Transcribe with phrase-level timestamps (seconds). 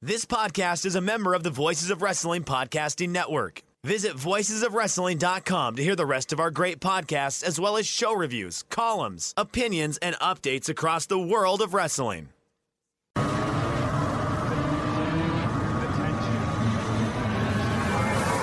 [0.00, 3.62] This podcast is a member of the Voices of Wrestling Podcasting Network.
[3.82, 8.62] Visit voicesofwrestling.com to hear the rest of our great podcasts, as well as show reviews,
[8.70, 12.28] columns, opinions, and updates across the world of wrestling.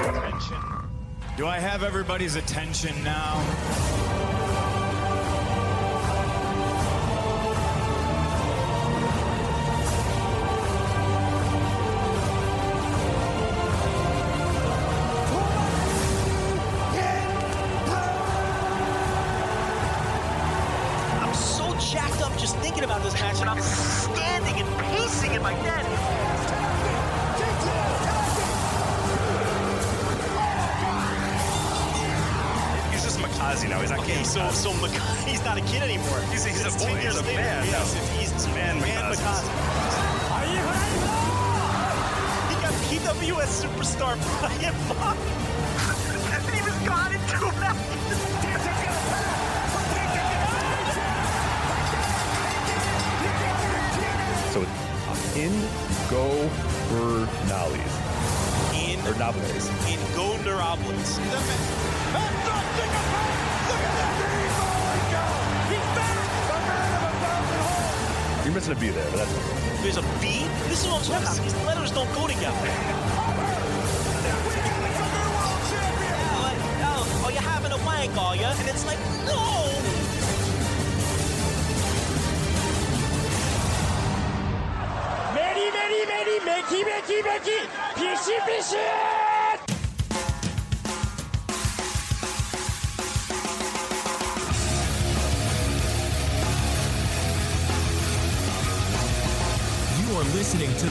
[0.03, 0.61] Attention!
[1.37, 3.84] Do I have everybody's attention now?
[68.69, 69.31] a B there, but that's.
[69.83, 70.47] There's a B?
[70.69, 71.37] This is what I'm talking about.
[71.37, 72.57] These letters don't go together.
[77.21, 78.45] oh, you're having a wank, are you?
[78.45, 78.97] And it's like,
[79.29, 79.37] no!
[85.35, 87.59] Meri, meri, meri, meki, meki, meki,
[87.95, 89.04] pişi, pişi!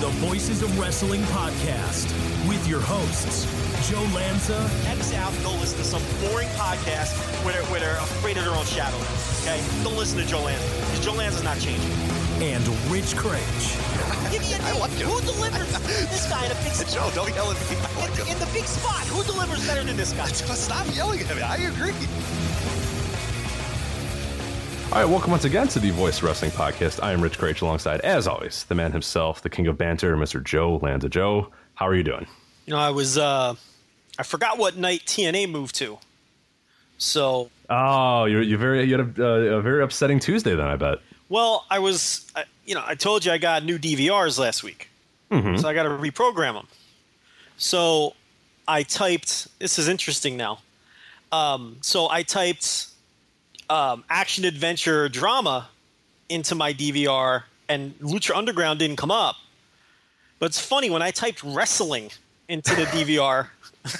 [0.04, 2.12] The Voices of Wrestling podcast
[2.46, 3.48] with your hosts,
[3.88, 7.96] Joe Lanza X out and go listen to some boring podcast where they're, where they're
[7.96, 8.98] afraid of their own shadow.
[9.40, 9.56] Okay?
[9.82, 10.60] Don't listen to Joe Lanza
[10.92, 11.88] because Joe Lanza's not changing.
[12.44, 12.60] and
[12.92, 13.80] Rich Kraetsch.
[14.30, 14.78] Give me a name.
[14.78, 15.08] like him.
[15.08, 16.92] Who delivers this guy in a big spot?
[16.92, 17.76] Joe, don't yell at me.
[17.80, 18.36] I like in, him.
[18.36, 19.08] in the big spot?
[19.08, 20.26] Who delivers better than this guy?
[20.52, 21.40] Stop yelling at me.
[21.40, 21.96] I agree.
[24.94, 27.02] All right, welcome once again to the Voice Wrestling Podcast.
[27.02, 30.42] I am Rich Kraetsch alongside, as always, the man himself, the king of banter, Mr.
[30.42, 31.08] Joe Lanza.
[31.08, 32.28] Joe, how are you doing?
[32.66, 33.54] You know, I was uh
[34.18, 35.98] I forgot what night TNA moved to.
[36.98, 40.76] So, Oh, you're, you're very you had a, uh, a very upsetting Tuesday then, I
[40.76, 40.98] bet.
[41.28, 44.88] well, I was I, you know, I told you I got new DVRs last week.
[45.32, 46.68] So I got to reprogram them.
[47.56, 48.14] So
[48.68, 50.60] I typed this is interesting now.
[51.32, 52.86] Um, so I typed
[53.70, 55.68] um, action adventure drama
[56.28, 59.36] into my DVR and Lucha Underground didn't come up.
[60.38, 62.10] But it's funny when I typed wrestling
[62.48, 63.48] into the DVR,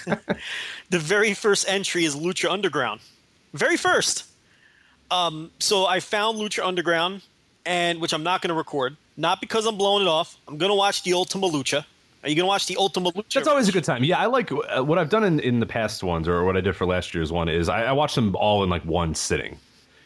[0.91, 3.01] the very first entry is Lucha Underground.
[3.53, 4.25] Very first.
[5.11, 7.23] Um, so I found Lucha Underground,
[7.65, 10.37] and which I'm not going to record, not because I'm blowing it off.
[10.49, 11.85] I'm going to watch the Ultima Lucha.
[12.25, 13.35] Are you going to watch the Ultima Lucha?
[13.35, 14.03] That's always a good time.
[14.03, 16.63] Yeah, I like uh, what I've done in, in the past ones, or what I
[16.63, 19.59] did for last year's one, is I, I watched them all in like one sitting.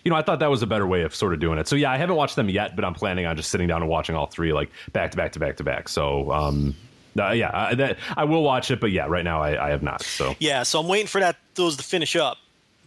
[0.04, 1.68] You know, I thought that was a better way of sort of doing it.
[1.68, 3.90] So yeah, I haven't watched them yet, but I'm planning on just sitting down and
[3.90, 5.88] watching all three like back to back to back to back.
[5.88, 6.74] So um,
[7.16, 9.82] uh, yeah, I, that, I will watch it, but yeah, right now I, I have
[9.84, 10.02] not.
[10.02, 12.38] So Yeah, so I'm waiting for that those to finish up.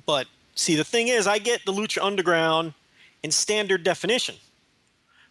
[0.06, 2.74] But see, the thing is, I get the Lucha Underground
[3.24, 4.36] in standard definition.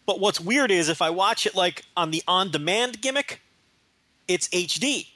[0.07, 3.41] But what's weird is if I watch it like on the on-demand gimmick,
[4.31, 5.07] it's HD.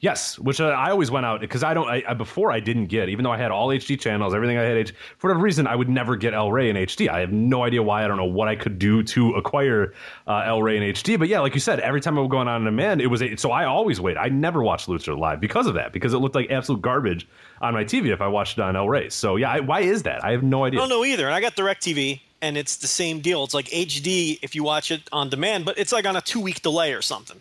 [0.00, 1.88] Yes, which uh, I always went out because I don't.
[1.88, 4.62] I, I, before I didn't get, even though I had all HD channels, everything I
[4.62, 4.76] had.
[4.76, 7.08] H, for whatever reason, I would never get El Rey in HD.
[7.08, 8.04] I have no idea why.
[8.04, 9.94] I don't know what I could do to acquire
[10.28, 11.18] uh, El Rey in HD.
[11.18, 13.34] But yeah, like you said, every time I would go on demand, it was a,
[13.36, 14.16] so I always wait.
[14.16, 17.26] I never watched Lucha live because of that because it looked like absolute garbage
[17.60, 19.08] on my TV if I watched it on El Rey.
[19.08, 20.24] So yeah, I, why is that?
[20.24, 20.78] I have no idea.
[20.78, 21.26] I don't know either.
[21.26, 23.42] And I got DirecTV, and it's the same deal.
[23.42, 26.62] It's like HD if you watch it on demand, but it's like on a two-week
[26.62, 27.40] delay or something.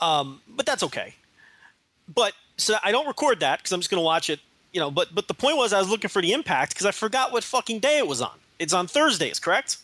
[0.00, 1.14] Um, but that's okay.
[2.12, 4.40] But so I don't record that because I'm just going to watch it.
[4.72, 6.90] You know, but but the point was I was looking for the impact because I
[6.90, 8.38] forgot what fucking day it was on.
[8.58, 9.78] It's on Thursdays, correct?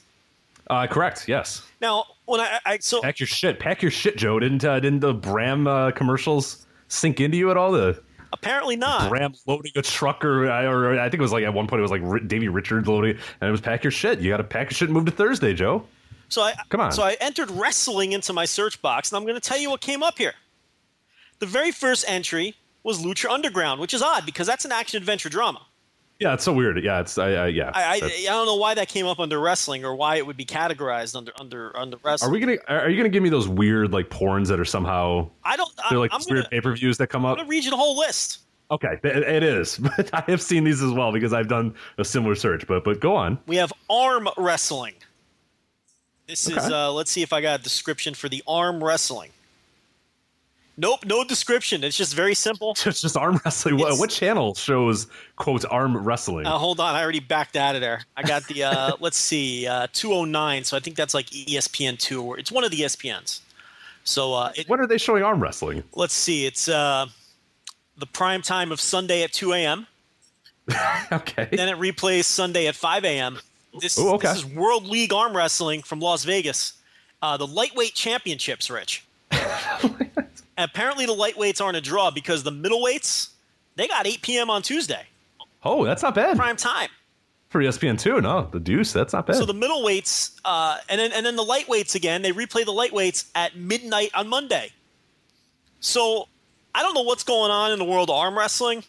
[0.69, 1.29] Uh, correct.
[1.29, 1.63] Yes.
[1.81, 3.59] Now, when I, I so Pack your shit.
[3.59, 4.39] Pack your shit, Joe.
[4.39, 7.73] Didn't uh, didn't the Bram uh, commercials sink into you at all?
[7.73, 8.01] The
[8.33, 9.09] apparently not.
[9.09, 11.83] Bram loading a truck, or, or I think it was like at one point it
[11.83, 14.21] was like R- Davey Richards loading, and it was pack your shit.
[14.21, 15.85] You got to pack your shit and move to Thursday, Joe.
[16.33, 16.93] So I Come on.
[16.93, 19.83] So I entered wrestling into my search box, and I'm going to tell you what
[19.83, 20.33] came up here.
[21.41, 25.29] The very first entry was Lucha Underground, which is odd because that's an action adventure
[25.29, 25.61] drama.
[26.19, 26.83] Yeah, it's so weird.
[26.83, 27.71] Yeah, it's I, I yeah.
[27.75, 30.37] I, I, I don't know why that came up under wrestling or why it would
[30.37, 32.31] be categorized under under under wrestling.
[32.31, 32.59] are we gonna?
[32.69, 35.71] Are you gonna give me those weird like porns that are somehow I don't.
[35.91, 37.33] They're like gonna, weird pay per views that come up.
[37.33, 38.39] I'm gonna read you the whole list.
[38.71, 42.05] Okay, it, it is, but I have seen these as well because I've done a
[42.05, 42.67] similar search.
[42.69, 43.39] But but go on.
[43.47, 44.95] We have arm wrestling.
[46.33, 49.33] This is uh, let's see if I got a description for the arm wrestling.
[50.79, 51.85] Nope, no description.
[51.85, 52.75] It's just very simple.
[52.87, 53.77] It's just arm wrestling.
[53.77, 56.47] What, what channel shows quote arm wrestling?
[56.47, 58.01] Uh, hold on, I already backed out of there.
[58.17, 60.65] I got the uh, let's see, uh, 209.
[60.65, 63.41] So I think that's like ESPN two, or it's one of the ESPNs.
[64.05, 65.85] So uh, it, when are they showing arm wrestling?
[65.95, 67.09] let's see, it's uh,
[67.99, 69.87] the prime time of Sunday at 2 a.m.
[71.13, 71.49] Okay.
[71.53, 73.39] Then it replays Sunday at 5 a.m.
[73.81, 74.29] This, Ooh, okay.
[74.29, 76.75] this is World League Arm Wrestling from Las Vegas.
[77.23, 79.05] Uh, the lightweight championships, Rich.
[80.59, 83.31] Apparently, the lightweights aren't a draw because the middleweights
[83.77, 84.51] they got 8 p.m.
[84.51, 85.07] on Tuesday,
[85.65, 86.91] Oh, that's not bad prime time.
[87.49, 88.21] for ESPN two.
[88.21, 88.93] No, the Deuce.
[88.93, 89.37] That's not bad.
[89.37, 92.21] So the middleweights, uh, and then and then the lightweights again.
[92.23, 94.71] They replay the lightweights at midnight on Monday.
[95.81, 96.29] So
[96.75, 98.85] I don't know what's going on in the world of arm wrestling,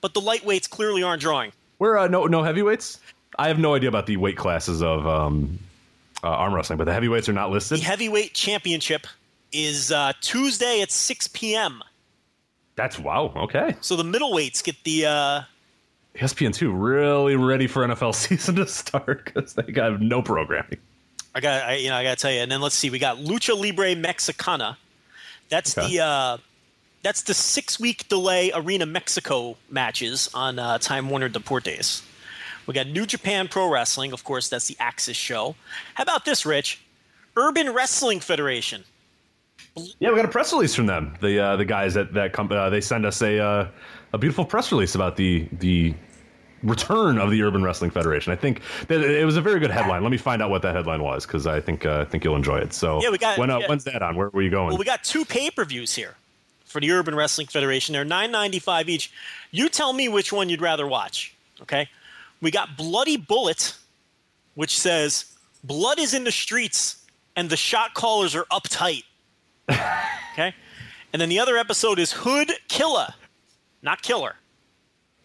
[0.00, 1.52] but the lightweights clearly aren't drawing.
[1.78, 3.00] We're uh, no no heavyweights.
[3.38, 5.58] I have no idea about the weight classes of um,
[6.22, 7.80] uh, arm wrestling, but the heavyweights are not listed.
[7.80, 9.06] The heavyweight championship
[9.52, 11.82] is uh, Tuesday at 6 p.m.
[12.76, 13.32] That's wow.
[13.36, 15.40] Okay, So the middleweights get the uh,
[16.16, 20.78] ESPN two really ready for NFL season to start because they got no programming.
[21.36, 22.40] I got I, you know I got to tell you.
[22.40, 24.76] And then let's see, we got Lucha Libre Mexicana.
[25.48, 25.96] That's Okay.
[25.96, 26.36] the uh,
[27.02, 32.02] that's the six week delay Arena Mexico matches on uh, Time Warner Deportes.
[32.66, 34.48] We got New Japan Pro Wrestling, of course.
[34.48, 35.54] That's the AXS show.
[35.94, 36.80] How about this, Rich?
[37.36, 38.84] Urban Wrestling Federation.
[39.98, 41.16] Yeah, we got a press release from them.
[41.20, 43.68] The uh, the guys that that come, uh, they send us a uh,
[44.12, 45.94] a beautiful press release about the the
[46.62, 48.32] return of the Urban Wrestling Federation.
[48.32, 50.02] I think that it was a very good headline.
[50.02, 52.36] Let me find out what that headline was because I think uh, I think you'll
[52.36, 52.72] enjoy it.
[52.72, 53.68] So Yeah, we got- when uh, yeah.
[53.68, 54.14] when's that on?
[54.16, 54.68] Where were you going?
[54.68, 56.14] Well, we got two pay per views here
[56.64, 57.92] for the Urban Wrestling Federation.
[57.94, 59.10] They're nine ninety five each.
[59.50, 61.34] You tell me which one you'd rather watch.
[61.62, 61.88] Okay,
[62.40, 63.74] we got Bloody Bullet,
[64.54, 65.34] which says
[65.64, 67.04] blood is in the streets
[67.36, 69.04] and the shot callers are uptight.
[69.70, 70.54] okay,
[71.12, 73.08] and then the other episode is Hood Killer,
[73.82, 74.36] not Killer.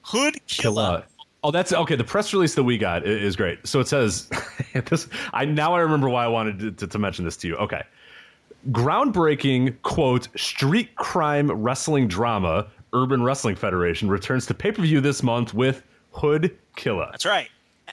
[0.02, 0.82] Hood Killer.
[0.82, 1.02] Uh,
[1.44, 1.96] oh, that's okay.
[1.96, 3.66] The press release that we got is great.
[3.68, 4.30] So it says,
[4.86, 7.56] this, I now I remember why I wanted to, to, to mention this to you.
[7.58, 7.84] Okay,
[8.72, 12.68] groundbreaking quote street crime wrestling drama.
[12.92, 17.08] Urban Wrestling Federation returns to pay per view this month with Hood Killer.
[17.12, 17.50] That's right.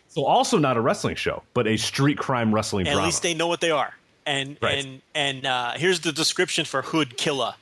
[0.09, 3.07] So also not a wrestling show, but a street crime wrestling At drama.
[3.07, 3.95] least they know what they are.
[4.25, 4.85] And Right.
[4.85, 7.55] and and uh, here's the description for Hood Killer.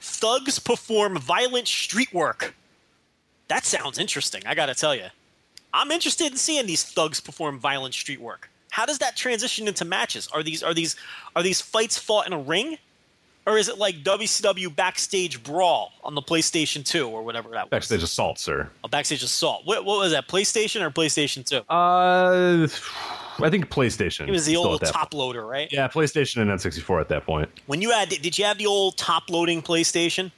[0.00, 2.54] Thugs perform violent street work.
[3.48, 4.42] That sounds interesting.
[4.46, 5.06] I got to tell you,
[5.74, 8.48] I'm interested in seeing these thugs perform violent street work.
[8.70, 10.28] How does that transition into matches?
[10.32, 10.96] Are these are these
[11.36, 12.78] are these fights fought in a ring,
[13.46, 17.70] or is it like WCW backstage brawl on the PlayStation 2 or whatever that was?
[17.70, 18.68] Backstage assault, sir.
[18.84, 19.62] A backstage assault.
[19.64, 20.28] What, what was that?
[20.28, 21.56] PlayStation or PlayStation 2?
[21.72, 22.68] Uh,
[23.44, 24.28] I think PlayStation.
[24.28, 25.14] it was the old top point.
[25.14, 25.68] loader, right?
[25.72, 27.48] Yeah, PlayStation and N64 at that point.
[27.66, 30.30] When you had, did you have the old top loading PlayStation?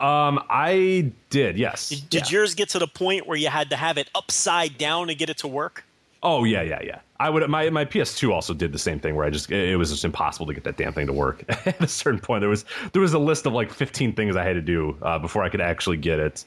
[0.00, 1.56] Um, I did.
[1.58, 1.90] Yes.
[1.90, 2.38] Did, did Yeah.
[2.38, 5.30] yours get to the point where you had to have it upside down to get
[5.30, 5.84] it to work?
[6.22, 7.00] Oh yeah, yeah, yeah.
[7.18, 7.48] I would.
[7.48, 10.46] My my PS2 also did the same thing where I just it was just impossible
[10.46, 11.44] to get that damn thing to work.
[11.66, 14.44] At a certain point, there was there was a list of like 15 things I
[14.44, 16.44] had to do uh, before I could actually get it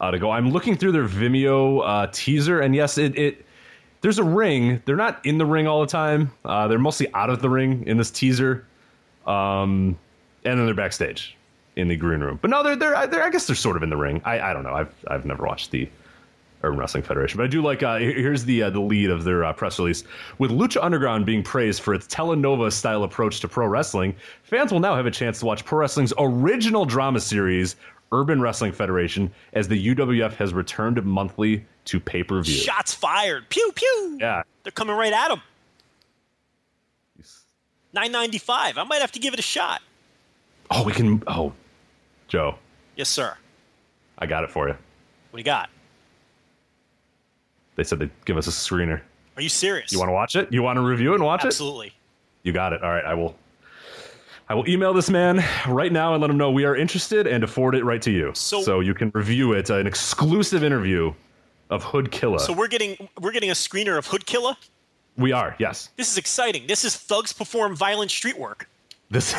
[0.00, 0.30] uh, to go.
[0.30, 3.46] I'm looking through their Vimeo uh, teaser, and yes, it it
[4.00, 4.82] there's a ring.
[4.84, 6.32] They're not in the ring all the time.
[6.44, 8.66] Uh, they're mostly out of the ring in this teaser,
[9.26, 9.98] um,
[10.44, 11.36] and then they're backstage
[11.76, 12.38] in the green room.
[12.42, 14.20] But no, they're they're, they're I guess they're sort of in the ring.
[14.24, 14.74] I I don't know.
[14.74, 15.88] I've I've never watched the
[16.62, 17.36] Urban Wrestling Federation.
[17.38, 20.04] But I do like uh, here's the uh, the lead of their uh, press release
[20.38, 24.14] with Lucha Underground being praised for its telenova style approach to pro wrestling.
[24.42, 27.76] Fans will now have a chance to watch pro wrestling's original drama series.
[28.14, 32.52] Urban Wrestling Federation, as the UWF has returned monthly to pay per view.
[32.56, 33.48] Shots fired.
[33.48, 34.18] Pew, pew.
[34.20, 35.40] Yeah, They're coming right at him.
[37.94, 38.76] 995.
[38.76, 39.80] I might have to give it a shot.
[40.70, 41.22] Oh, we can.
[41.26, 41.54] Oh,
[42.28, 42.56] Joe,
[42.96, 43.36] Yes, sir.
[44.18, 44.74] I got it for you.
[44.74, 45.70] What do you got?
[47.76, 49.00] They said they'd give us a screener.
[49.36, 49.92] Are you serious?
[49.92, 50.52] You want to watch it?
[50.52, 51.86] You want to review it and watch Absolutely.
[51.86, 51.90] it?
[51.90, 51.92] Absolutely.
[52.42, 52.82] You got it.
[52.82, 53.34] All right, I will.
[54.48, 57.48] I will email this man right now and let him know we are interested and
[57.48, 59.70] forward it right to you, So- you can review it.
[59.70, 61.14] An exclusive interview
[61.70, 62.38] of Hood Killer.
[62.38, 64.54] So we're getting we're getting a screener of Hood Killer.
[65.16, 65.88] we are, yes.
[65.96, 66.66] This is exciting.
[66.66, 68.68] This is thugs perform violent street work.
[69.10, 69.34] This.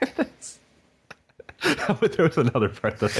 [2.00, 3.10] there was another part that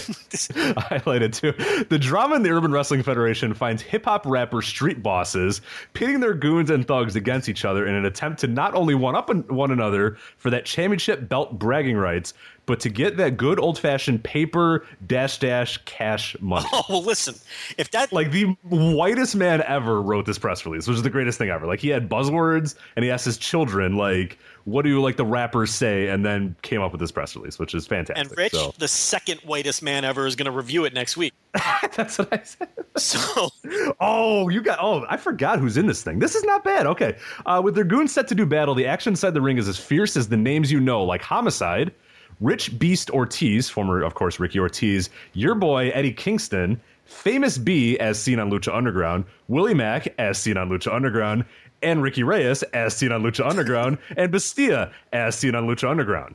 [0.76, 1.52] I highlighted too.
[1.88, 5.60] The drama in the Urban Wrestling Federation finds hip hop rapper street bosses
[5.92, 9.16] pitting their goons and thugs against each other in an attempt to not only one
[9.16, 12.32] up one another for that championship belt bragging rights,
[12.68, 16.66] but to get that good old fashioned paper dash dash cash money.
[16.72, 17.34] Oh well, listen.
[17.76, 21.38] If that Like the whitest man ever wrote this press release, which is the greatest
[21.38, 21.66] thing ever.
[21.66, 25.24] Like he had buzzwords and he asked his children, like, what do you like the
[25.24, 26.08] rappers say?
[26.08, 28.28] And then came up with this press release, which is fantastic.
[28.28, 31.32] and Rich, So- the second whitest man ever, is going to review it next week.
[31.96, 32.68] That's what I said.
[32.96, 33.48] So
[34.00, 34.78] Oh, you got.
[34.80, 36.18] Oh, I forgot who's in this thing.
[36.18, 36.86] This is not bad.
[36.86, 37.16] Okay.
[37.46, 39.78] Uh, with their goons set to do battle, the action inside the ring is as
[39.78, 41.92] fierce as the names you know, like Homicide,
[42.40, 48.18] Rich Beast Ortiz, former, of course, Ricky Ortiz, your boy, Eddie Kingston, Famous B, as
[48.18, 51.44] seen on Lucha Underground, Willie Mack, as seen on Lucha Underground,
[51.82, 56.34] and Ricky Reyes, as seen on Lucha Underground, and Bastia, as seen on Lucha Underground.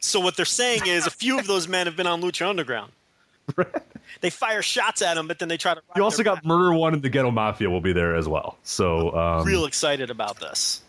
[0.00, 2.92] So what they're saying is a few of those men have been on Lucha Underground.
[4.20, 5.82] They fire shots at him, but then they try to.
[5.96, 8.58] You also got Murder One and the Ghetto Mafia will be there as well.
[8.62, 10.82] So, um, real excited about this.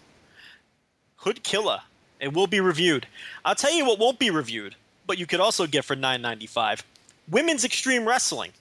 [1.18, 1.84] Hood Killa.
[2.20, 3.08] It will be reviewed.
[3.46, 4.76] I'll tell you what won't be reviewed,
[5.08, 6.84] but you could also get for nine ninety five.
[7.30, 8.52] Women's Extreme Wrestling,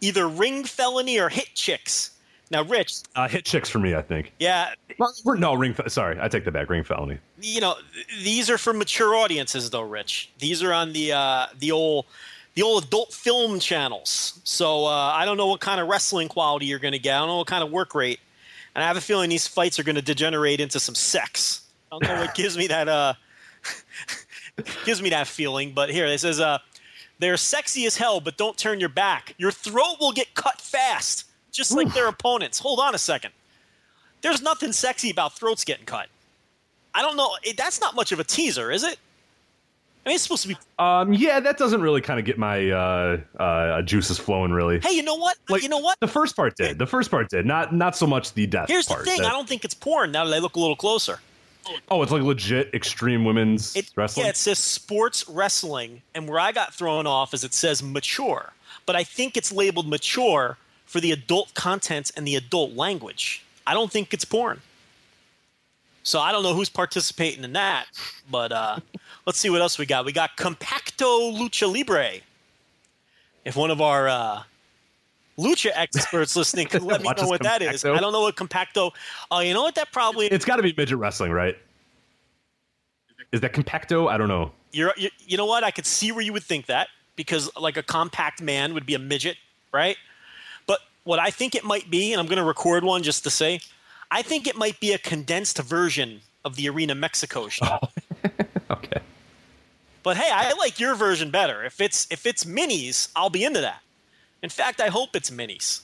[0.00, 2.10] either Ring Felony or Hit Chicks.
[2.50, 4.32] Now, Rich, uh, hit chicks for me, I think.
[4.38, 4.74] yeah,
[5.24, 5.74] we're- no, ring.
[5.88, 6.68] Sorry, I take that back.
[6.68, 7.18] Ring felony.
[7.40, 7.74] you know
[8.22, 9.80] these are for mature audiences, though.
[9.82, 12.04] Rich, these are on the uh, the old
[12.54, 14.38] the old adult film channels.
[14.44, 17.16] So uh, I don't know what kind of wrestling quality you're going to get.
[17.16, 18.20] I don't know what kind of work rate,
[18.74, 21.62] and I have a feeling these fights are going to degenerate into some sex.
[22.02, 23.14] I don't know what gives me that uh
[24.84, 25.72] gives me that feeling.
[25.72, 26.58] But here it says uh
[27.20, 29.34] they're sexy as hell, but don't turn your back.
[29.38, 32.58] Your throat will get cut fast, just like their opponents.
[32.58, 33.32] Hold on a second.
[34.20, 36.08] There's nothing sexy about throats getting cut.
[36.94, 37.36] I don't know.
[37.42, 38.98] It, that's not much of a teaser, is it?
[40.04, 40.56] I mean, it's supposed to be.
[40.78, 44.50] Um, yeah, that doesn't really kind of get my uh, uh, juices flowing.
[44.50, 45.36] Really, Hey, you know what?
[45.48, 45.98] like you know what?
[46.00, 46.78] the first part did.
[46.78, 47.46] The first part did.
[47.46, 49.22] Not not so much the death Here's the thing.
[49.22, 50.10] that- I don't think it's porn.
[50.12, 51.20] Now that I look a little closer,
[51.90, 54.24] oh, it's like legit extreme women's it, wrestling.
[54.24, 58.52] yeah, it says sports wrestling, and where I got thrown off is it says mature,
[58.86, 63.44] but I think it's labeled mature for the adult content and the adult language.
[63.66, 64.60] I don't think it's porn.
[66.02, 67.86] So I don't know who's participating in that,
[68.30, 68.78] but uh,
[69.26, 70.04] let's see what else we got.
[70.04, 72.20] We got Compacto Lucha Libre.
[73.44, 74.42] If one of our uh,
[75.38, 78.92] lucha experts listening could let me know what that is, I don't know what Compacto.
[79.30, 81.56] Oh, you know what that probably it's got to be midget wrestling, right?
[83.32, 84.08] Is that compacto?
[84.08, 84.52] I don't know.
[84.70, 85.64] You're, you, you know what?
[85.64, 88.94] I could see where you would think that because like a compact man would be
[88.94, 89.36] a midget,
[89.72, 89.96] right?
[90.66, 93.30] But what I think it might be, and I'm going to record one just to
[93.30, 93.60] say,
[94.10, 97.66] I think it might be a condensed version of the Arena Mexico show.
[97.66, 97.88] Oh,
[98.70, 99.00] okay.
[100.04, 101.64] But hey, I like your version better.
[101.64, 103.80] If it's if it's minis, I'll be into that.
[104.44, 105.80] In fact, I hope it's minis.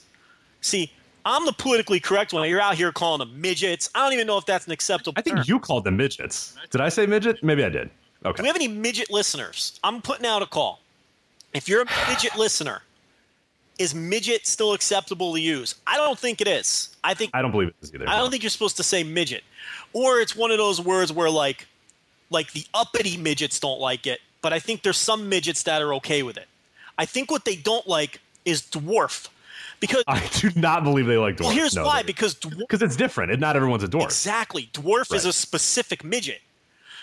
[0.61, 0.91] See,
[1.25, 2.47] I'm the politically correct one.
[2.47, 3.89] You're out here calling them midgets.
[3.95, 5.13] I don't even know if that's an acceptable.
[5.17, 5.45] I think term.
[5.47, 6.55] you called them midgets.
[6.69, 7.43] Did I say midget?
[7.43, 7.89] Maybe I did.
[8.23, 8.37] Okay.
[8.37, 9.79] Do we have any midget listeners?
[9.83, 10.79] I'm putting out a call.
[11.55, 12.83] If you're a midget listener,
[13.79, 15.73] is midget still acceptable to use?
[15.87, 16.95] I don't think it is.
[17.03, 18.07] I think I don't believe it is either.
[18.07, 19.43] I don't think you're supposed to say midget,
[19.91, 21.67] or it's one of those words where like,
[22.29, 25.95] like the uppity midgets don't like it, but I think there's some midgets that are
[25.95, 26.45] okay with it.
[26.99, 29.27] I think what they don't like is dwarf,
[29.79, 31.41] because I do not believe they like dwarves.
[31.41, 33.31] well, here's No, why: because because it's different.
[33.31, 34.05] And not everyone's a dwarf.
[34.05, 34.69] Exactly.
[34.73, 36.41] Dwarf is a specific midget.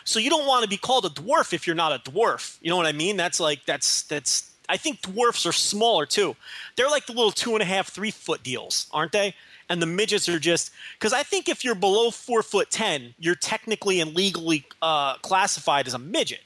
[0.04, 2.57] So you don't want to be called a dwarf if you're not a dwarf.
[2.62, 3.16] You know what I mean?
[3.16, 6.35] That's like that's that's I think dwarfs are smaller too.
[6.76, 9.35] They're like the little two and a half, three foot deals, aren't they?
[9.71, 13.35] And the midgets are just because I think if you're below four foot ten, you're
[13.35, 16.40] technically and legally uh, classified as a midget.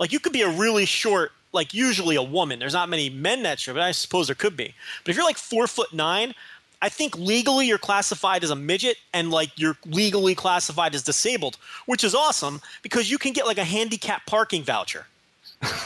[0.00, 2.60] Like you could be a really short, like usually a woman.
[2.60, 4.72] There's not many men that short, but I suppose there could be.
[5.02, 6.34] But if you're like four foot nine,
[6.80, 11.56] I think legally you're classified as a midget and like you're legally classified as disabled,
[11.86, 15.06] which is awesome because you can get like a handicap parking voucher.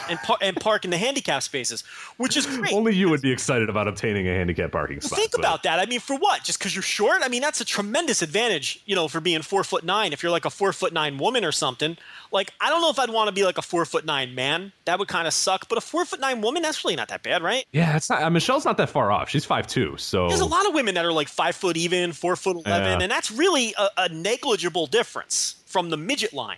[0.08, 1.82] And par- and park in the handicap spaces,
[2.16, 2.72] which is great.
[2.72, 5.18] Only you would be excited about obtaining a handicap parking spot.
[5.18, 5.78] Think but- about that.
[5.78, 6.42] I mean, for what?
[6.44, 7.20] Just because you're short?
[7.22, 10.12] I mean, that's a tremendous advantage, you know, for being four foot nine.
[10.12, 11.96] If you're like a four foot nine woman or something,
[12.32, 14.72] like I don't know if I'd want to be like a four foot nine man.
[14.86, 15.68] That would kind of suck.
[15.68, 17.64] But a four foot nine woman, that's really not that bad, right?
[17.72, 18.22] Yeah, it's not.
[18.22, 19.28] Uh, Michelle's not that far off.
[19.28, 19.96] She's five two.
[19.96, 22.98] So There's a lot of women that are like five foot even, four foot eleven,
[22.98, 23.02] Yeah.
[23.04, 26.56] and that's really a, a negligible difference from the midget line.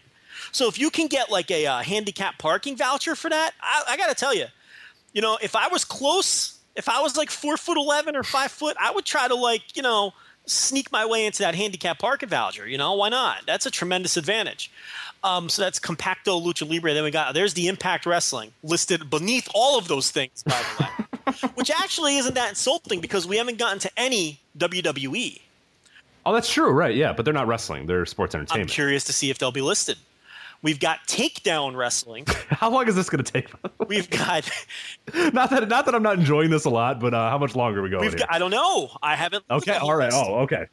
[0.52, 3.97] So if you can get like a uh, handicap parking voucher for that, I, I
[3.97, 4.47] got to tell you,
[5.12, 8.50] you know, if I was close, if I was like four foot eleven or five
[8.50, 10.12] foot, I would try to like you know
[10.47, 12.68] sneak my way into that handicap parking voucher.
[12.68, 13.42] You know, why not?
[13.47, 14.71] That's a tremendous advantage.
[15.25, 16.94] Um, so that's Compacto Lucha Libre.
[16.94, 20.85] Then we got there's the Impact Wrestling listed beneath all of those things, by the
[20.85, 25.40] way, which actually isn't that insulting because we haven't gotten to any WWE.
[26.25, 26.94] Oh, that's true, right?
[26.94, 28.71] Yeah, but they're not wrestling; they're sports entertainment.
[28.71, 29.97] I'm curious to see if they'll be listed.
[30.62, 32.25] We've got Takedown Wrestling.
[32.49, 33.50] How long is this going to take?
[33.88, 34.49] We've got
[35.33, 37.81] not that not that I'm not enjoying this a lot, but uh, how much longer
[37.81, 38.02] are we going?
[38.02, 38.21] we've here?
[38.21, 38.90] got I don't know.
[39.02, 40.12] I haven't okay, all right.
[40.12, 40.16] list.
[40.25, 40.66] Oh, okay.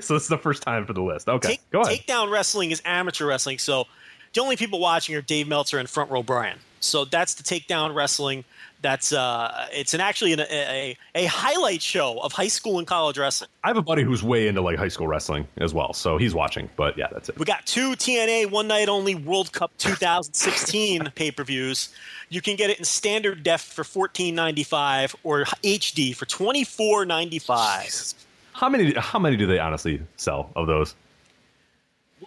[0.00, 1.28] so this is the first time for the list.
[1.28, 2.00] Okay, Take, go ahead.
[2.00, 3.86] Takedown wrestling is amateur wrestling, so
[4.34, 6.58] the only people watching are Dave Meltzer and Front Row Brian.
[6.80, 8.44] So that's the Takedown wrestling.
[8.80, 12.86] That's uh, it's an actually an, a, a a highlight show of high school and
[12.86, 13.50] college wrestling.
[13.64, 16.32] I have a buddy who's way into like high school wrestling as well, so he's
[16.32, 16.70] watching.
[16.76, 17.36] But yeah, that's it.
[17.38, 21.92] We got two TNA one night only World Cup 2016 pay per views.
[22.28, 28.14] You can get it in standard def for 14.95 or HD for 24.95.
[28.52, 28.92] How many?
[28.94, 30.94] How many do they honestly sell of those?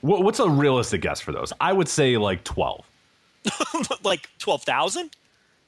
[0.01, 1.53] What, what's a realistic guess for those?
[1.61, 2.85] I would say like twelve.
[4.03, 5.09] like 12,000?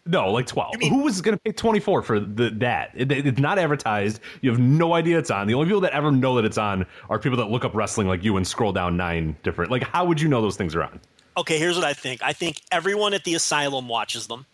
[0.06, 0.78] No, like twelve.
[0.80, 2.92] mean- Who was going to pay twenty four for the, that?
[2.94, 4.20] It, it- it's not advertised.
[4.42, 5.48] You have no idea it's on.
[5.48, 8.08] The only people that ever know that it's on are people that look up wrestling
[8.08, 9.72] like you and scroll down nine different.
[9.72, 11.00] Like, how would you know those things are on?
[11.38, 12.22] Okay, here's what I think.
[12.22, 14.46] I think everyone at the asylum watches them.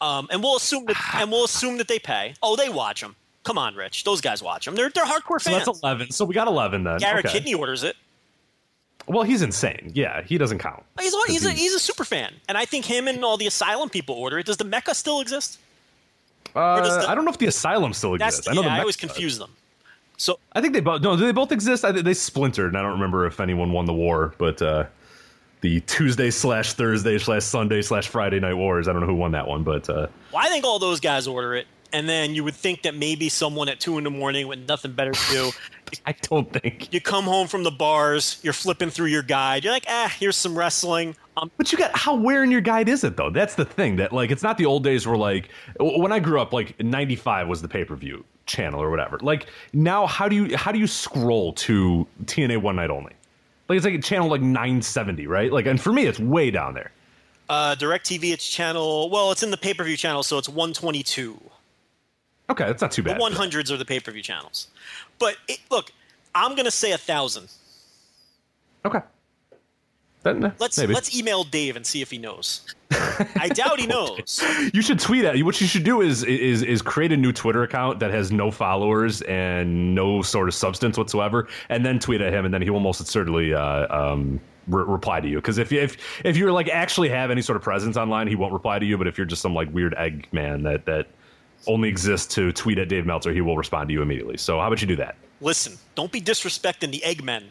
[0.00, 2.34] Um, and we'll assume that and we'll assume that they pay.
[2.42, 3.16] Oh, they watch them.
[3.44, 4.04] Come on, Rich.
[4.04, 4.74] Those guys watch them.
[4.74, 5.66] They're they're hardcore So fans.
[5.66, 6.10] that's eleven.
[6.10, 6.98] So we got eleven then.
[6.98, 7.38] Garrett Okay.
[7.38, 7.96] Kidney orders it.
[9.10, 9.90] Well, he's insane.
[9.92, 10.84] Yeah, he doesn't count.
[11.00, 13.46] He's a, he's a he's a super fan, and I think him and all the
[13.46, 14.46] asylum people order it.
[14.46, 15.58] Does the Mecca still exist?
[16.54, 18.48] Uh, the- I don't know if the asylum still exists.
[18.48, 19.50] I know yeah, the I always confuse them.
[20.16, 21.02] So I think they both.
[21.02, 21.84] No, do they both exist?
[21.84, 24.34] I, they splintered, and I don't remember if anyone won the war.
[24.38, 24.84] But uh,
[25.60, 28.86] the Tuesday slash Thursday slash Sunday slash Friday night wars.
[28.86, 31.26] I don't know who won that one, but uh, well, I think all those guys
[31.26, 34.46] order it, and then you would think that maybe someone at two in the morning
[34.46, 35.50] with nothing better to do,
[36.06, 36.92] I don't think.
[36.92, 40.36] you come home from the bars, you're flipping through your guide, you're like, ah, here's
[40.36, 41.16] some wrestling.
[41.36, 43.30] Um, But you got how where in your guide is it though?
[43.30, 45.48] That's the thing that like it's not the old days where like
[45.78, 49.18] when I grew up like '95 was the pay per view channel or whatever.
[49.22, 53.12] Like now, how do you how do you scroll to TNA One Night Only?
[53.68, 55.52] Like it's like a channel like 970, right?
[55.52, 56.90] Like and for me, it's way down there.
[57.48, 59.08] uh, DirecTV, it's channel.
[59.10, 61.40] Well, it's in the pay per view channel, so it's 122.
[62.50, 63.16] Okay, that's not too bad.
[63.16, 64.66] The 100s are the pay per view channels.
[65.20, 65.92] But it, look,
[66.34, 67.48] I'm gonna say a thousand.
[68.84, 69.00] Okay.
[70.22, 70.92] Then Let's maybe.
[70.92, 72.74] let's email Dave and see if he knows.
[73.36, 74.42] I doubt he knows.
[74.74, 75.44] You should tweet at you.
[75.46, 78.50] what you should do is is is create a new Twitter account that has no
[78.50, 82.68] followers and no sort of substance whatsoever, and then tweet at him, and then he
[82.68, 85.36] will most certainly uh, um, re- reply to you.
[85.36, 88.34] Because if you if if you're like actually have any sort of presence online, he
[88.36, 88.98] won't reply to you.
[88.98, 91.06] But if you're just some like weird egg man that that
[91.66, 94.36] only exists to tweet at Dave Meltzer, he will respond to you immediately.
[94.36, 95.16] So how about you do that?
[95.40, 97.44] Listen, don't be disrespecting the Eggmen.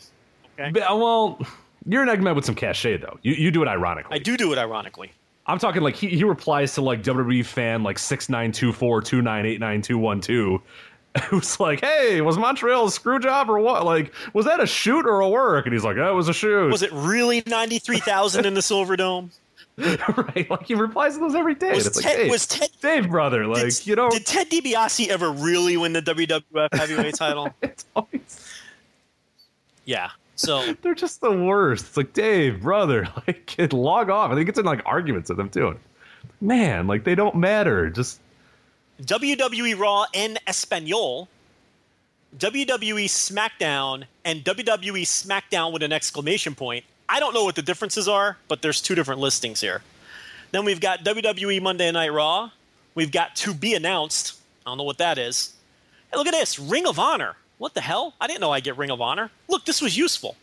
[0.60, 1.39] Okay, But, uh, well,
[1.86, 3.17] you're an Eggman with some cachet though.
[3.24, 4.15] You you do it ironically.
[4.15, 5.12] I do do it ironically.
[5.48, 9.02] I'm talking like he, he replies to like WWE fan like six nine two four
[9.02, 10.62] two nine eight nine two one two,
[11.30, 13.86] who's like, "Hey, was Montreal a screw job or what?
[13.86, 16.69] Like, was that a shoot or a work?" And he's like, "That was a shoot."
[16.69, 19.32] Was it really 93,000 in the Silver Dome?
[20.18, 20.50] right?
[20.50, 21.74] Like he replies to those every day.
[21.74, 23.48] Was it's like, Ted- hey, was Ted- Dave, brother?
[23.48, 27.54] Like, did, you know, did Ted DiBiase ever really win the WWF heavyweight title?
[27.96, 28.60] always
[29.86, 30.12] Yeah.
[30.36, 31.88] So they're just the worst.
[31.88, 34.32] It's like, Dave, brother, like, kid, log off.
[34.32, 35.78] I think it's in like arguments with them too.
[36.42, 37.89] Man, like they don't matter.
[37.89, 38.20] Just
[39.02, 41.28] WWE Raw en Espanol,
[42.38, 46.86] WWE SmackDown, and WWE SmackDown with an exclamation point.
[47.10, 49.82] I don't know what the differences are, but there's two different listings here.
[50.52, 52.52] Then we've got WWE Monday Night Raw.
[52.93, 54.39] We've got to be announced.
[54.65, 55.54] I don't know what that is.
[56.12, 57.36] Hey, look at this Ring of Honor.
[57.58, 58.13] What the hell?
[58.22, 59.32] I didn't know I get Ring of Honor.
[59.48, 60.36] Look, this was useful.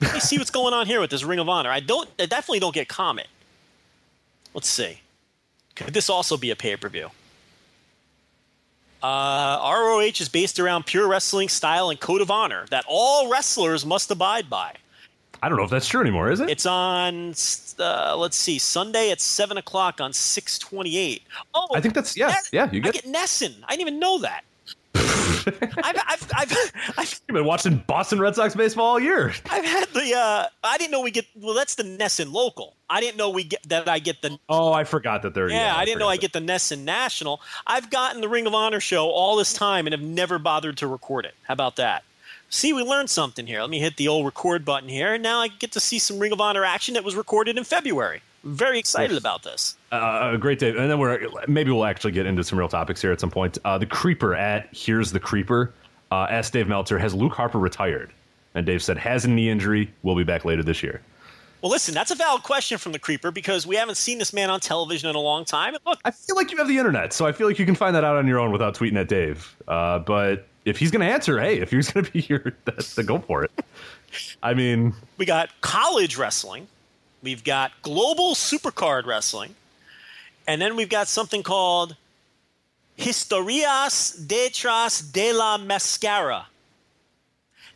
[0.00, 1.70] Let me see what's going on here with this Ring of Honor.
[1.70, 2.08] I don't.
[2.18, 3.28] I definitely don't get Comet.
[4.52, 5.00] Let's see.
[5.76, 7.10] Could this also be a pay per view?
[9.02, 13.86] Uh, ROH is based around pure wrestling style and code of honor that all wrestlers
[13.86, 14.74] must abide by.
[15.42, 16.50] I don't know if that's true anymore, is it?
[16.50, 17.34] It's on.
[17.78, 21.22] Uh, let's see, Sunday at seven o'clock on six twenty eight.
[21.54, 22.70] Oh, I think that's yeah, yeah.
[22.70, 22.92] You I get.
[22.92, 23.54] get NESN.
[23.64, 24.44] I didn't even know that.
[25.46, 29.32] I've, I've, I've, I've, You've been watching Boston Red Sox baseball all year.
[29.50, 30.14] I've had the.
[30.14, 31.26] Uh, I didn't know we get.
[31.34, 32.74] Well, that's the NESN local.
[32.90, 33.88] I didn't know we get that.
[33.88, 34.38] I get the.
[34.48, 35.48] Oh, I forgot that they're.
[35.48, 37.40] Yeah, I didn't know I get the NESN National.
[37.66, 40.86] I've gotten the Ring of Honor show all this time and have never bothered to
[40.86, 41.34] record it.
[41.44, 42.02] How about that?
[42.52, 43.60] See, we learned something here.
[43.60, 46.18] Let me hit the old record button here, and now I get to see some
[46.18, 48.22] Ring of Honor action that was recorded in February.
[48.42, 49.76] I'm very excited about this.
[49.92, 53.00] Uh, a great day, and then we're maybe we'll actually get into some real topics
[53.00, 53.58] here at some point.
[53.64, 55.72] Uh, the creeper at here's the creeper.
[56.10, 58.12] Uh, asked Dave Meltzer, has Luke Harper retired?
[58.56, 59.92] And Dave said, has a knee injury.
[60.02, 61.02] We'll be back later this year.
[61.62, 64.50] Well, listen, that's a valid question from the Creeper because we haven't seen this man
[64.50, 65.74] on television in a long time.
[65.74, 67.76] And look, I feel like you have the internet, so I feel like you can
[67.76, 69.54] find that out on your own without tweeting at Dave.
[69.68, 72.94] Uh, but if he's going to answer, hey, if he's going to be here, that's
[72.94, 73.50] to go for it.
[74.42, 76.68] I mean, we got college wrestling,
[77.22, 79.54] we've got global supercard wrestling,
[80.46, 81.96] and then we've got something called
[82.98, 86.46] Historias detrás de la Mascara.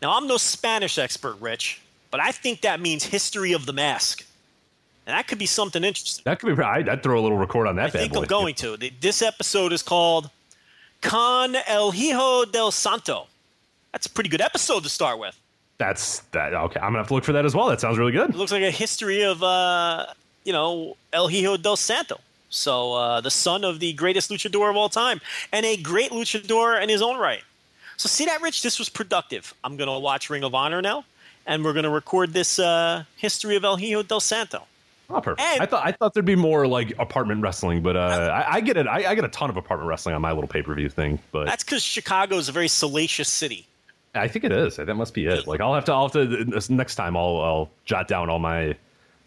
[0.02, 4.24] Now, I'm no Spanish expert, Rich, but I think that means history of the mask.
[5.06, 6.22] And that could be something interesting.
[6.24, 6.62] that could be.
[6.62, 8.20] I'd, I'd throw a little record on that I think boy.
[8.20, 8.78] I'm going to.
[9.00, 10.30] This episode is called
[11.04, 13.26] Con El Hijo del Santo.
[13.92, 15.38] That's a pretty good episode to start with.
[15.76, 16.54] That's that.
[16.54, 17.68] Okay, I'm gonna have to look for that as well.
[17.68, 18.30] That sounds really good.
[18.30, 20.06] It looks like a history of, uh,
[20.44, 22.18] you know, El Hijo del Santo.
[22.48, 25.20] So uh, the son of the greatest luchador of all time,
[25.52, 27.42] and a great luchador in his own right.
[27.98, 28.62] So see that, Rich?
[28.62, 29.52] This was productive.
[29.62, 31.04] I'm gonna watch Ring of Honor now,
[31.46, 34.62] and we're gonna record this uh, history of El Hijo del Santo.
[35.10, 35.40] Oh, perfect.
[35.40, 38.60] And- I thought I thought there'd be more like apartment wrestling, but uh, I, I
[38.60, 38.86] get it.
[38.86, 41.18] I, I get a ton of apartment wrestling on my little pay per view thing,
[41.32, 43.66] but That's because Chicago is a very salacious city.
[44.14, 44.76] I think it is.
[44.76, 45.46] That must be it.
[45.46, 45.92] Like I'll have to.
[45.92, 47.16] I'll have to next time.
[47.16, 48.76] I'll I'll jot down all my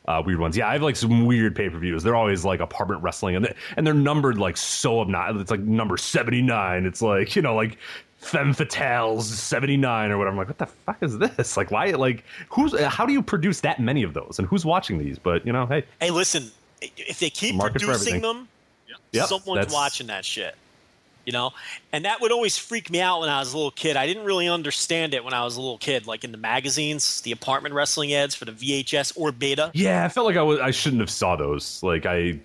[0.08, 0.56] uh, weird ones.
[0.56, 2.04] Yeah, I have like some weird pay per views.
[2.04, 5.42] They're always like apartment wrestling, and they, and they're numbered like so obnoxious.
[5.42, 6.86] It's like number seventy nine.
[6.86, 7.78] It's like you know like
[8.20, 10.34] femme fatales seventy nine or whatever.
[10.34, 11.56] I'm like, what the fuck is this?
[11.58, 11.92] Like why?
[11.92, 12.78] Like who's?
[12.80, 14.38] How do you produce that many of those?
[14.40, 15.18] And who's watching these?
[15.20, 16.52] But you know, hey, Hey, listen,
[16.82, 18.48] if they keep Market producing them,
[19.14, 20.56] Yep, someone's that's- watching that shit.
[21.26, 21.52] You know?
[21.92, 23.98] And that would always freak me out when I was a little kid.
[23.98, 27.20] I didn't really understand it when I was a little kid, like in the magazines,
[27.20, 29.70] the apartment wrestling ads for the VHS or beta.
[29.74, 30.62] Yeah, I felt like I was.
[30.62, 31.84] I shouldn't have saw those.
[31.84, 32.40] Like I,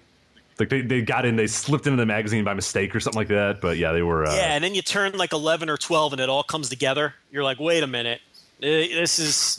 [0.58, 3.28] like they, they got in, they slipped into the magazine by mistake or something like
[3.28, 3.60] that.
[3.60, 4.26] But yeah, they were.
[4.26, 7.14] Uh, yeah, and then you turn like 11 or 12 and it all comes together.
[7.30, 8.20] You're like, wait a minute.
[8.62, 9.56] Eh, This is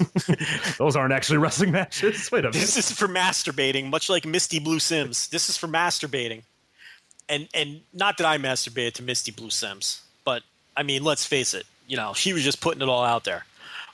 [0.77, 2.29] those aren't actually wrestling matches.
[2.31, 2.53] Wait a minute.
[2.53, 5.29] this is for masturbating, much like Misty Blue Simmes.
[5.29, 6.43] This is for masturbating.
[7.27, 10.43] And and not that I masturbated to Misty Blue Simmes, but
[10.77, 13.45] I mean, let's face it, you know, she was just putting it all out there.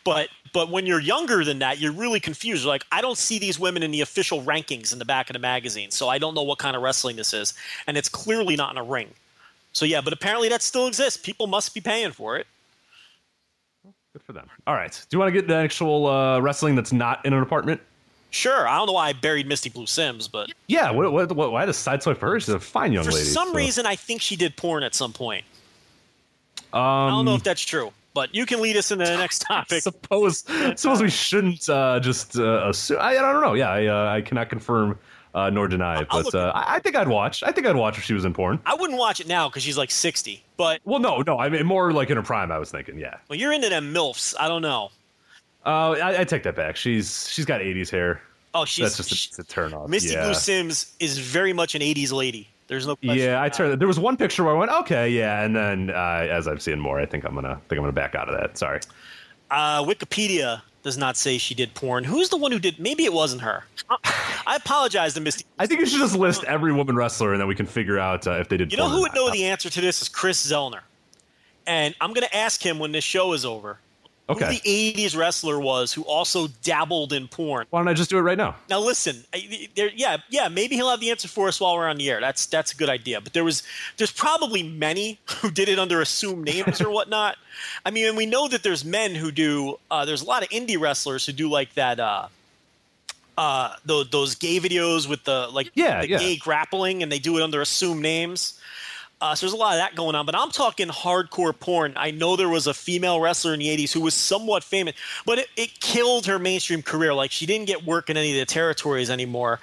[0.04, 2.64] But but when you're younger than that, you're really confused.
[2.64, 5.34] You're like, I don't see these women in the official rankings in the back of
[5.34, 7.54] the magazine, so I don't know what kind of wrestling this is.
[7.88, 9.10] And it's clearly not in a ring.
[9.74, 11.18] So yeah, but apparently that still exists.
[11.18, 12.48] People must be paying for it.
[14.14, 14.50] Good for them.
[14.66, 14.92] All right.
[14.92, 17.80] Do you want to get the actual uh, wrestling that's not in an apartment?
[18.32, 20.92] Sure, I don't know why I buried Misty Blue Simmes, but Yeah.
[20.92, 21.12] What?
[21.12, 21.32] What?
[21.32, 22.40] what why the side swipe for her?
[22.40, 23.26] She's a fine young for lady.
[23.26, 25.46] For some so- reason I think she did porn at some point.
[26.74, 29.40] um, I don't know if that's true, but you can lead us into the next
[29.48, 29.82] topic.
[29.82, 30.44] suppose
[30.76, 32.98] suppose we shouldn't uh, just uh, assume.
[33.00, 33.54] I, I don't know.
[33.54, 34.98] Yeah, I, uh, I cannot confirm
[35.34, 37.44] uh, nor deny it, but uh, I, I think I'd watch.
[37.44, 38.60] I think I'd watch if she was in porn.
[38.66, 40.44] I wouldn't watch it now because she's like 60.
[40.58, 41.38] But Well, no, no.
[41.38, 42.52] I mean, more like in her prime.
[42.52, 42.98] I was thinking.
[42.98, 43.18] Yeah.
[43.30, 44.34] well, you're into them milfs.
[44.40, 44.90] I don't know.
[45.66, 46.76] Uh, I, I take that back.
[46.76, 48.22] She's she's got '80s hair.
[48.54, 49.90] Oh, she's That's just a, it's a turn off.
[49.90, 50.24] Misty yeah.
[50.24, 52.48] Blue Simmes is very much an 80s lady.
[52.70, 52.96] There's no.
[53.02, 53.82] Yeah, I turned.
[53.82, 56.80] There was one picture where I went, okay, yeah, and then uh, as I've seen
[56.80, 58.58] more, I think I'm gonna think I'm gonna back out of that.
[58.58, 58.80] Sorry.
[59.50, 62.04] Uh, Wikipedia does not say she did porn.
[62.04, 62.80] Who's the one who did?
[62.80, 63.64] Maybe it wasn't her.
[63.90, 65.46] I apologize to Misty.
[65.58, 68.28] I think you should just list every woman wrestler, and then we can figure out
[68.28, 68.72] uh, if they did.
[68.72, 70.82] You know who would know the answer to this is Chris Zellner.
[71.66, 73.80] And I'm going to ask him when this show is over
[74.30, 74.46] Okay.
[74.46, 77.66] who the 80s wrestler was who also dabbled in porn.
[77.72, 78.56] Why don't I just do it right now?
[78.70, 81.88] Now listen, I- there, yeah, yeah, maybe he'll have the answer for us while we're
[81.90, 82.22] on the air.
[82.22, 83.22] That's that's a good idea.
[83.22, 83.64] But there was,
[83.98, 87.38] there's probably many who did it under assumed names or whatnot.
[87.86, 89.80] I mean, and we know that there's men who do.
[89.90, 92.00] Uh, there's a lot of indie wrestlers who do like that.
[92.00, 92.28] Uh,
[93.38, 96.18] uh, those, those gay videos with the like Yeah, the yeah.
[96.20, 98.60] gay grappling, and they do it under assumed names.
[99.22, 101.94] Uh, so there's a lot of that going on, but I'm talking hardcore porn.
[101.98, 105.40] I know there was a female wrestler in the 80s who was somewhat famous, but
[105.40, 107.14] it, it killed her mainstream career.
[107.14, 109.60] Like she didn't get work in any of the territories anymore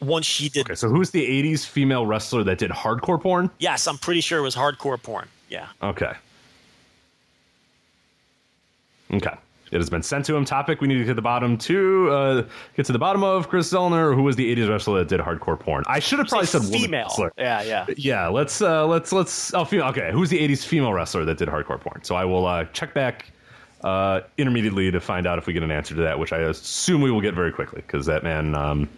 [0.00, 0.66] once she did.
[0.66, 3.48] Okay, so who's the '80s female wrestler that did hardcore porn?
[3.58, 5.28] Yes, I'm pretty sure it was hardcore porn.
[5.48, 5.68] Yeah.
[5.82, 6.12] Okay.
[9.12, 9.34] Okay.
[9.76, 10.46] It has been sent to him.
[10.46, 12.42] Topic we need to get to the bottom to uh,
[12.74, 15.60] get to the bottom of Chris Zellner, who was the '80s wrestler that did hardcore
[15.60, 15.84] porn.
[15.86, 17.04] I should have probably said female.
[17.04, 17.30] wrestler.
[17.36, 17.86] Yeah, yeah.
[17.94, 19.52] Yeah, let's uh, let's let's.
[19.52, 19.88] Oh, female.
[19.88, 22.02] Okay, who's the '80s female wrestler that did hardcore porn?
[22.04, 23.26] So I will uh, check back
[23.84, 27.02] uh, intermediately to find out if we get an answer to that, which I assume
[27.02, 28.54] we will get very quickly because that man.
[28.54, 28.88] Um,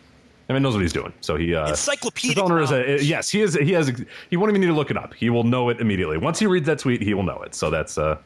[0.46, 1.12] that man knows what he's doing.
[1.20, 3.28] So he uh, Encyclopedic Zellner is a yes.
[3.28, 3.54] He is.
[3.54, 3.92] He has.
[4.30, 5.12] He won't even need to look it up.
[5.12, 6.18] He will know it immediately.
[6.18, 7.54] Once he reads that tweet, he will know it.
[7.54, 8.16] So that's uh,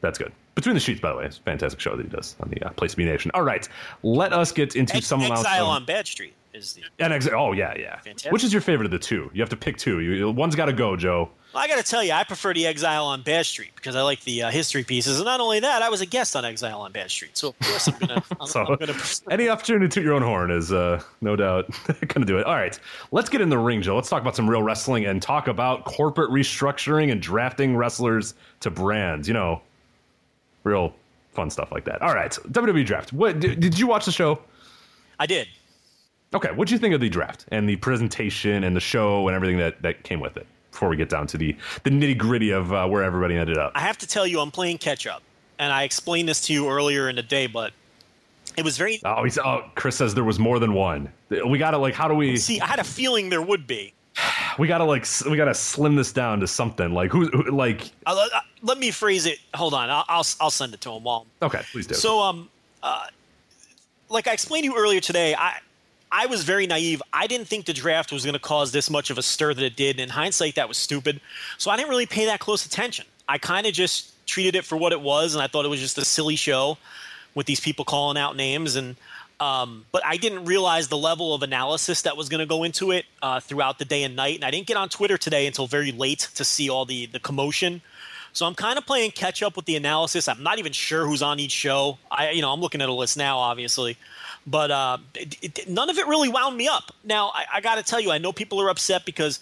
[0.00, 0.32] that's good.
[0.58, 2.60] Between the Sheets, by the way, it's a fantastic show that he does on the
[2.60, 3.30] uh, Place to Be Nation.
[3.32, 3.68] All right,
[4.02, 5.42] let us get into Ex- someone else.
[5.46, 6.82] Exile um, on Bad Street is the.
[6.98, 8.00] and ex- oh yeah, yeah.
[8.00, 8.32] Fantastic.
[8.32, 9.30] Which is your favorite of the two?
[9.32, 10.00] You have to pick two.
[10.00, 11.30] You, one's got to go, Joe.
[11.54, 14.02] Well, I got to tell you, I prefer the Exile on Bad Street because I
[14.02, 16.80] like the uh, history pieces, and not only that, I was a guest on Exile
[16.80, 18.24] on Bad Street, so of course I'm gonna.
[18.40, 18.94] I'm, So I'm gonna
[19.30, 22.46] any opportunity to toot your own horn is uh, no doubt going to do it.
[22.46, 22.76] All right,
[23.12, 23.94] let's get in the ring, Joe.
[23.94, 28.72] Let's talk about some real wrestling and talk about corporate restructuring and drafting wrestlers to
[28.72, 29.28] brands.
[29.28, 29.62] You know,
[30.64, 30.94] real
[31.32, 32.02] fun stuff like that.
[32.02, 33.12] All right, WWE draft.
[33.12, 34.40] What did, did you watch the show?
[35.18, 35.48] I did.
[36.34, 39.34] Okay, what do you think of the draft and the presentation and the show and
[39.34, 40.46] everything that that came with it?
[40.70, 43.72] Before we get down to the the nitty gritty of uh, where everybody ended up.
[43.74, 45.22] I have to tell you, I'm playing catch up,
[45.58, 47.72] and I explained this to you earlier in the day, but
[48.56, 49.00] it was very.
[49.04, 51.10] Oh, he's, oh, Chris says there was more than one.
[51.30, 52.36] We got to like, how do we?
[52.36, 53.94] See, I had a feeling there would be.
[54.58, 56.92] We got to like, we got to slim this down to something.
[56.92, 57.92] Like who, who like?
[58.06, 59.38] Uh, let, uh, let me phrase it.
[59.54, 61.04] Hold on, I'll I'll, I'll send it to him.
[61.04, 61.94] While Okay, please do.
[61.94, 62.48] So, um,
[62.82, 63.06] uh,
[64.08, 65.58] like I explained to you earlier today, I
[66.10, 67.00] I was very naive.
[67.12, 69.62] I didn't think the draft was going to cause this much of a stir that
[69.62, 70.00] it did.
[70.00, 71.20] In hindsight, that was stupid.
[71.56, 73.06] So I didn't really pay that close attention.
[73.28, 75.80] I kind of just treated it for what it was, and I thought it was
[75.80, 76.78] just a silly show
[77.36, 78.96] with these people calling out names and.
[79.40, 82.90] Um, but I didn't realize the level of analysis that was going to go into
[82.90, 84.36] it uh, throughout the day and night.
[84.36, 87.20] And I didn't get on Twitter today until very late to see all the the
[87.20, 87.80] commotion.
[88.32, 90.28] So I'm kind of playing catch up with the analysis.
[90.28, 91.98] I'm not even sure who's on each show.
[92.10, 93.96] I, you know, I'm looking at a list now, obviously,
[94.46, 96.92] but uh, it, it, none of it really wound me up.
[97.04, 99.40] Now, I, I got to tell you, I know people are upset because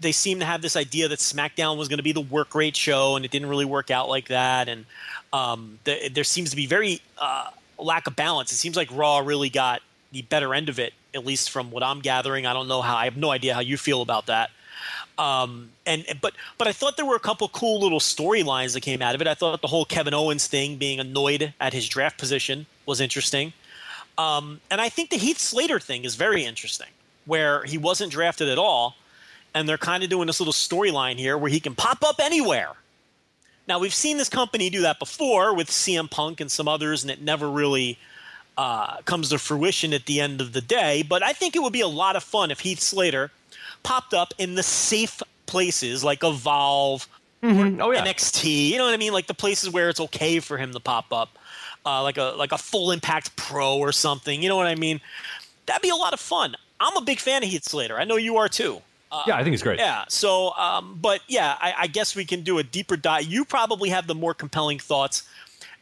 [0.00, 2.76] they seem to have this idea that SmackDown was going to be the work rate
[2.76, 4.68] show, and it didn't really work out like that.
[4.68, 4.86] And
[5.32, 8.52] um, the, there seems to be very uh, lack of balance.
[8.52, 11.82] It seems like Raw really got the better end of it, at least from what
[11.82, 12.46] I'm gathering.
[12.46, 12.96] I don't know how.
[12.96, 14.50] I have no idea how you feel about that.
[15.18, 19.00] Um, and but but I thought there were a couple cool little storylines that came
[19.00, 19.26] out of it.
[19.26, 23.52] I thought the whole Kevin Owens thing, being annoyed at his draft position, was interesting.
[24.18, 26.88] Um, and I think the Heath Slater thing is very interesting,
[27.24, 28.96] where he wasn't drafted at all,
[29.54, 32.72] and they're kind of doing this little storyline here where he can pop up anywhere.
[33.68, 37.10] Now we've seen this company do that before with CM Punk and some others, and
[37.10, 37.98] it never really
[38.56, 41.02] uh, comes to fruition at the end of the day.
[41.02, 43.30] But I think it would be a lot of fun if Heath Slater
[43.82, 47.08] popped up in the safe places like Evolve,
[47.80, 48.70] oh yeah, NXT.
[48.70, 49.12] You know what I mean?
[49.12, 51.36] Like the places where it's okay for him to pop up,
[51.84, 54.42] uh, like a like a Full Impact Pro or something.
[54.42, 55.00] You know what I mean?
[55.66, 56.56] That'd be a lot of fun.
[56.78, 57.98] I'm a big fan of Heath Slater.
[57.98, 58.82] I know you are too.
[59.16, 59.78] Uh, yeah, I think it's great.
[59.78, 60.04] Yeah.
[60.08, 63.24] So, um, but yeah, I, I guess we can do a deeper dive.
[63.24, 65.22] You probably have the more compelling thoughts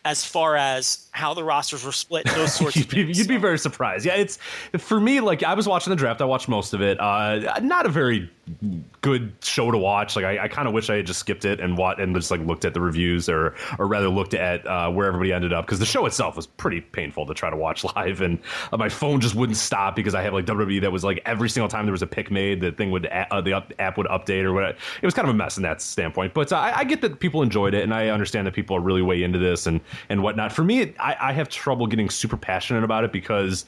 [0.04, 3.18] as far as how the rosters were split, those sorts you'd of be, things.
[3.18, 4.04] you'd be very surprised.
[4.04, 4.38] Yeah, it's
[4.78, 5.20] for me.
[5.20, 6.20] Like I was watching the draft.
[6.20, 7.00] I watched most of it.
[7.00, 8.30] Uh, not a very
[9.00, 10.16] good show to watch.
[10.16, 12.30] Like I, I kind of wish I had just skipped it and what and just
[12.30, 15.66] like looked at the reviews or or rather looked at uh, where everybody ended up
[15.66, 18.38] because the show itself was pretty painful to try to watch live and
[18.72, 21.48] uh, my phone just wouldn't stop because I have like WWE that was like every
[21.48, 24.44] single time there was a pick made the thing would uh, the app would update
[24.44, 24.76] or whatever.
[25.00, 26.34] It was kind of a mess in that standpoint.
[26.34, 28.80] But uh, I, I get that people enjoyed it and I understand that people are
[28.80, 30.52] really way into this and and whatnot.
[30.52, 33.64] For me, it, I, I have trouble getting super passionate about it because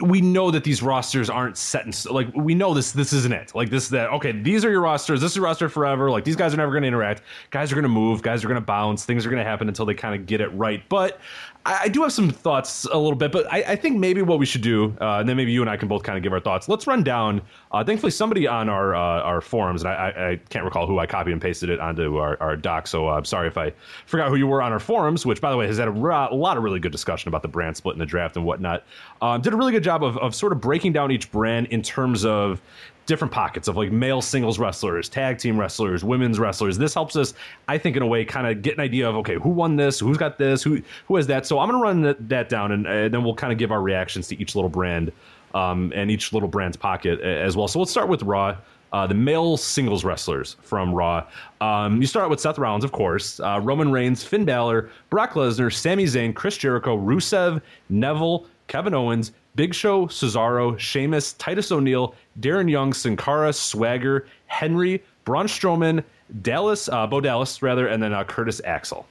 [0.00, 3.54] we know that these rosters aren't set in like we know this this isn't it
[3.54, 6.52] like this that okay these are your rosters this is roster forever like these guys
[6.52, 9.04] are never going to interact guys are going to move guys are going to bounce
[9.04, 10.86] things are going to happen until they kind of get it right.
[10.88, 11.20] But
[11.64, 14.38] I, I do have some thoughts a little bit but I, I think maybe what
[14.38, 16.32] we should do uh, and then maybe you and I can both kind of give
[16.32, 16.68] our thoughts.
[16.68, 17.40] Let's run down
[17.72, 21.06] uh, thankfully somebody on our uh, our forums and I, I, can't recall who I
[21.06, 23.72] copied and pasted it onto our, our doc so uh, I'm sorry if I
[24.06, 26.34] forgot who you were on our forums which by the way has had a, a
[26.34, 28.84] lot of really good discussion about the brand split in the draft and whatnot.
[29.20, 31.82] Um, did a really good job of, of sort of breaking down each brand in
[31.82, 32.60] terms of
[33.06, 36.76] different pockets of like male singles wrestlers, tag team wrestlers, women's wrestlers.
[36.76, 37.34] This helps us,
[37.68, 39.98] I think, in a way, kind of get an idea of okay, who won this,
[39.98, 41.46] who's got this, who who has that.
[41.46, 44.28] So I'm to run that, that down, and, then we'll kind of give our reactions
[44.28, 45.12] to each little brand
[45.54, 47.68] um, and each little brand's pocket as well.
[47.68, 48.56] So let's start with Raw.
[48.92, 51.26] Uh, the male singles wrestlers from Raw.
[51.60, 55.72] Um, you start with Seth Rollins, of course, uh, Roman Reigns, Finn Balor, Brock Lesnar,
[55.72, 62.70] Sami Zayn, Chris Jericho, Rusev, Neville, Kevin Owens, Big Show, Cesaro, Sheamus, Titus O'Neil, Darren
[62.70, 66.04] Young, Sin Cara, Swagger, Henry, Braun Strowman,
[66.42, 69.06] Dallas, uh, Bo Dallas, rather, and then uh, Curtis Axel.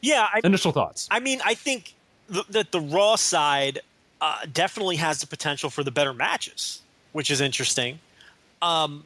[0.00, 1.08] Yeah, I, Initial thoughts.
[1.10, 1.94] I mean, I think
[2.32, 3.80] th- that the Raw side
[4.20, 7.98] uh, definitely has the potential for the better matches, which is interesting.
[8.62, 9.04] Um,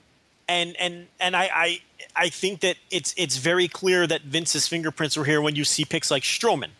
[0.48, 1.80] and and and I, I
[2.16, 5.84] I think that it's it's very clear that Vince's fingerprints were here when you see
[5.84, 6.70] picks like Strowman,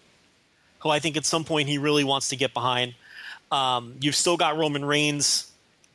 [0.81, 2.95] who I think at some point he really wants to get behind.
[3.53, 5.53] Um, you've still got Roman Reigns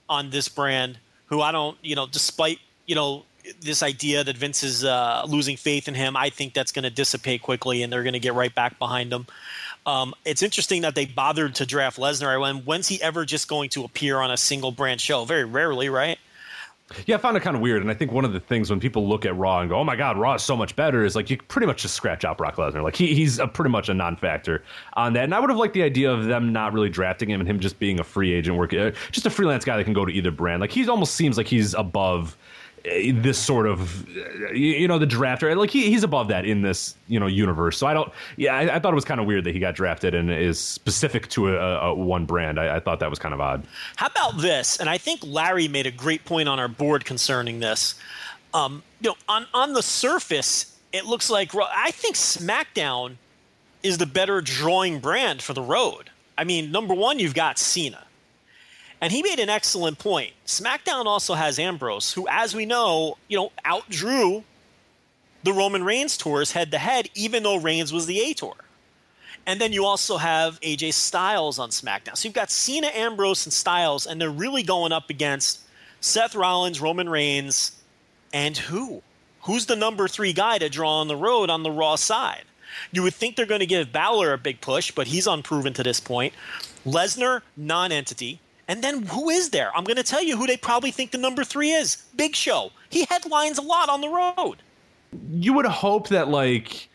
[0.08, 3.26] on this brand, who I don't, you know, despite you know
[3.62, 6.90] this idea that Vince is uh, losing faith in him, I think that's going to
[6.90, 9.26] dissipate quickly, and they're going to get right back behind him.
[9.86, 12.40] Um, it's interesting that they bothered to draft Lesnar.
[12.40, 15.26] When when's he ever just going to appear on a single brand show?
[15.26, 16.20] Very rarely, right?
[17.06, 18.80] Yeah, I found it kind of weird, and I think one of the things when
[18.80, 21.18] people look at Raw and go, "Oh my God, Raw is so much better," is
[21.18, 22.82] like you pretty much just scratch out Brock Lesnar.
[22.82, 25.26] Like he, he's a, pretty much a non-factor on that.
[25.26, 27.60] And I would have liked the idea of them not really drafting him and him
[27.60, 30.12] just being a free agent, work, uh, just a freelance guy that can go to
[30.14, 30.62] either brand.
[30.62, 32.38] Like he almost seems like he's above
[32.84, 36.96] this sort of uh, you know the drafter like he, he's above that in this
[37.08, 37.78] you know universe.
[37.78, 39.76] So i don't yeah i, I thought it was kind of weird that he got
[39.76, 42.60] drafted and is specific to a, a one brand.
[42.60, 43.66] I, I, thought that was kind of odd.
[43.96, 44.78] How about this?
[44.80, 47.96] And i think larry made a great point on our board concerning this.
[48.54, 53.18] Um, you know on, on the surface it looks like i think smackdown
[53.84, 56.10] is the better drawing brand for the road.
[56.38, 58.07] I mean number one you've got cena
[59.02, 60.34] and he made an excellent point.
[60.46, 64.44] SmackDown also has Ambrose, who, as we know, you know, outdrew
[65.44, 68.56] the Roman Reigns tours head to head, even though Reigns was the A tour.
[69.46, 72.18] And then you also have AJ Styles on SmackDown.
[72.18, 75.62] So you've got Cena, Ambrose, and Styles, and they're really going up against
[76.02, 77.72] Seth Rollins, Roman Reigns,
[78.34, 79.02] and who?
[79.44, 82.44] Who's the number three guy to draw on the road on the Raw side?
[82.92, 85.84] You would think they're going to give Balor a big push, but he's unproven to
[85.84, 86.34] this point.
[86.86, 88.42] Lesnar, non entity.
[88.68, 89.76] And then who is there?
[89.76, 92.72] I'm going to tell you who they probably think the number three is Big Show.
[92.90, 94.58] He headlines a lot on the road.
[95.32, 96.90] You would hope that, like,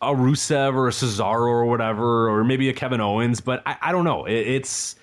[0.00, 3.92] a Rusev or a Cesaro or whatever, or maybe a Kevin Owens, but I, I
[3.92, 4.24] don't know.
[4.24, 4.96] It, it's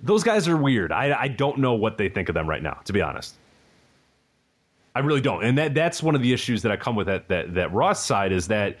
[0.00, 0.92] those guys are weird.
[0.92, 3.34] I, I don't know what they think of them right now, to be honest.
[4.94, 7.28] I really don't, and that that's one of the issues that I come with that
[7.28, 8.78] that that Ross side is that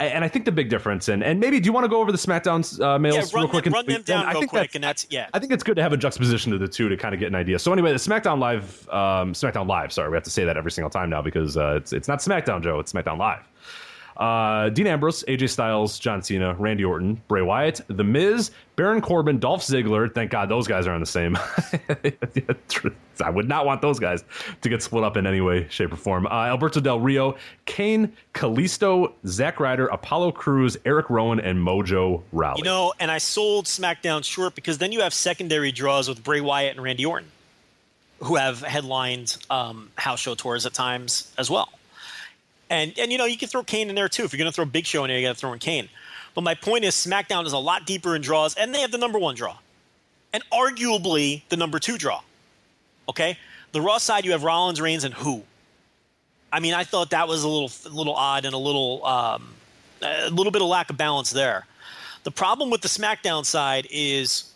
[0.00, 2.10] and I think the big difference, and and maybe do you want to go over
[2.10, 3.66] the SmackDown uh, males yeah, real them, quick?
[3.66, 5.28] And, run them down real quick, and that's yeah.
[5.34, 7.26] I think it's good to have a juxtaposition of the two to kind of get
[7.26, 7.58] an idea.
[7.58, 9.92] So anyway, the SmackDown Live, um, SmackDown Live.
[9.92, 12.20] Sorry, we have to say that every single time now because uh, it's it's not
[12.20, 12.78] SmackDown, Joe.
[12.80, 13.46] It's SmackDown Live.
[14.16, 19.38] Uh, Dean Ambrose, AJ Styles, John Cena, Randy Orton, Bray Wyatt, The Miz, Baron Corbin,
[19.38, 20.12] Dolph Ziggler.
[20.14, 21.38] Thank God those guys are on the same.
[23.22, 24.24] I would not want those guys
[24.62, 26.26] to get split up in any way, shape, or form.
[26.26, 32.58] Uh, Alberto Del Rio, Kane, Kalisto, Zack Ryder, Apollo Crews, Eric Rowan, and Mojo Rawley.
[32.58, 36.40] You know, and I sold SmackDown short because then you have secondary draws with Bray
[36.40, 37.30] Wyatt and Randy Orton,
[38.20, 41.68] who have headlined um, house show tours at times as well.
[42.70, 44.24] And and you know you can throw Kane in there too.
[44.24, 45.88] If you're going to throw Big Show in there, you got to throw in Kane.
[46.34, 48.98] But my point is, SmackDown is a lot deeper in draws, and they have the
[48.98, 49.58] number one draw,
[50.32, 52.22] and arguably the number two draw.
[53.08, 53.36] Okay,
[53.72, 55.42] the Raw side you have Rollins, Reigns, and who?
[56.52, 59.52] I mean, I thought that was a little a little odd and a little um,
[60.00, 61.66] a little bit of lack of balance there.
[62.22, 64.52] The problem with the SmackDown side is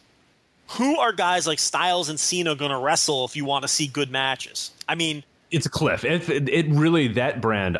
[0.68, 3.86] who are guys like Styles and Cena going to wrestle if you want to see
[3.86, 4.70] good matches?
[4.88, 6.04] I mean, it's a cliff.
[6.04, 7.78] It, it really that brand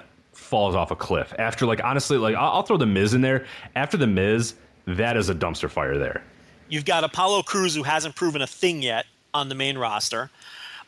[0.54, 3.44] falls off a cliff after like honestly like I'll, I'll throw the Miz in there
[3.74, 4.54] after the Miz
[4.86, 6.22] that is a dumpster fire there.
[6.68, 10.30] You've got Apollo Crews who hasn't proven a thing yet on the main roster.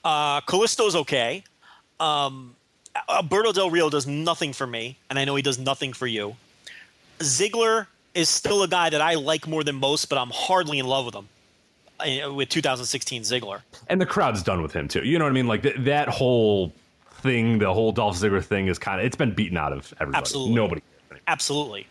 [0.04, 1.42] Uh, Kalisto's okay.
[1.98, 2.54] Um,
[3.10, 6.36] Alberto Del Rio does nothing for me, and I know he does nothing for you.
[7.18, 10.86] Ziggler is still a guy that I like more than most, but I'm hardly in
[10.86, 11.28] love with him.
[11.98, 15.00] uh, With 2016 Ziggler, and the crowd's done with him too.
[15.04, 15.48] You know what I mean?
[15.48, 16.72] Like th- that whole
[17.16, 20.20] thing, the whole Dolph Ziggler thing is kind of it's been beaten out of everybody.
[20.20, 20.82] Absolutely, nobody.
[21.26, 21.86] Absolutely,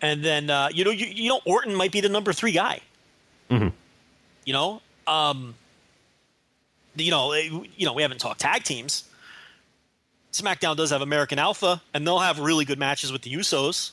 [0.00, 2.80] and then uh, you know you, you know Orton might be the number three guy.
[3.50, 3.68] Mm-hmm.
[4.44, 5.54] You know, um,
[6.96, 9.04] you know, eh, you know, we haven't talked tag teams.
[10.32, 13.92] SmackDown does have American Alpha, and they'll have really good matches with the Usos.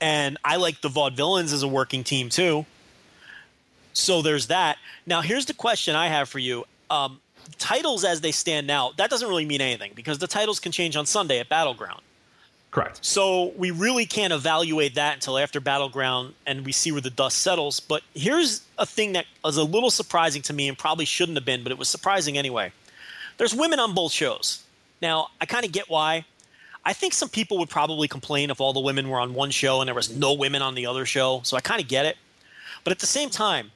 [0.00, 2.66] And I like the Vaudevillains as a working team too.
[3.92, 4.76] So there's that.
[5.06, 6.64] Now here's the question I have for you.
[6.90, 7.20] Um,
[7.58, 10.96] titles as they stand now, that doesn't really mean anything because the titles can change
[10.96, 12.00] on Sunday at Battleground.
[12.70, 12.98] Correct.
[13.02, 17.38] So we really can't evaluate that until after Battleground and we see where the dust
[17.38, 17.80] settles.
[17.80, 21.44] But here's a thing that was a little surprising to me and probably shouldn't have
[21.44, 22.72] been, but it was surprising anyway.
[23.38, 24.62] There's women on both shows.
[25.00, 26.26] Now, I kind of get why.
[26.84, 29.80] I think some people would probably complain if all the women were on one show
[29.80, 31.40] and there was no women on the other show.
[31.44, 32.16] So I kind of get it.
[32.84, 33.72] But at the same time,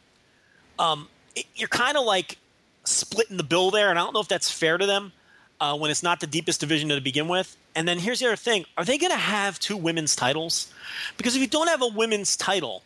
[0.79, 2.39] um, it, you're kind of like
[2.85, 5.12] splitting the bill there, and I don't know if that's fair to them.
[5.61, 7.55] uh, when it's not the deepest division to begin with.
[7.74, 10.72] And then here's the other thing: Are they going to have two women's titles?
[11.18, 12.83] Because if you don't have a women's title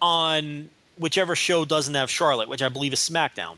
[0.00, 3.56] on whichever show doesn't have Charlotte, which I believe is SmackDown,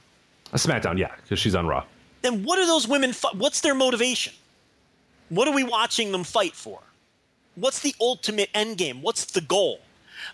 [0.53, 1.85] A SmackDown, yeah, because she's on Raw.
[2.23, 3.13] then what are those women?
[3.13, 4.33] Fi- what's their motivation?
[5.29, 6.81] What are we watching them fight for?
[7.57, 9.03] What's the ultimate end game?
[9.03, 9.81] What's the goal?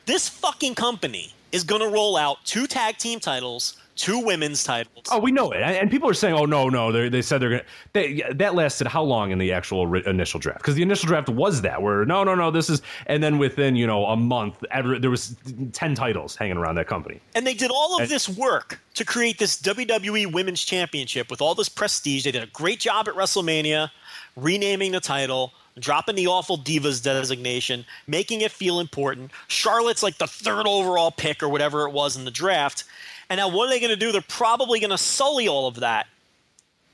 [0.06, 5.04] This fucking company is going to roll out two tag team titles, two women's titles.
[5.10, 7.50] Oh, we know it, and people are saying, "Oh no, no." They, they said they're
[7.50, 7.64] gonna.
[7.92, 10.58] They, that lasted how long in the actual ri- initial draft?
[10.60, 13.76] Because the initial draft was that where no, no, no, this is, and then within
[13.76, 15.36] you know a month, every, there was
[15.72, 17.20] ten titles hanging around that company.
[17.34, 21.40] And they did all of And- this work to create this WWE Women's Championship with
[21.40, 22.24] all this prestige.
[22.24, 23.90] They did a great job at WrestleMania,
[24.36, 29.30] renaming the title, dropping the awful Divas designation, making it feel important.
[29.48, 32.84] Charlotte's like the third overall pick or whatever it was in the draft.
[33.30, 34.10] And now what are they going to do?
[34.10, 36.08] They're probably going to sully all of that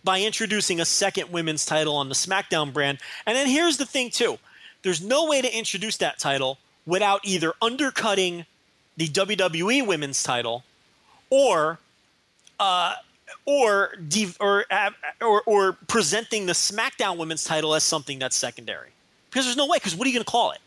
[0.05, 2.99] by introducing a second women's title on the SmackDown brand.
[3.27, 4.39] And then here's the thing, too
[4.83, 8.47] there's no way to introduce that title without either undercutting
[8.97, 10.63] the WWE women's title
[11.31, 11.79] or
[12.61, 12.95] uh,
[13.45, 18.91] or, de- or, uh, or or presenting the SmackDown women's title as something that's secondary.
[19.29, 19.79] Because there's no way.
[19.79, 20.61] Because what are you going to call it?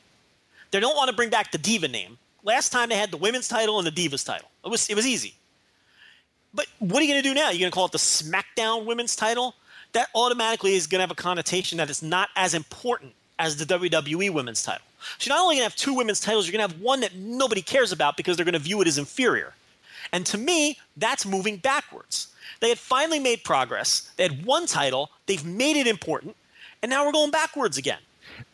[0.71, 2.17] They don't want to bring back the Diva name.
[2.43, 4.49] Last time they had the women's title and the Divas title.
[4.65, 5.33] It was it was easy.
[6.53, 7.49] But what are you going to do now?
[7.49, 9.55] You're going to call it the SmackDown Women's Title?
[9.93, 13.65] That automatically is going to have a connotation that it's not as important as the
[13.65, 14.85] WWE Women's Title.
[15.17, 16.99] So you're not only going to have two women's titles, you're going to have one
[16.99, 19.53] that nobody cares about because they're going to view it as inferior.
[20.11, 22.27] And to me, that's moving backwards.
[22.59, 24.11] They had finally made progress.
[24.17, 26.35] They had one title, they've made it important,
[26.81, 27.99] and now we're going backwards again.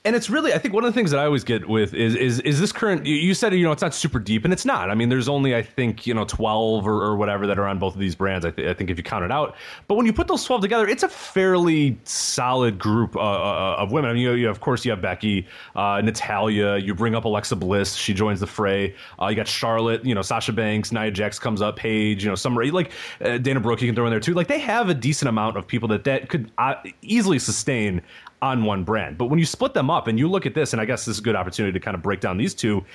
[0.05, 2.15] And it's really, I think, one of the things that I always get with is
[2.15, 3.05] is is this current.
[3.05, 4.89] You- said you know it's not super deep, and it's not.
[4.89, 7.79] I mean, there's only I think you know twelve or, or whatever that are on
[7.79, 8.45] both of these brands.
[8.45, 9.55] I, th- I think if you count it out,
[9.87, 13.91] but when you put those twelve together, it's a fairly solid group uh, uh, of
[13.91, 14.11] women.
[14.11, 16.77] I mean, you, you of course you have Becky, uh, Natalya.
[16.77, 18.95] You bring up Alexa Bliss, she joins the fray.
[19.21, 22.35] Uh, you got Charlotte, you know Sasha Banks, Nia Jax comes up, Paige, you know
[22.35, 24.33] Summer, like uh, Dana Brooke, you can throw in there too.
[24.33, 28.01] Like they have a decent amount of people that that could uh, easily sustain
[28.45, 29.17] on one brand.
[29.17, 31.15] But when you split them up and you look at this, and I guess this
[31.15, 32.85] is a good opportunity to kind of break down these two.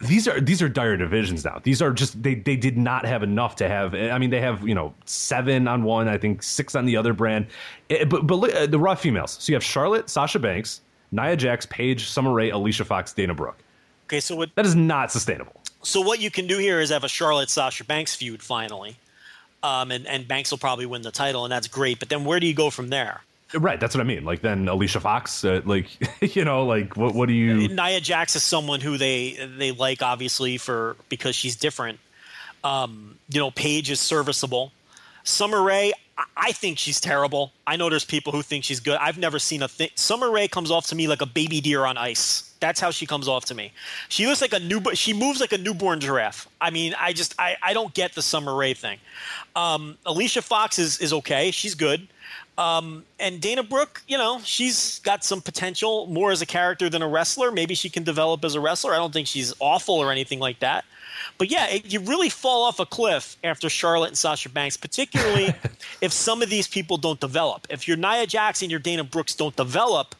[0.00, 1.60] These are these are dire divisions now.
[1.62, 3.94] These are just they they did not have enough to have.
[3.94, 7.12] I mean, they have you know seven on one, I think six on the other
[7.12, 7.46] brand.
[7.88, 9.36] Eh, But but look, uh, the Raw females.
[9.38, 10.80] So you have Charlotte, Sasha Banks,
[11.12, 13.58] Nia Jax, Paige, Summer Rae, Alicia Fox, Dana Brooke.
[14.08, 15.54] Okay, so what That is not sustainable.
[15.82, 18.96] So what you can do here is have a Charlotte Sasha Banks feud finally,
[19.62, 22.00] um, and and Banks will probably win the title, and that's great.
[22.00, 23.20] But then where do you go from there?
[23.54, 24.24] Right, that's what I mean.
[24.24, 25.88] Like then Alicia Fox, uh, like
[26.36, 27.68] you know, like what what do you?
[27.68, 31.98] Nia Jax is someone who they they like obviously for because she's different.
[32.64, 34.72] Um, you know, Paige is serviceable.
[35.24, 35.92] Summer Rae,
[36.36, 37.52] I- think she's terrible.
[37.66, 38.98] I know there's people who think she's good.
[39.00, 39.90] I've never seen a thing.
[39.94, 42.52] Summer Rae comes off to me like a baby deer on ice.
[42.60, 43.72] That's how she comes off to me.
[44.08, 44.80] She looks like a new.
[44.94, 46.48] She moves like a newborn giraffe.
[46.60, 48.98] I mean, I just I, I don't get the Summer Rae thing.
[49.56, 51.50] Um, Alicia Fox is is okay.
[51.50, 52.06] She's good.
[52.58, 57.00] Um, and Dana Brooke, you know, she's got some potential more as a character than
[57.02, 57.50] a wrestler.
[57.50, 58.92] Maybe she can develop as a wrestler.
[58.92, 60.84] I don't think she's awful or anything like that.
[61.38, 65.54] But yeah, it, you really fall off a cliff after Charlotte and Sasha Banks, particularly
[66.00, 67.66] if some of these people don't develop.
[67.70, 70.14] If your Nia Jackson, your Dana Brooks don't develop,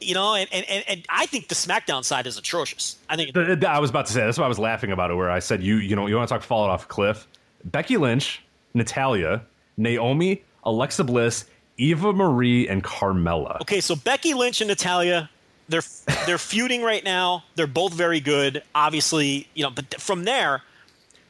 [0.00, 2.96] you know, and, and, and, I think the SmackDown side is atrocious.
[3.08, 5.10] I think Th- th- I was about to say that's why I was laughing about
[5.10, 5.14] it.
[5.14, 7.26] Where I said you you know you want to talk falling off a cliff.
[7.64, 8.42] Becky Lynch,
[8.72, 9.42] Natalya,
[9.76, 11.44] Naomi, Alexa Bliss,
[11.76, 13.60] Eva Marie, and Carmella.
[13.60, 15.28] Okay, so Becky Lynch and Natalya,
[15.70, 15.82] they're
[16.26, 17.44] they're feuding right now.
[17.54, 19.70] They're both very good, obviously, you know.
[19.70, 20.62] But from there,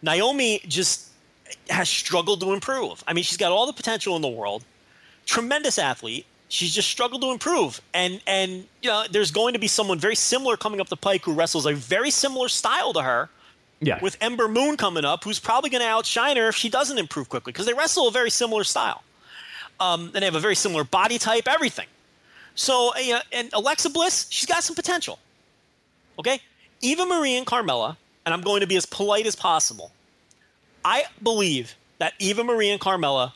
[0.03, 1.09] Naomi just
[1.68, 3.05] has struggled to improve.
[3.07, 4.64] I mean, she's got all the potential in the world,
[5.26, 6.26] tremendous athlete.
[6.49, 10.16] She's just struggled to improve, and and you know, there's going to be someone very
[10.16, 13.28] similar coming up the pike who wrestles a very similar style to her.
[13.82, 16.99] Yeah, With Ember Moon coming up, who's probably going to outshine her if she doesn't
[16.99, 19.03] improve quickly, because they wrestle a very similar style.
[19.78, 21.86] Um, and they have a very similar body type, everything.
[22.61, 25.19] So, uh, and Alexa Bliss, she's got some potential.
[26.19, 26.43] Okay?
[26.83, 27.97] Eva Marie and Carmella,
[28.27, 29.93] and I'm going to be as polite as possible.
[30.85, 33.33] I believe that Eva Marie and Carmella,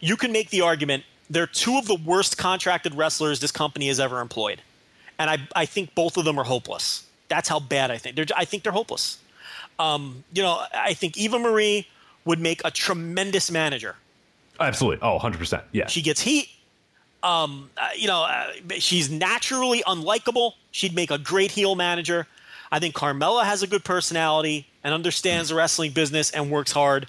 [0.00, 3.98] you can make the argument they're two of the worst contracted wrestlers this company has
[3.98, 4.60] ever employed.
[5.18, 7.06] And I, I think both of them are hopeless.
[7.28, 8.16] That's how bad I think.
[8.16, 9.16] They're, I think they're hopeless.
[9.78, 11.88] Um, you know, I think Eva Marie
[12.26, 13.96] would make a tremendous manager.
[14.60, 14.98] absolutely.
[15.00, 15.62] Oh, 100 percent.
[15.72, 16.50] Yeah, She gets heat.
[17.22, 20.52] Um, uh, you know, uh, she's naturally unlikable.
[20.70, 22.26] She'd make a great heel manager.
[22.72, 27.06] I think Carmella has a good personality and understands the wrestling business and works hard.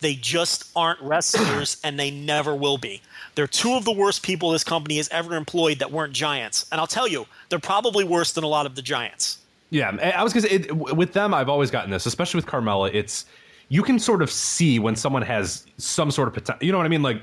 [0.00, 3.00] They just aren't wrestlers, and they never will be.
[3.34, 6.66] They're two of the worst people this company has ever employed that weren't giants.
[6.70, 9.38] And I'll tell you, they're probably worse than a lot of the giants.
[9.70, 11.34] Yeah, I was gonna say it, with them.
[11.34, 12.94] I've always gotten this, especially with Carmella.
[12.94, 13.26] It's
[13.68, 16.64] you can sort of see when someone has some sort of potential.
[16.64, 17.02] You know what I mean?
[17.02, 17.20] Like,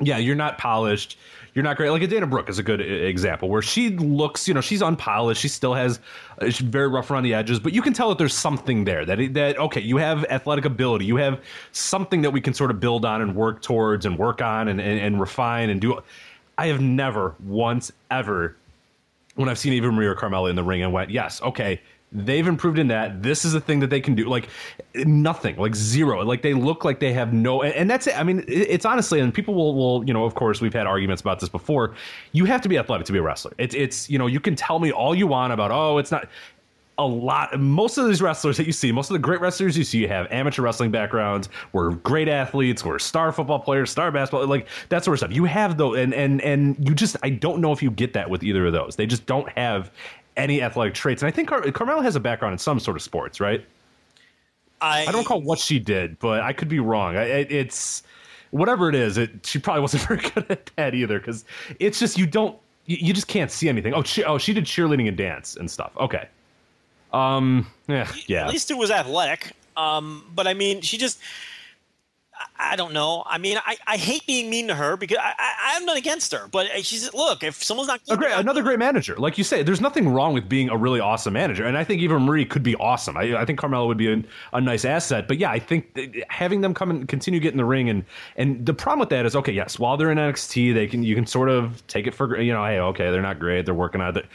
[0.00, 1.18] yeah, you're not polished.
[1.54, 1.90] You're not great.
[1.90, 5.40] Like a Dana Brooke is a good example where she looks, you know, she's unpolished.
[5.40, 6.00] She still has,
[6.40, 9.04] uh, she's very rough around the edges, but you can tell that there's something there.
[9.06, 11.04] That that okay, you have athletic ability.
[11.04, 11.40] You have
[11.70, 14.80] something that we can sort of build on and work towards and work on and
[14.80, 16.00] and, and refine and do.
[16.58, 18.56] I have never once ever
[19.36, 21.80] when I've seen Eva Marie or Carmella in the ring and went, yes, okay,
[22.14, 23.22] they've improved in that.
[23.22, 24.28] This is a thing that they can do.
[24.28, 24.48] Like
[24.94, 26.22] nothing, like zero.
[26.22, 28.18] Like they look like they have no, and that's it.
[28.18, 31.20] I mean, it's honestly, and people will, will, you know, of course, we've had arguments
[31.20, 31.94] about this before.
[32.32, 33.52] You have to be athletic to be a wrestler.
[33.58, 36.28] It's, it's, you know, you can tell me all you want about, oh, it's not
[36.98, 39.82] a lot most of these wrestlers that you see most of the great wrestlers you
[39.82, 44.46] see you have amateur wrestling backgrounds were great athletes were star football players star basketball
[44.46, 47.60] like that sort of stuff you have though and and and you just i don't
[47.60, 49.90] know if you get that with either of those they just don't have
[50.36, 53.02] any athletic traits and i think Car- carmella has a background in some sort of
[53.02, 53.64] sports right
[54.80, 58.02] I, I don't recall what she did but i could be wrong I, it, it's
[58.50, 61.44] whatever it is it she probably wasn't very good at that either because
[61.78, 64.64] it's just you don't you, you just can't see anything oh she, oh she did
[64.64, 66.28] cheerleading and dance and stuff okay
[67.14, 68.46] um, yeah, yeah.
[68.46, 69.52] At least it was athletic.
[69.76, 71.20] Um, but I mean, she just.
[72.58, 73.22] I don't know.
[73.26, 76.32] I mean, I, I hate being mean to her because I, I, am not against
[76.32, 76.48] her.
[76.50, 79.62] But uh, she's look, if someone's not a great, another great manager, like you say,
[79.62, 82.62] there's nothing wrong with being a really awesome manager, and I think Eva Marie could
[82.62, 83.16] be awesome.
[83.16, 84.22] I, I think Carmella would be a,
[84.52, 85.28] a nice asset.
[85.28, 88.04] But yeah, I think having them come and continue getting the ring, and
[88.36, 91.14] and the problem with that is, okay, yes, while they're in NXT, they can you
[91.14, 94.00] can sort of take it for you know, hey, okay, they're not great, they're working
[94.00, 94.26] on it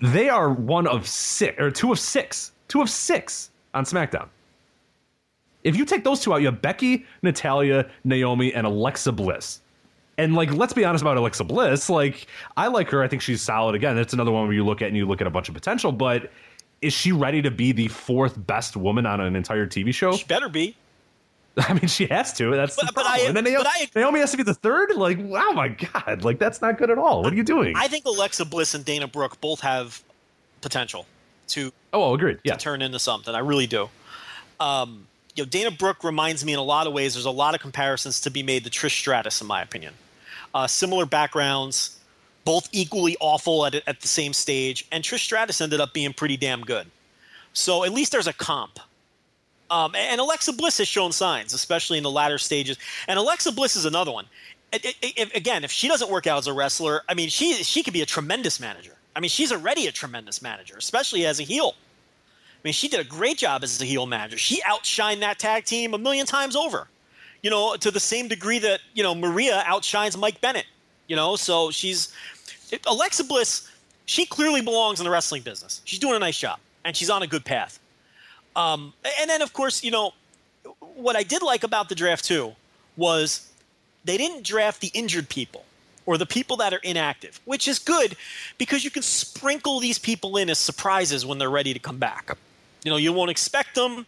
[0.00, 4.28] they are one of six or two of six, two of six on SmackDown.
[5.64, 9.60] If you take those two out, you have Becky, Natalya, Naomi, and Alexa Bliss.
[10.18, 11.88] And like, let's be honest about Alexa Bliss.
[11.88, 13.02] Like, I like her.
[13.02, 13.74] I think she's solid.
[13.74, 15.54] Again, that's another one where you look at and you look at a bunch of
[15.54, 15.92] potential.
[15.92, 16.30] But
[16.82, 20.12] is she ready to be the fourth best woman on an entire TV show?
[20.12, 20.76] She better be.
[21.56, 22.50] I mean, she has to.
[22.54, 24.54] That's but, the but I, and then Naomi, but I, Naomi has to be the
[24.54, 24.94] third.
[24.94, 27.22] Like, oh my god, like that's not good at all.
[27.22, 27.74] What are you doing?
[27.76, 30.02] I think Alexa Bliss and Dana Brooke both have
[30.60, 31.06] potential
[31.48, 32.38] to oh, agreed.
[32.44, 33.34] Yeah, turn into something.
[33.34, 33.88] I really do.
[34.60, 35.06] Um,
[35.40, 37.14] you know, Dana Brooke reminds me in a lot of ways.
[37.14, 39.94] There's a lot of comparisons to be made to Trish Stratus, in my opinion.
[40.54, 41.98] Uh, similar backgrounds,
[42.44, 46.36] both equally awful at at the same stage, and Trish Stratus ended up being pretty
[46.36, 46.86] damn good.
[47.54, 48.78] So at least there's a comp.
[49.70, 52.76] Um, and Alexa Bliss has shown signs, especially in the latter stages.
[53.08, 54.26] And Alexa Bliss is another one.
[54.72, 57.54] It, it, it, again, if she doesn't work out as a wrestler, I mean, she
[57.54, 58.96] she could be a tremendous manager.
[59.16, 61.76] I mean, she's already a tremendous manager, especially as a heel.
[62.60, 64.36] I mean, she did a great job as a heel manager.
[64.36, 66.88] She outshined that tag team a million times over.
[67.42, 70.66] You know, to the same degree that you know Maria outshines Mike Bennett.
[71.06, 72.14] You know, so she's
[72.86, 73.66] Alexa Bliss.
[74.04, 75.80] She clearly belongs in the wrestling business.
[75.84, 77.80] She's doing a nice job, and she's on a good path.
[78.56, 80.12] Um, and then, of course, you know,
[80.96, 82.54] what I did like about the draft too
[82.96, 83.50] was
[84.04, 85.64] they didn't draft the injured people
[86.04, 88.16] or the people that are inactive, which is good
[88.58, 92.36] because you can sprinkle these people in as surprises when they're ready to come back.
[92.84, 94.06] You know, you won't expect them.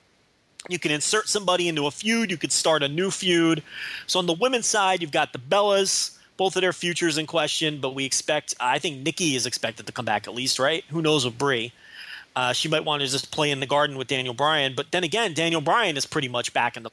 [0.69, 2.31] You can insert somebody into a feud.
[2.31, 3.63] You could start a new feud.
[4.07, 7.81] So on the women's side, you've got the Bellas, both of their futures in question,
[7.81, 10.85] but we expect, I think Nikki is expected to come back at least, right?
[10.89, 11.73] Who knows with Brie?
[12.35, 14.73] Uh, she might want to just play in the garden with Daniel Bryan.
[14.75, 16.91] But then again, Daniel Bryan is pretty much back in the.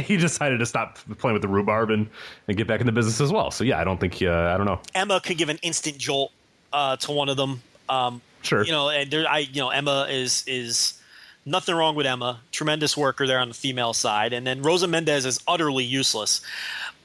[0.04, 2.08] he decided to stop playing with the rhubarb and,
[2.46, 3.50] and get back in the business as well.
[3.50, 4.80] So yeah, I don't think uh, I don't know.
[4.94, 6.30] Emma could give an instant jolt
[6.74, 7.62] uh, to one of them.
[7.88, 8.64] Um, sure.
[8.64, 11.00] You know, and there, I you know Emma is is
[11.44, 12.40] nothing wrong with Emma.
[12.50, 16.40] Tremendous worker there on the female side, and then Rosa Mendes is utterly useless.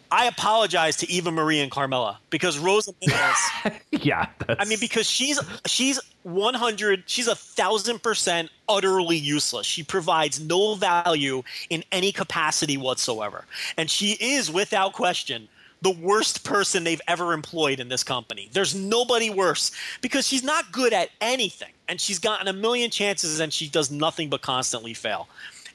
[0.10, 3.82] I apologize to Eva Marie and Carmella because Rosa Mendes.
[3.92, 9.66] yeah, I mean because she's she's one hundred, she's a thousand percent utterly useless.
[9.66, 13.46] She provides no value in any capacity whatsoever,
[13.78, 15.48] and she is without question
[15.82, 18.50] the worst person they've ever employed in this company.
[18.52, 19.72] There's nobody worse
[20.02, 23.92] because she's not good at anything, and she's gotten a million chances and she does
[23.92, 25.28] nothing but constantly fail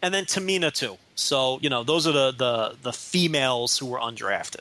[0.02, 0.98] and then Tamina too.
[1.14, 4.60] So you know those are the the the females who were undrafted.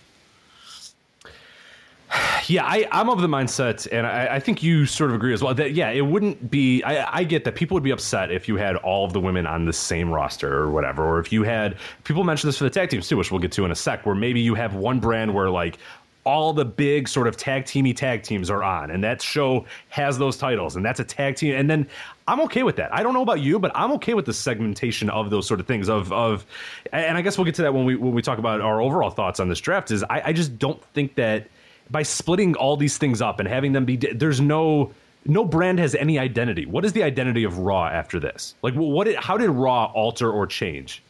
[2.47, 5.41] Yeah, I, I'm of the mindset, and I, I, think you sort of agree as
[5.41, 5.53] well.
[5.53, 6.83] That yeah, it wouldn't be.
[6.83, 9.47] I, I, get that people would be upset if you had all of the women
[9.47, 12.69] on the same roster or whatever, or if you had people mention this for the
[12.69, 14.99] tag teams too, which we'll get to in a sec, where maybe you have one
[14.99, 15.77] brand where like
[16.23, 20.17] all the big sort of tag teamy tag teams are on, and that show has
[20.17, 21.55] those titles, and that's a tag team.
[21.55, 21.87] And then
[22.27, 22.93] I'm okay with that.
[22.93, 25.67] I don't know about you, but I'm okay with the segmentation of those sort of
[25.67, 25.89] things.
[25.89, 26.45] Of of,
[26.91, 29.11] and I guess we'll get to that when we when we talk about our overall
[29.11, 29.91] thoughts on this draft.
[29.91, 31.47] Is I, I just don't think that
[31.91, 34.91] by splitting all these things up and having them be there's no
[35.25, 36.65] no brand has any identity.
[36.65, 38.55] What is the identity of Raw after this?
[38.61, 39.05] Like, what?
[39.05, 41.03] Did, how did Raw alter or change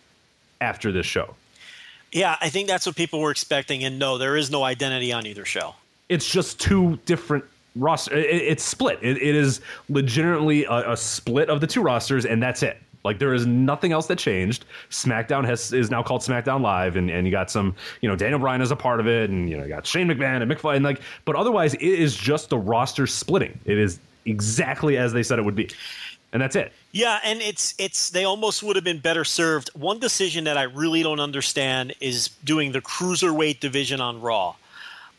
[0.60, 1.36] after this show?
[2.12, 3.84] Yeah, I think that's what people were expecting.
[3.84, 5.76] And no, there is no identity on either show.
[6.10, 8.18] It's just two different roster.
[8.18, 9.00] It, it's split.
[9.02, 12.78] It, it is legitimately a, a split of the two rosters, and that's it.
[13.04, 14.66] Like there is nothing else that changed.
[14.90, 18.40] SmackDown has is now called SmackDown Live, and, and you got some, you know, Daniel
[18.40, 20.60] Bryan is a part of it, and you know, you got Shane McMahon and Mick
[20.60, 23.60] Foley, and like, but otherwise, it is just the roster splitting.
[23.66, 25.70] It is exactly as they said it would be,
[26.32, 26.72] and that's it.
[26.92, 29.70] Yeah, and it's it's they almost would have been better served.
[29.74, 34.56] One decision that I really don't understand is doing the cruiserweight division on Raw.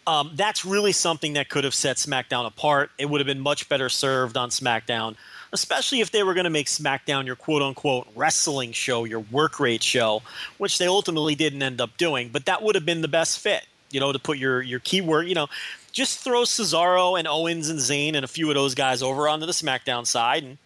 [0.07, 2.91] Um, that's really something that could have set SmackDown apart.
[2.99, 5.15] It would have been much better served on SmackDown
[5.53, 9.61] especially if they were going to make SmackDown your quote unquote wrestling show, your work
[9.61, 10.23] rate show,
[10.59, 12.31] which they ultimately didn't end up doing.
[12.31, 15.29] But that would have been the best fit, you know, to put your, your keyword,
[15.29, 15.49] you know,
[15.93, 19.47] just throw Cesaro and Owens and Zayn and a few of those guys over onto
[19.47, 20.59] the SmackDown side and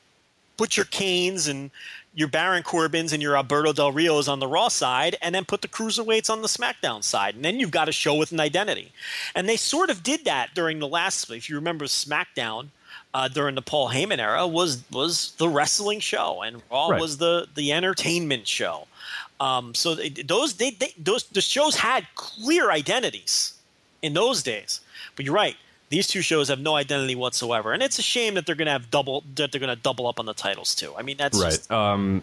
[0.57, 1.71] put your Kanes and
[2.15, 5.61] your Baron Corbins and your Alberto Del Rios on the Raw side, and then put
[5.61, 8.91] the cruiserweights on the SmackDown side, and then you've got a show with an identity.
[9.35, 11.31] And they sort of did that during the last.
[11.31, 12.69] If you remember SmackDown,
[13.17, 17.01] uh, during the Paul Heyman era was was the wrestling show, and Raw right.
[17.01, 18.87] was the the entertainment show.
[19.41, 23.55] Um, so they, those they, they those the shows had clear identities
[24.03, 24.81] in those days.
[25.17, 25.57] But you're right;
[25.89, 28.73] these two shows have no identity whatsoever, and it's a shame that they're going to
[28.73, 30.93] have double that they're going to double up on the titles too.
[30.95, 31.53] I mean, that's right.
[31.53, 32.23] Just, um,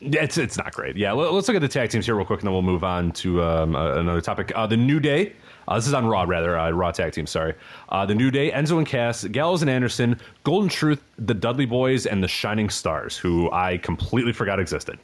[0.00, 0.96] it's it's not great.
[0.96, 3.10] Yeah, let's look at the tag teams here real quick, and then we'll move on
[3.12, 4.52] to um, another topic.
[4.54, 5.32] Uh, the New Day
[5.68, 6.58] uh, this is on Raw, rather.
[6.58, 7.54] Uh, Raw Tag Team, sorry.
[7.88, 12.06] Uh, the New Day, Enzo and Cass, Gallows and Anderson, Golden Truth, the Dudley Boyz,
[12.06, 14.98] and the Shining Stars, who I completely forgot existed.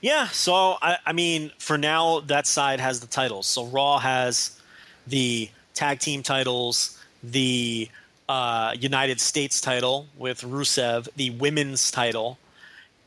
[0.00, 3.46] Yeah, so, I, I mean, for now, that side has the titles.
[3.46, 4.60] So Raw has
[5.06, 7.88] the tag team titles, the
[8.28, 12.38] uh, United States title with Rusev, the women's title.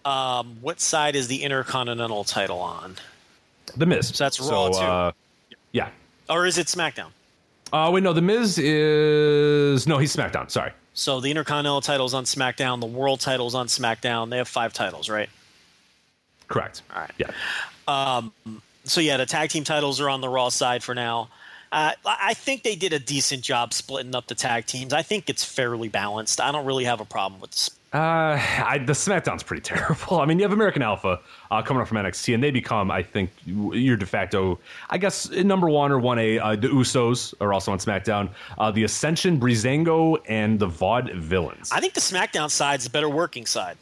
[0.06, 2.96] Um, what side is the Intercontinental title on?
[3.76, 4.08] The Miz.
[4.08, 4.86] So that's Raw, so, too.
[4.86, 5.12] Uh,
[6.30, 7.10] or is it SmackDown?
[7.72, 10.50] Uh, wait, no, The Miz is no, he's SmackDown.
[10.50, 10.72] Sorry.
[10.94, 14.30] So the Intercontinental titles on SmackDown, the World titles on SmackDown.
[14.30, 15.30] They have five titles, right?
[16.48, 16.82] Correct.
[16.94, 17.12] All right.
[17.18, 17.32] Yeah.
[17.88, 18.34] Um,
[18.86, 21.30] so yeah, the tag team titles are on the Raw side for now.
[21.72, 24.94] Uh, I think they did a decent job splitting up the tag teams.
[24.94, 26.40] I think it's fairly balanced.
[26.40, 27.70] I don't really have a problem with.
[27.94, 30.20] Uh, I, the SmackDown's pretty terrible.
[30.20, 33.02] I mean, you have American Alpha uh, coming up from NXT, and they become, I
[33.02, 34.60] think, your de facto,
[34.90, 36.38] I guess, number one or one A.
[36.38, 38.30] Uh, the Usos are also on SmackDown.
[38.58, 41.70] Uh, the Ascension, Breezango, and the Vaudevillains.
[41.72, 43.78] I think the SmackDown side's a better working side.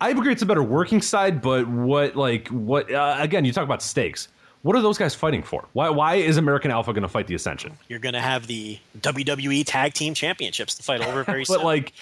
[0.00, 2.92] I agree, it's a better working side, but what, like, what?
[2.92, 4.28] Uh, again, you talk about stakes.
[4.66, 5.64] What are those guys fighting for?
[5.74, 7.78] Why, why is American Alpha going to fight the Ascension?
[7.86, 11.58] You're going to have the WWE Tag Team Championships to fight over very soon.
[11.58, 11.92] But like,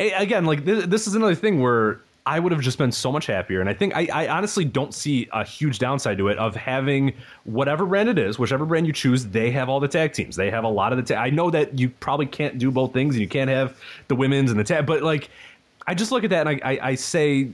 [0.00, 3.26] again, like this, this is another thing where I would have just been so much
[3.26, 3.60] happier.
[3.60, 7.14] And I think I, I, honestly don't see a huge downside to it of having
[7.44, 10.34] whatever brand it is, whichever brand you choose, they have all the tag teams.
[10.34, 11.18] They have a lot of the tag.
[11.18, 14.50] I know that you probably can't do both things and you can't have the women's
[14.50, 15.30] and the tag, but like,
[15.86, 17.50] I just look at that and I, I, I say,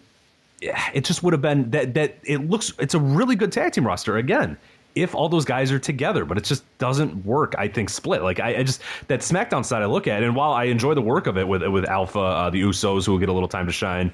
[0.60, 3.86] it just would have been that, that it looks, it's a really good tag team
[3.86, 4.56] roster again
[4.96, 7.54] if all those guys are together, but it just doesn't work.
[7.58, 8.22] I think split.
[8.22, 11.02] Like I, I just that SmackDown side I look at, and while I enjoy the
[11.02, 13.66] work of it with with Alpha, uh, the Usos who will get a little time
[13.66, 14.10] to shine.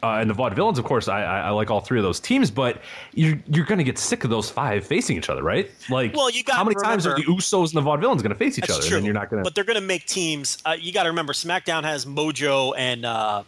[0.00, 2.52] Uh, and the Vaudevillains, of course, I, I, I, like all three of those teams,
[2.52, 2.82] but
[3.14, 5.68] you're you're going to get sick of those five facing each other, right?
[5.90, 8.28] Like, well, you got how many remember, times are the Usos and the Vaudevillains going
[8.28, 8.80] to face each other?
[8.80, 9.42] True, and you're not to.
[9.42, 10.58] But they're going to make teams.
[10.64, 13.42] Uh, you got to remember, SmackDown has Mojo and uh,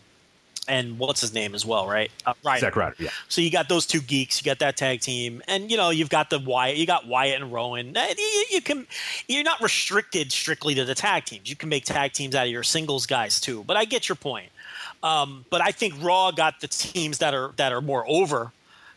[0.71, 2.11] and what's his name as well, right?
[2.25, 2.61] Uh, Ryder.
[2.61, 3.11] Zack Ryder, yeah.
[3.29, 6.09] So you got those two geeks, you got that tag team, and you know you've
[6.09, 7.95] got the Wyatt, you got Wyatt and Rowan.
[7.95, 8.87] You, you can,
[9.29, 11.51] you're not restricted strictly to the tag teams.
[11.51, 13.65] You can make tag teams out of your singles guys too.
[13.65, 14.51] But I get your point.
[15.03, 18.53] Um, but I think Raw got the teams that are that are more over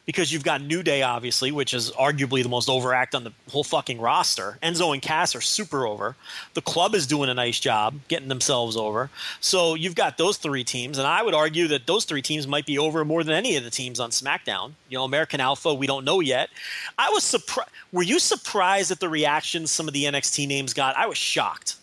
[0.05, 3.63] because you've got New Day, obviously, which is arguably the most overact on the whole
[3.63, 4.57] fucking roster.
[4.61, 6.15] Enzo and Cass are super over.
[6.53, 9.09] The club is doing a nice job getting themselves over.
[9.39, 12.65] So you've got those three teams, and I would argue that those three teams might
[12.65, 14.73] be over more than any of the teams on SmackDown.
[14.89, 16.49] You know, American Alpha, we don't know yet.
[16.97, 17.69] I was surprised.
[17.91, 20.97] Were you surprised at the reactions some of the NXT names got?
[20.97, 21.75] I was shocked.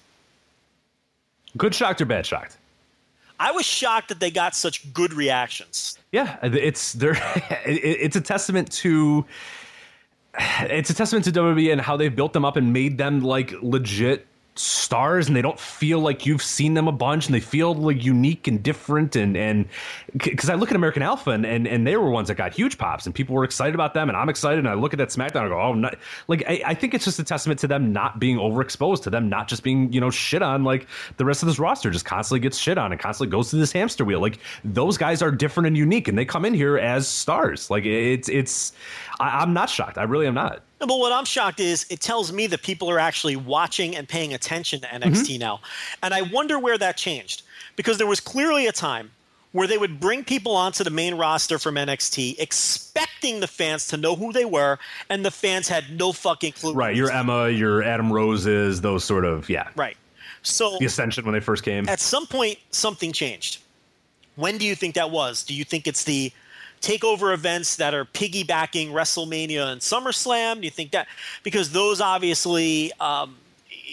[1.56, 2.56] Good shocked or bad shocked?
[3.40, 5.98] I was shocked that they got such good reactions.
[6.12, 7.14] Yeah, it's there.
[7.64, 9.24] It's a testament to
[10.38, 13.52] it's a testament to WWE and how they've built them up and made them like
[13.62, 14.26] legit
[14.60, 18.04] stars and they don't feel like you've seen them a bunch and they feel like
[18.04, 19.66] unique and different and and
[20.12, 22.76] because I look at American Alpha and, and and they were ones that got huge
[22.76, 25.08] pops and people were excited about them and I'm excited and I look at that
[25.08, 25.96] SmackDown and go oh not
[26.28, 29.28] like I, I think it's just a testament to them not being overexposed to them
[29.28, 30.86] not just being you know shit on like
[31.16, 33.72] the rest of this roster just constantly gets shit on and constantly goes through this
[33.72, 37.08] hamster wheel like those guys are different and unique and they come in here as
[37.08, 38.72] stars like it's it's
[39.18, 42.00] I, I'm not shocked I really am not No, But what I'm shocked is it
[42.00, 45.10] tells me that people are actually watching and paying attention to mm-hmm.
[45.10, 45.60] NXT now.
[46.02, 47.42] And I wonder where that changed.
[47.76, 49.10] Because there was clearly a time
[49.52, 53.96] where they would bring people onto the main roster from NXT expecting the fans to
[53.96, 54.78] know who they were,
[55.08, 56.72] and the fans had no fucking clue.
[56.72, 59.96] right your Emma your Adam Roses those sort of yeah Right.
[60.42, 63.58] So the Ascension when they first came at some point something changed.
[64.36, 65.44] When do you think that was?
[65.44, 66.32] Do you think it's the
[66.80, 70.56] takeover events that are piggybacking WrestleMania and SummerSlam?
[70.56, 71.08] Do you think that
[71.42, 73.36] because those obviously um,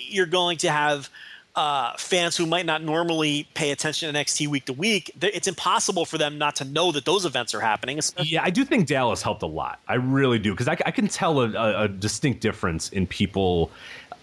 [0.10, 1.10] you're going to have
[1.58, 5.10] uh, fans who might not normally pay attention to NXT week to week.
[5.22, 8.00] It's impossible for them not to know that those events are happening.
[8.20, 9.80] Yeah, I do think Dallas helped a lot.
[9.88, 13.72] I really do because I, I can tell a, a distinct difference in people.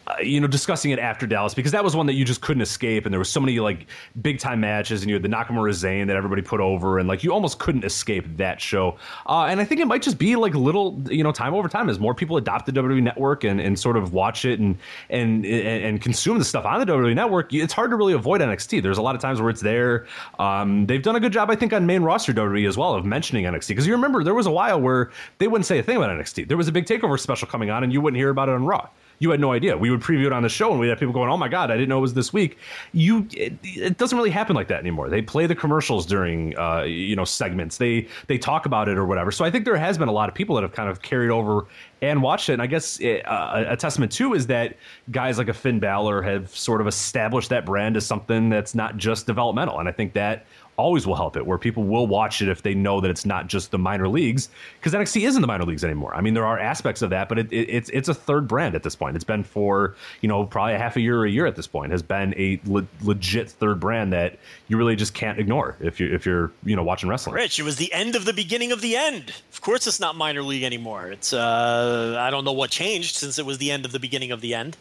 [0.06, 2.60] Uh, you know, discussing it after Dallas because that was one that you just couldn't
[2.60, 3.86] escape, and there were so many like
[4.20, 7.24] big time matches, and you had the Nakamura Zayn that everybody put over, and like
[7.24, 8.98] you almost couldn't escape that show.
[9.26, 11.88] Uh, and I think it might just be like little, you know, time over time
[11.88, 14.76] as more people adopt the WWE Network and, and sort of watch it and
[15.08, 17.54] and and, and consume the stuff on the WWE Network.
[17.54, 18.82] It's hard to really avoid NXT.
[18.82, 20.06] There's a lot of times where it's there.
[20.38, 23.06] Um, they've done a good job, I think, on main roster WWE as well of
[23.06, 25.96] mentioning NXT because you remember there was a while where they wouldn't say a thing
[25.96, 26.48] about NXT.
[26.48, 28.66] There was a big takeover special coming on, and you wouldn't hear about it on
[28.66, 28.88] Raw
[29.18, 29.76] you had no idea.
[29.76, 31.70] We would preview it on the show, and we had people going, "Oh my god,
[31.70, 32.58] I didn't know it was this week."
[32.92, 35.08] You, it, it doesn't really happen like that anymore.
[35.08, 37.78] They play the commercials during, uh, you know, segments.
[37.78, 39.30] They they talk about it or whatever.
[39.30, 41.30] So I think there has been a lot of people that have kind of carried
[41.30, 41.66] over
[42.02, 42.54] and watched it.
[42.54, 44.76] And I guess it, uh, a testament too is that
[45.10, 48.96] guys like a Finn Balor have sort of established that brand as something that's not
[48.96, 49.80] just developmental.
[49.80, 50.46] And I think that
[50.76, 53.46] always will help it where people will watch it if they know that it's not
[53.46, 54.48] just the minor leagues
[54.78, 56.14] because NXT isn't the minor leagues anymore.
[56.14, 58.74] I mean, there are aspects of that, but it, it, it's it's a third brand
[58.74, 59.16] at this point.
[59.16, 61.66] It's been for you know probably a half a year or a year at this
[61.66, 61.92] point.
[61.92, 66.12] Has been a le- legit third brand that you really just can't ignore if you
[66.12, 67.34] if you're you know watching wrestling.
[67.34, 69.32] Rich, it was the end of the beginning of the end.
[69.52, 71.10] Of course, it's not minor league anymore.
[71.10, 74.32] It's uh, I don't know what changed since it was the end of the beginning
[74.32, 74.76] of the end,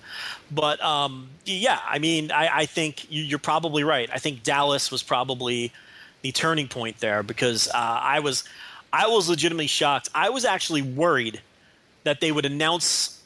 [0.53, 4.09] but um, yeah, I mean, I, I think you- you're probably right.
[4.13, 5.71] I think Dallas was probably
[6.21, 8.43] the turning point there because uh, I was
[8.91, 10.09] I was legitimately shocked.
[10.13, 11.41] I was actually worried
[12.03, 13.21] that they would announce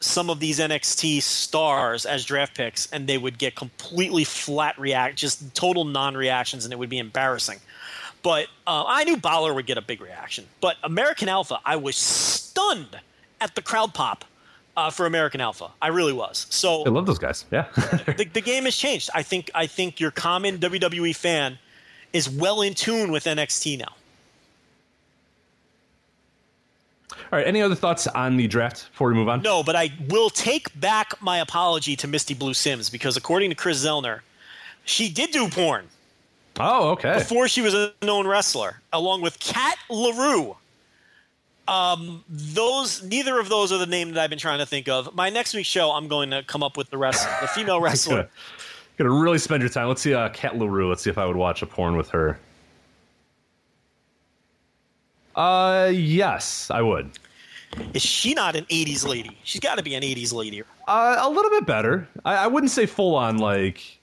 [0.00, 5.16] some of these NXT stars as draft picks and they would get completely flat react,
[5.16, 7.58] just total non-reactions, and it would be embarrassing.
[8.22, 10.46] But uh, I knew Balor would get a big reaction.
[10.60, 12.98] But American Alpha, I was stunned
[13.40, 14.24] at the crowd pop
[14.80, 15.70] uh, for American Alpha.
[15.82, 16.46] I really was.
[16.50, 17.44] So I love those guys.
[17.50, 17.66] Yeah.
[18.16, 19.10] the, the game has changed.
[19.14, 21.58] I think I think your common WWE fan
[22.12, 23.92] is well in tune with NXT now.
[27.32, 27.46] All right.
[27.46, 29.42] Any other thoughts on the draft before we move on?
[29.42, 33.56] No, but I will take back my apology to Misty Blue Simmes because according to
[33.56, 34.20] Chris Zellner,
[34.84, 35.86] she did do porn
[36.58, 37.14] Oh, okay.
[37.18, 40.56] before she was a known wrestler, along with Kat LaRue.
[41.70, 45.14] Um, those neither of those are the name that I've been trying to think of.
[45.14, 48.28] My next week's show, I'm going to come up with the rest, the female wrestler.
[48.98, 49.86] Gonna, gonna really spend your time.
[49.86, 50.88] Let's see, uh, Kat LaRue.
[50.88, 52.40] Let's see if I would watch a porn with her.
[55.36, 57.12] Uh, yes, I would.
[57.94, 59.38] Is she not an '80s lady?
[59.44, 60.64] She's got to be an '80s lady.
[60.88, 62.08] Uh, a little bit better.
[62.24, 63.99] I, I wouldn't say full on like.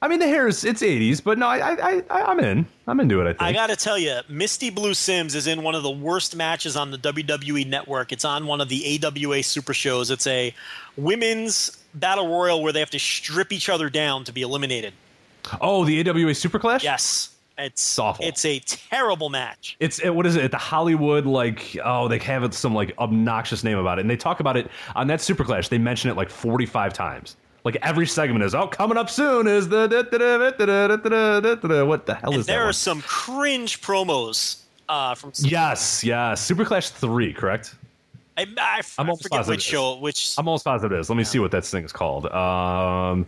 [0.00, 2.66] I mean, the hair is it's '80s, but no, I, I, I I'm in.
[2.86, 3.24] I'm into it.
[3.24, 3.42] I think.
[3.42, 6.76] I got to tell you, Misty Blue Simmes is in one of the worst matches
[6.76, 8.12] on the WWE network.
[8.12, 10.10] It's on one of the AWA super shows.
[10.10, 10.54] It's a
[10.96, 14.92] women's battle royal where they have to strip each other down to be eliminated.
[15.60, 16.84] oh, the AWA Super Clash.
[16.84, 17.30] Yes.
[17.60, 18.24] It's, It's awful.
[18.24, 19.76] It's a terrible match.
[19.80, 20.52] It's it, what is it?
[20.52, 24.38] The Hollywood like oh they have some like obnoxious name about it, and they talk
[24.38, 25.68] about it on that Super Clash.
[25.68, 27.36] They mention it like forty five times.
[27.64, 29.88] Like every segment is, oh, coming up soon is the
[31.86, 32.60] what the hell and is there that?
[32.60, 37.74] There are some cringe promos uh, from yes, yes, Super Clash Three, correct?
[38.36, 41.10] I, I, I am almost positive which show, which I'm almost positive it is.
[41.10, 41.28] Let me yeah.
[41.28, 42.26] see what that thing is called.
[42.26, 43.26] Um,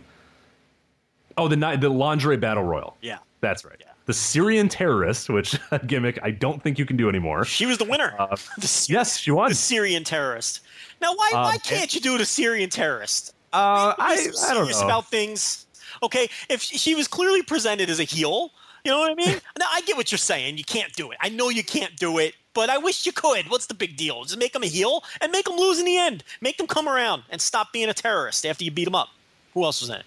[1.37, 2.97] oh, the the lingerie battle royal.
[3.01, 3.75] Yeah, that's right.
[3.79, 3.87] Yeah.
[4.05, 5.55] The Syrian terrorist, which
[5.85, 7.45] gimmick I don't think you can do anymore.
[7.45, 8.15] She was the winner.
[8.17, 9.49] Uh, the, yes, she won.
[9.49, 10.61] The Syrian terrorist.
[11.01, 13.35] Now, why um, why can't you do the Syrian terrorist?
[13.53, 14.79] Uh, I, I don't know.
[14.81, 15.65] about things.
[16.03, 18.51] Okay, if she was clearly presented as a heel,
[18.83, 19.39] you know what I mean?
[19.59, 20.57] now I get what you're saying.
[20.57, 21.17] You can't do it.
[21.21, 22.33] I know you can't do it.
[22.53, 23.49] but I wish you could.
[23.49, 24.23] What's the big deal?
[24.23, 26.23] Just make him a heel and make him lose in the end.
[26.41, 29.09] Make them come around and stop being a terrorist after you beat him up.
[29.53, 30.05] Who else was in it?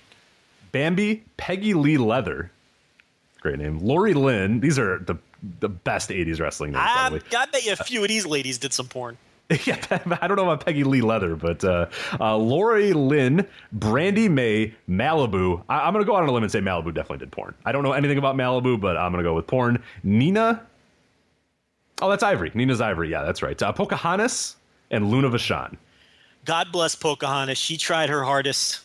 [0.73, 2.51] Bambi, Peggy Lee Leather,
[3.41, 3.79] great name.
[3.79, 4.61] Lori Lynn.
[4.61, 5.17] These are the
[5.61, 6.83] the best '80s wrestling names.
[6.85, 7.21] I.
[7.37, 9.17] I bet you a few of these ladies did some porn.
[9.65, 9.79] yeah,
[10.21, 11.87] I don't know about Peggy Lee Leather, but uh,
[12.19, 15.63] uh, Lori Lynn, Brandy May, Malibu.
[15.69, 17.55] I, I'm going to go out on a limb and say Malibu definitely did porn.
[17.65, 19.83] I don't know anything about Malibu, but I'm going to go with porn.
[20.03, 20.65] Nina.
[22.01, 22.53] Oh, that's Ivory.
[22.55, 23.11] Nina's Ivory.
[23.11, 23.61] Yeah, that's right.
[23.61, 24.57] Uh, Pocahontas
[24.91, 25.77] and Luna Vachon.
[26.45, 27.59] God bless Pocahontas.
[27.59, 28.81] She tried her hardest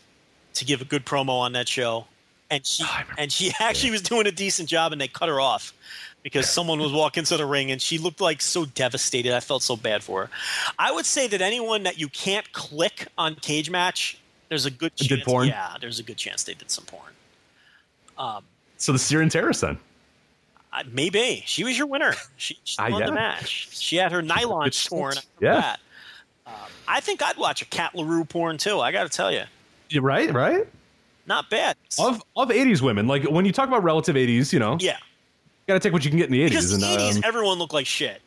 [0.56, 2.06] to give a good promo on that show,
[2.50, 2.84] and she
[3.18, 5.74] and she actually was doing a decent job, and they cut her off
[6.24, 9.34] because someone was walking to the ring, and she looked like so devastated.
[9.34, 10.30] I felt so bad for her.
[10.78, 14.96] I would say that anyone that you can't click on cage match, there's a good
[14.96, 15.08] chance.
[15.10, 15.48] Did porn?
[15.48, 17.14] Yeah, there's a good chance they did some porn.
[18.18, 18.44] Um,
[18.78, 19.78] So the Syrian terrorist then.
[20.74, 22.14] uh, maybe she was your winner.
[22.38, 23.06] She, she won yeah.
[23.06, 23.70] the match.
[23.72, 25.16] She had her nylon torn.
[25.40, 25.56] Yeah.
[25.62, 25.80] that.
[26.46, 26.54] Um,
[26.88, 28.80] I think I'd watch a Cat Larue porn too.
[28.80, 29.44] I got to tell you,
[29.90, 30.68] Yeah, right, right.
[31.28, 31.78] not bad.
[32.00, 34.98] Of of 80s women, like when you talk about relative 80s, you know, yeah,
[35.70, 36.50] got to take what you can get in the 80s.
[36.50, 38.22] because and, the 80s, um, everyone looked like shit.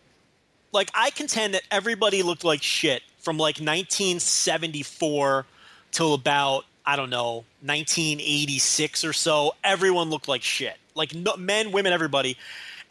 [0.72, 5.44] Like I contend that everybody looked like shit from like 1974
[5.90, 9.54] till about I don't know 1986 or so.
[9.62, 10.76] Everyone looked like shit.
[10.94, 12.38] Like no, men, women, everybody.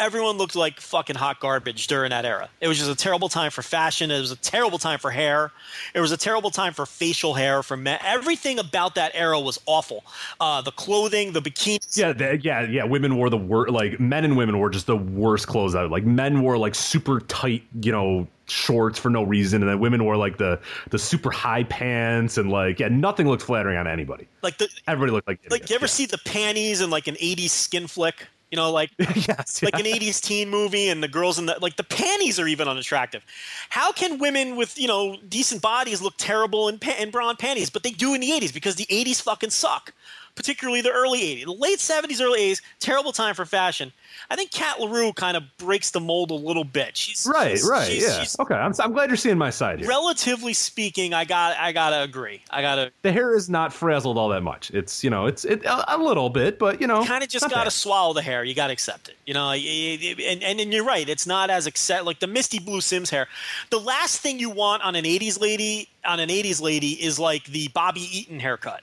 [0.02, 2.49] Everyone looked like fucking hot garbage during that era.
[2.60, 4.10] It was just a terrible time for fashion.
[4.10, 5.52] It was a terrible time for hair.
[5.93, 7.99] It was a terrible time for facial hair for men.
[8.04, 10.04] Everything about that era was awful.
[10.39, 11.95] Uh, the clothing, the bikinis.
[11.95, 12.84] Yeah, the, yeah, yeah.
[12.84, 13.72] Women wore the worst.
[13.72, 15.91] Like men and women wore just the worst clothes out.
[15.91, 20.04] Like men wore like super tight, you know, shorts for no reason, and then women
[20.04, 24.28] wore like the the super high pants and like yeah, nothing looked flattering on anybody.
[24.41, 27.52] Like the Everybody looked like like you ever see the panties in like an 80s
[27.52, 31.45] skin flick you know like yes, like an 80s teen movie and the girls in
[31.45, 33.24] the like the panties are even unattractive.
[33.70, 37.39] How can women with you know decent bodies look terrible in, pa- in bra and
[37.39, 39.93] panties but they do in the 80s because the 80s fucking suck
[40.36, 43.92] particularly the early 80s the late 70s early 80s terrible time for fashion
[44.30, 47.68] i think kat larue kind of breaks the mold a little bit she's right, she's-
[47.70, 48.14] right, she's- yeah.
[48.20, 49.88] she's- okay, I'm, I'm glad you're seeing my side here.
[49.88, 54.30] relatively speaking i got i gotta agree i gotta the hair is not frazzled all
[54.30, 54.72] that much.
[54.72, 57.50] It's you know, it's it a, a little bit, but you know, kind of just
[57.50, 58.44] got to swallow the hair.
[58.44, 59.16] You got to accept it.
[59.26, 61.08] You know, and, and and you're right.
[61.10, 63.28] It's not as accept like the Misty Blue Simmes hair.
[63.70, 67.46] The last thing you want on an '80s lady on an '80s lady is like
[67.46, 68.82] the Bobby Eaton haircut.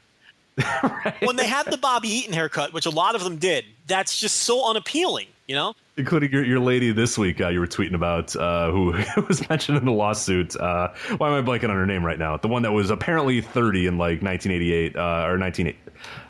[1.23, 4.37] When they have the Bobby Eaton haircut, which a lot of them did, that's just
[4.37, 5.27] so unappealing.
[5.47, 7.41] You know, including your, your lady this week.
[7.41, 8.93] Uh, you were tweeting about uh, who
[9.29, 10.55] was mentioned in the lawsuit.
[10.57, 12.37] Uh, why am I blanking on her name right now?
[12.37, 15.79] The one that was apparently 30 in like 1988 uh, or 1980.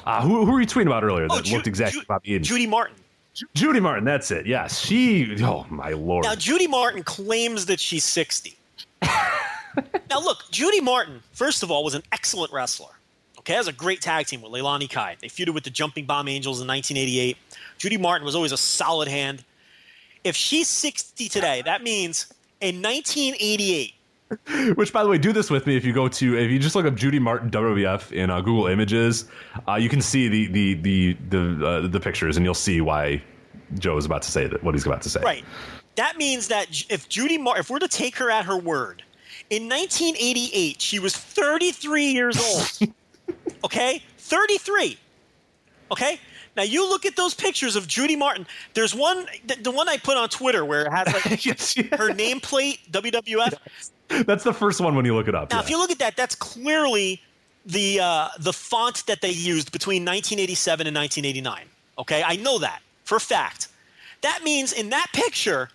[0.06, 2.30] Uh, who, who were you tweeting about earlier that Oh, Ju- looked exactly Ju- Bobby
[2.30, 2.44] Eaton?
[2.44, 2.94] Judy Martin.
[3.54, 4.04] Judy Martin.
[4.04, 4.46] That's it.
[4.46, 5.36] Yes, she.
[5.42, 6.24] Oh my lord.
[6.24, 8.56] Now, Judy Martin claims that she's 60.
[9.02, 12.90] now, look, Judy Martin, first of all, was an excellent wrestler.
[13.48, 15.16] Has a great tag team with Leilani Kai.
[15.20, 17.36] They feuded with the Jumping Bomb Angels in 1988.
[17.78, 19.44] Judy Martin was always a solid hand.
[20.22, 22.26] If she's 60 today, that means
[22.60, 23.94] in 1988,
[24.74, 26.76] Which, by the way, do this with me if you go to if you just
[26.76, 29.24] look up Judy Martin WWF in uh, Google Images,
[29.66, 33.22] uh, you can see the the the the, uh, the pictures, and you'll see why
[33.78, 35.20] Joe is about to say that what he's about to say.
[35.22, 35.44] right?
[35.96, 39.02] That means that if Judy Martin, if we're to take her at her word,
[39.48, 42.92] in 1988 she was 33 years old.
[43.64, 44.98] okay, 33.
[45.90, 46.20] Okay.
[46.56, 48.46] Now you look at those pictures of Judy Martin.
[48.74, 51.96] There's one, the, the one I put on Twitter where it has like Yes, yeah.
[51.96, 53.54] her nameplate WWF.
[54.26, 55.50] That's the first one when you look it up.
[55.50, 55.62] Now, yeah.
[55.62, 57.22] if you look at that, that's clearly
[57.64, 61.64] the uh, the font that they used between 1987 and 1989.
[61.98, 63.68] Okay, I know that for a fact.
[64.22, 65.70] That means in that picture,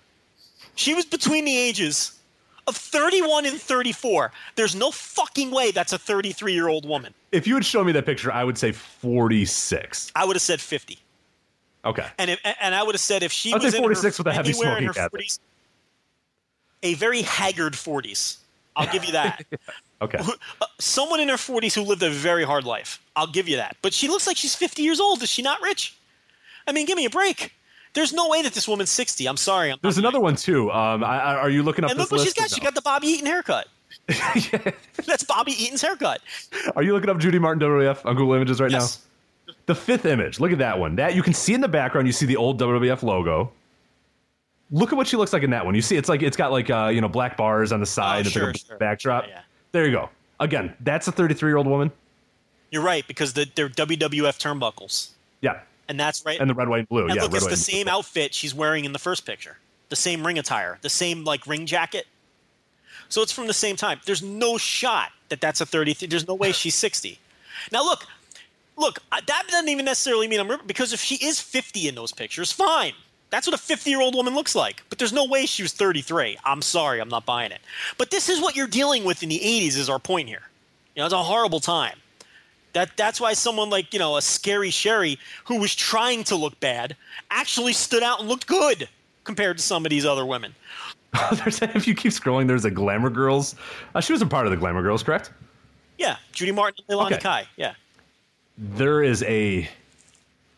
[0.75, 2.19] she was between the ages
[2.67, 4.31] of 31 and 34.
[4.55, 7.13] There's no fucking way that's a 33 year old woman.
[7.31, 10.11] if you would show me that picture, I would say 46.
[10.15, 10.97] I would have said 50.
[11.85, 12.07] Okay.
[12.17, 14.21] And if, and I would have said if she I'd was say in 46 her,
[14.21, 15.21] with a heavy in smoking habit.
[15.21, 15.39] 40s,
[16.83, 18.37] a very haggard 40s.
[18.75, 19.45] I'll give you that.
[20.01, 20.17] Okay.
[20.19, 23.01] Uh, someone in her 40s who lived a very hard life.
[23.15, 23.77] I'll give you that.
[23.81, 25.23] But she looks like she's 50 years old.
[25.23, 25.95] Is she not rich?
[26.67, 27.53] I mean, give me a break.
[27.93, 29.27] There's no way that this woman's 60.
[29.27, 29.71] I'm sorry.
[29.71, 30.71] I'm There's another one too.
[30.71, 32.49] Um, I, I, are you looking up And this look what she's got.
[32.49, 32.65] She no?
[32.65, 33.67] got the Bobby Eaton haircut.
[35.05, 36.21] That's Bobby Eaton's haircut.
[36.75, 39.05] Are you looking up Judy Martin WWF on Google Images right Yes.
[39.47, 39.53] now?
[39.65, 40.39] The fifth image.
[40.39, 40.95] Look at that one.
[40.95, 42.07] That you can see in the background.
[42.07, 43.51] You see the old WWF logo.
[44.71, 45.75] Look at what she looks like in that one.
[45.75, 48.25] You see, it's like it's got like uh, you know black bars on the side.
[48.25, 48.77] it's Oh, sure, like a sure.
[48.77, 49.25] backdrop.
[49.25, 49.41] Yeah, yeah.
[49.71, 50.09] There you go.
[50.39, 51.91] Again, that's a 33 year old woman.
[52.71, 55.09] You're right because the, they're WWF turnbuckles.
[55.41, 55.59] Yeah,
[55.93, 56.39] And that's right.
[56.39, 57.05] and the red, white, and blue.
[57.05, 57.77] and yeah, look, red, it's white, the and blue.
[57.77, 59.57] same outfit she's wearing in the first picture.
[59.89, 62.07] the same ring attire, the same like ring jacket.
[63.09, 64.01] So it's from the same time.
[64.07, 66.07] There's no shot that that's a 30.
[66.07, 67.19] There's no way she's 60.
[67.71, 68.07] Now look,
[68.75, 72.51] look, that doesn't even necessarily mean I'm because if she is 50 in those pictures,
[72.51, 72.93] fine.
[73.29, 74.81] That's what a 50 year old woman looks like.
[74.89, 76.39] But there's no way she was 33.
[76.43, 77.61] I'm sorry, I'm not buying it.
[77.99, 79.77] But this is what you're dealing with in the 80s.
[79.77, 80.41] Is our point here?
[80.95, 81.99] You know, it's a horrible time.
[82.73, 86.59] That that's why someone like you know a scary Sherry who was trying to look
[86.59, 86.95] bad
[87.31, 88.89] actually stood out and looked good
[89.23, 90.53] compared to some of these other women.
[91.13, 93.55] if you keep scrolling, there's a Glamour Girls.
[93.93, 95.31] Uh, she was a part of the Glamour Girls, correct?
[95.99, 97.19] Yeah, Judy Martin, and Leilani Okay.
[97.19, 97.47] Kai.
[97.55, 97.75] Yeah,
[98.57, 99.69] There is a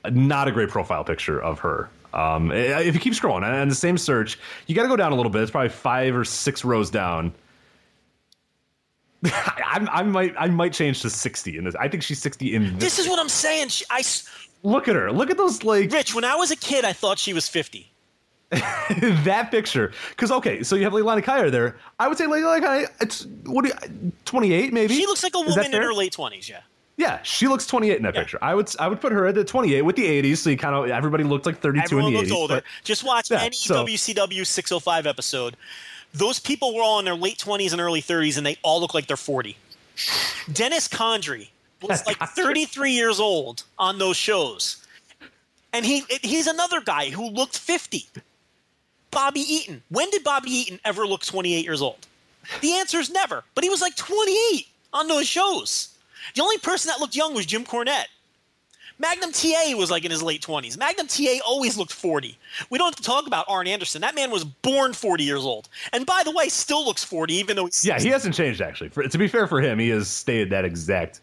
[0.09, 1.89] not a great profile picture of her.
[2.13, 5.15] Um, if you keep scrolling and the same search, you got to go down a
[5.15, 5.41] little bit.
[5.41, 7.33] It's probably five or six rows down.
[9.25, 11.75] I, I might I might change to sixty in this.
[11.75, 12.83] I think she's sixty in this.
[12.83, 13.69] this is what I'm saying.
[13.69, 14.03] She, I
[14.63, 15.11] Look at her.
[15.11, 17.91] Look at those like Rich, when I was a kid, I thought she was 50.
[18.51, 19.91] that picture.
[20.09, 21.77] Because okay, so you have Leilani Kai there.
[21.99, 22.85] I would say Leilani Kai.
[23.01, 24.95] It's what do you, twenty eight maybe.
[24.95, 26.49] She looks like a woman in her late 20s.
[26.49, 26.61] Yeah.
[26.97, 28.21] Yeah, she looks 28 in that Yeah.
[28.21, 28.39] picture.
[28.41, 30.73] I would I would put her at the 28 with the 80s, so you kind
[30.73, 32.35] of everybody looked like 32 Everyone in the looked 80s.
[32.35, 32.53] older.
[32.55, 35.57] but- Just watch Yeah, any so- WCW 605 episode.
[36.15, 38.93] Those people were all in their late 20s and early 30s, and they all look
[38.93, 39.57] like they're 40.
[40.51, 41.49] Dennis Condrey
[41.81, 44.85] was like 33 years old on those shows.
[45.73, 48.07] And he he's another guy who looked 50.
[49.11, 49.83] Bobby Eaton.
[49.89, 52.07] When did Bobby Eaton ever look 28 years old?
[52.61, 53.43] The answer is never.
[53.55, 55.95] But he was like 28 on those shows.
[56.33, 58.05] The only person that looked young was Jim Cornette.
[58.97, 60.77] Magnum TA was like in his late 20s.
[60.77, 62.37] Magnum TA always looked 40.
[62.69, 64.01] We don't have to talk about Arn Anderson.
[64.01, 65.67] That man was born 40 years old.
[65.91, 68.89] And by the way, still looks 40, even though he's yeah, he hasn't changed actually.
[68.89, 71.19] For, to be fair for him, he has stayed that exact.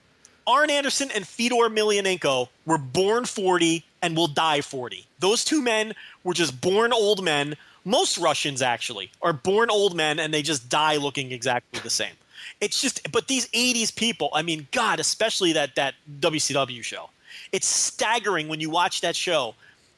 [0.46, 5.06] Arn Anderson and Fedor Emelianenko were born 40 and will die 40.
[5.20, 5.94] Those two men
[6.24, 7.56] were just born old men.
[7.84, 12.14] Most Russians actually are born old men and they just die looking exactly the same.
[12.60, 17.08] It's just but these 80s people, I mean god, especially that that WCW show.
[17.52, 19.54] It's staggering when you watch that show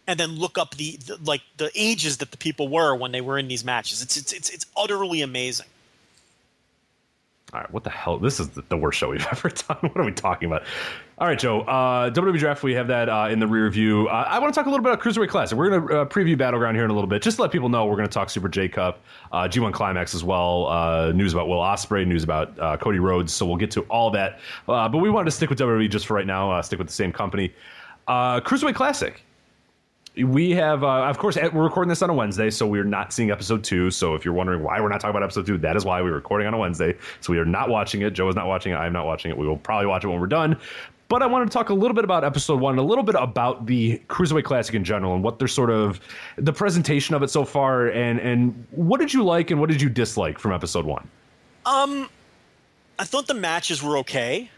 [0.06, 3.20] and then look up the, the like the ages that the people were when they
[3.20, 4.02] were in these matches.
[4.02, 5.66] It's it's it's, it's utterly amazing.
[7.52, 8.18] All right, what the hell?
[8.18, 9.78] This is the, the worst show we've ever done.
[9.80, 10.64] What are we talking about?
[11.16, 11.60] All right, Joe.
[11.60, 14.08] Uh, WWE Draft, we have that uh, in the rear view.
[14.08, 15.56] Uh, I want to talk a little bit about Cruiserweight Classic.
[15.56, 17.22] We're going to uh, preview Battleground here in a little bit.
[17.22, 18.98] Just to let people know, we're going to talk Super J Cup,
[19.30, 23.32] uh, G1 Climax as well, uh, news about Will Ospreay, news about uh, Cody Rhodes.
[23.32, 24.40] So we'll get to all that.
[24.66, 27.12] But we wanted to stick with WWE just for right now, stick with the same
[27.12, 27.54] company.
[28.08, 29.22] Cruiserweight Classic.
[30.16, 33.62] We have, of course, we're recording this on a Wednesday, so we're not seeing episode
[33.62, 33.92] two.
[33.92, 36.14] So if you're wondering why we're not talking about episode two, that is why we're
[36.14, 36.96] recording on a Wednesday.
[37.20, 38.14] So we are not watching it.
[38.14, 38.76] Joe is not watching it.
[38.76, 39.38] I'm not watching it.
[39.38, 40.58] We will probably watch it when we're done.
[41.08, 43.66] But I wanted to talk a little bit about episode one, a little bit about
[43.66, 46.00] the Cruiserweight Classic in general, and what they're sort of
[46.36, 49.82] the presentation of it so far, and and what did you like and what did
[49.82, 51.08] you dislike from episode one?
[51.66, 52.08] Um,
[52.98, 54.50] I thought the matches were okay,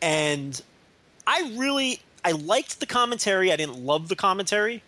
[0.00, 0.60] and
[1.26, 3.52] I really I liked the commentary.
[3.52, 4.82] I didn't love the commentary.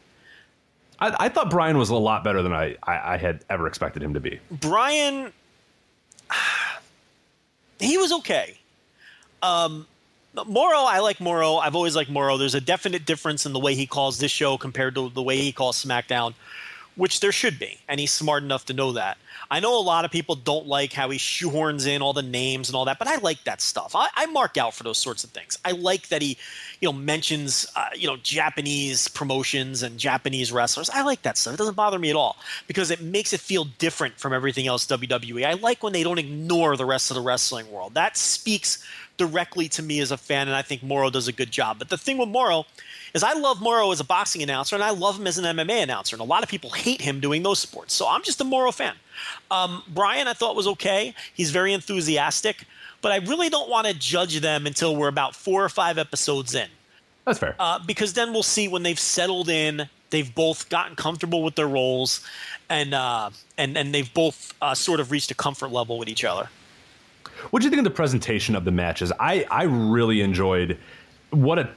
[1.00, 4.02] I, I thought Bryan was a lot better than I, I I had ever expected
[4.02, 4.40] him to be.
[4.50, 5.32] Bryan,
[7.78, 8.58] he was okay.
[9.42, 9.86] Um,
[10.46, 11.56] Mauro, I like Mauro.
[11.56, 12.36] I've always liked Mauro.
[12.36, 15.36] There's a definite difference in the way he calls this show compared to the way
[15.36, 16.34] he calls SmackDown,
[16.96, 19.16] which there should be, and he's smart enough to know that.
[19.50, 22.68] I know a lot of people don't like how he shoehorns in all the names
[22.68, 23.94] and all that, but I like that stuff.
[23.94, 25.58] I, I mark out for those sorts of things.
[25.64, 26.38] I like that he,
[26.80, 30.90] you know, mentions, uh, you know, Japanese promotions and Japanese wrestlers.
[30.90, 31.54] I like that stuff.
[31.54, 34.86] It doesn't bother me at all because it makes it feel different from everything else
[34.86, 35.44] WWE.
[35.44, 37.94] I like when they don't ignore the rest of the wrestling world.
[37.94, 38.84] That speaks
[39.16, 41.78] directly to me as a fan, and I think Mauro does a good job.
[41.78, 42.64] But the thing with Mauro
[43.14, 45.82] is I love Mauro as a boxing announcer, and I love him as an MMA
[45.82, 47.94] announcer, and a lot of people hate him doing those sports.
[47.94, 48.94] So I'm just a Mauro fan.
[49.50, 51.14] Um, Bryan, I thought was okay.
[51.32, 52.64] He's very enthusiastic,
[53.02, 56.54] but I really don't want to judge them until we're about four or five episodes
[56.54, 56.68] in
[57.24, 57.54] That's fair.
[57.60, 61.68] uh, because then we'll see when they've settled in, they've both gotten comfortable with their
[61.68, 62.20] roles,
[62.68, 66.24] and uh, and and they've both uh, sort of reached a comfort level with each
[66.24, 66.48] other.
[67.50, 69.12] What do you think of the presentation of the matches?
[69.18, 70.78] I I really enjoyed
[71.34, 71.68] what a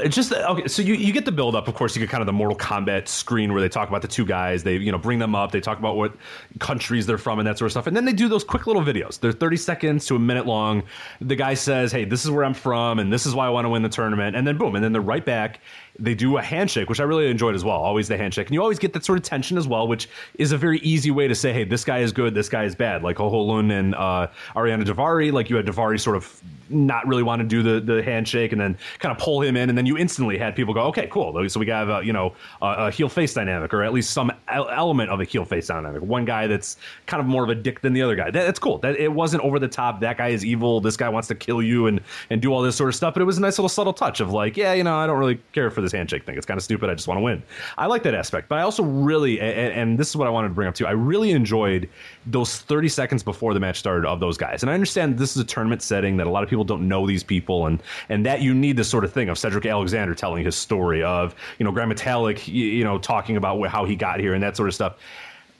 [0.00, 0.68] it's just okay.
[0.68, 1.66] So you, you get the build up.
[1.66, 4.08] Of course, you get kind of the Mortal Kombat screen where they talk about the
[4.08, 4.62] two guys.
[4.62, 5.50] They you know bring them up.
[5.50, 6.14] They talk about what
[6.58, 7.86] countries they're from and that sort of stuff.
[7.86, 9.18] And then they do those quick little videos.
[9.18, 10.84] They're thirty seconds to a minute long.
[11.20, 13.64] The guy says, "Hey, this is where I'm from, and this is why I want
[13.64, 15.60] to win the tournament." And then boom, and then they're right back.
[15.98, 17.76] They do a handshake, which I really enjoyed as well.
[17.76, 20.52] Always the handshake, and you always get that sort of tension as well, which is
[20.52, 23.02] a very easy way to say, "Hey, this guy is good, this guy is bad."
[23.02, 25.32] Like Ho Ho and uh, Ariya Daivari.
[25.32, 28.60] Like you had Daivari sort of not really want to do the the handshake, and
[28.60, 31.48] then kind of pull him in, and then you instantly had people go, okay, cool.
[31.48, 34.32] So we got a, you know a, a heel face dynamic, or at least some
[34.48, 36.02] element of a heel face dynamic.
[36.02, 36.76] One guy that's
[37.06, 38.30] kind of more of a dick than the other guy.
[38.30, 38.78] That, that's cool.
[38.78, 40.00] That it wasn't over the top.
[40.00, 40.80] That guy is evil.
[40.80, 43.14] This guy wants to kill you and and do all this sort of stuff.
[43.14, 45.18] But it was a nice little subtle touch of like, yeah, you know, I don't
[45.18, 46.36] really care for this handshake thing.
[46.36, 46.90] It's kind of stupid.
[46.90, 47.42] I just want to win.
[47.76, 50.48] I like that aspect, but I also really, and, and this is what I wanted
[50.48, 50.86] to bring up too.
[50.86, 51.88] I really enjoyed
[52.26, 54.62] those 30 seconds before the match started of those guys.
[54.62, 57.06] And I understand this is a tournament setting that a lot of people don't know
[57.06, 60.44] these people, and and that you need this sort of thing of Cedric Alexander telling
[60.44, 64.20] his story of you know Gran Metalik, you, you know, talking about how he got
[64.20, 64.96] here and that sort of stuff.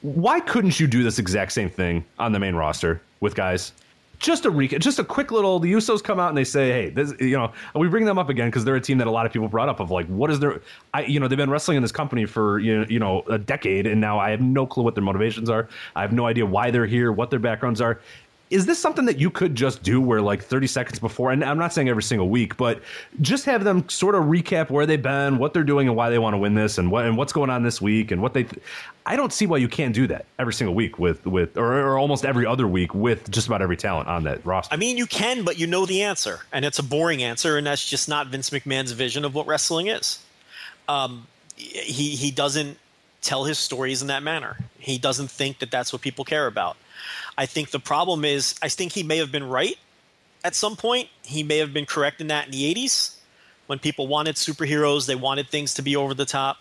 [0.02, 3.72] Why couldn't you do this exact same thing on the main roster with guys?
[4.18, 5.58] Just a recap, just a quick little.
[5.58, 8.28] The Usos come out and they say, "Hey, this, you know, we bring them up
[8.28, 10.30] again because they're a team that a lot of people brought up of like, what
[10.30, 10.60] is their,
[10.92, 13.86] I, you know, they've been wrestling in this company for you you know, a decade,
[13.86, 15.68] and now I have no clue what their motivations are.
[15.94, 18.00] I have no idea why they're here, what their backgrounds are
[18.50, 21.58] is this something that you could just do where like 30 seconds before and i'm
[21.58, 22.80] not saying every single week but
[23.20, 26.18] just have them sort of recap where they've been what they're doing and why they
[26.18, 28.44] want to win this and what and what's going on this week and what they
[28.44, 28.62] th-
[29.06, 31.98] i don't see why you can't do that every single week with with or, or,
[31.98, 34.72] almost every other week with just about every talent on that roster.
[34.72, 37.66] I mean you can but you know the answer and it's a boring answer and
[37.66, 40.22] that's just not vince mcmahon's vision of what wrestling is.
[40.88, 41.26] Um,
[41.56, 42.78] he he doesn't
[43.20, 44.56] tell his stories in that manner.
[44.78, 46.76] He doesn't think that that's what people care about
[47.38, 49.78] I think the problem is, I think he may have been right
[50.44, 51.08] at some point.
[51.22, 53.14] He may have been correct in that in the 80s
[53.68, 56.56] when people wanted superheroes, they wanted things to be over the top.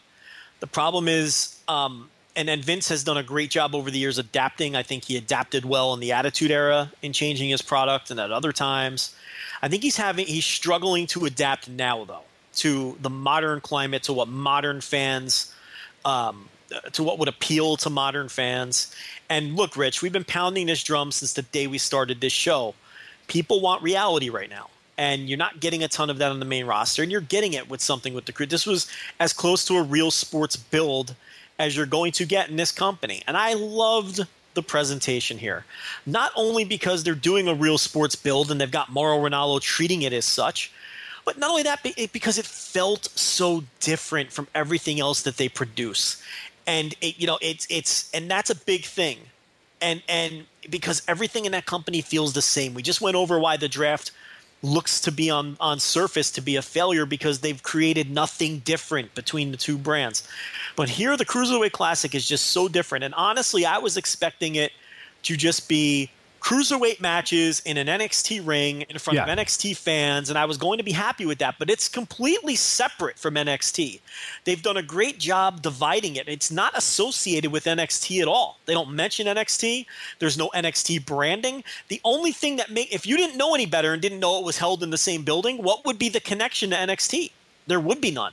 [0.60, 4.18] The problem is, um, and, and Vince has done a great job over the years
[4.18, 4.76] adapting.
[4.76, 8.32] I think he adapted well in the Attitude Era in changing his product, and at
[8.32, 9.16] other times,
[9.62, 12.26] I think he's having he's struggling to adapt now though
[12.58, 15.54] to the modern climate, to what modern fans,
[16.06, 18.94] um, Uh, to what would appeal to modern fans.
[19.30, 22.76] And look, Rich, we've been pounding this drum since the day we started this show.
[23.28, 24.70] People want reality right now.
[24.98, 27.54] And you're not getting a ton of that on the main roster, and you're getting
[27.54, 28.48] it with something with the crew.
[28.48, 28.88] This was
[29.18, 31.16] as close to a real sports build
[31.58, 33.24] as you're going to get in this company.
[33.28, 35.64] And I loved the presentation here.
[36.06, 40.02] Not only because they're doing a real sports build and they've got Mauro Ranallo treating
[40.02, 40.72] it as such,
[41.24, 46.22] but not only that, because it felt so different from everything else that they produce
[46.68, 49.18] and it, you know it's it's and that's a big thing.
[49.82, 52.74] And and because everything in that company feels the same.
[52.74, 54.12] We just went over why the draft
[54.62, 59.16] looks to be on on surface to be a failure because they've created nothing different
[59.16, 60.28] between the two brands.
[60.76, 63.04] But here the cruiserweight classic is just so different.
[63.04, 64.72] And honestly i was expecting it
[65.24, 66.10] to just be
[66.48, 69.30] cruiserweight matches in an NXT ring in front yeah.
[69.30, 71.56] of NXT fans, and I was going to be happy with that.
[71.60, 74.00] But it's completely separate from NXT.
[74.46, 76.30] They've done a great job dividing it.
[76.30, 78.60] It's not associated with NXT at all.
[78.66, 79.88] They don't mention NXT.
[80.20, 81.66] There's no NXT branding.
[81.90, 84.46] The only thing that make if you didn't know any better and didn't know it
[84.46, 87.32] was held in the same building, what would be the connection to NXT?
[87.68, 88.32] There would be none.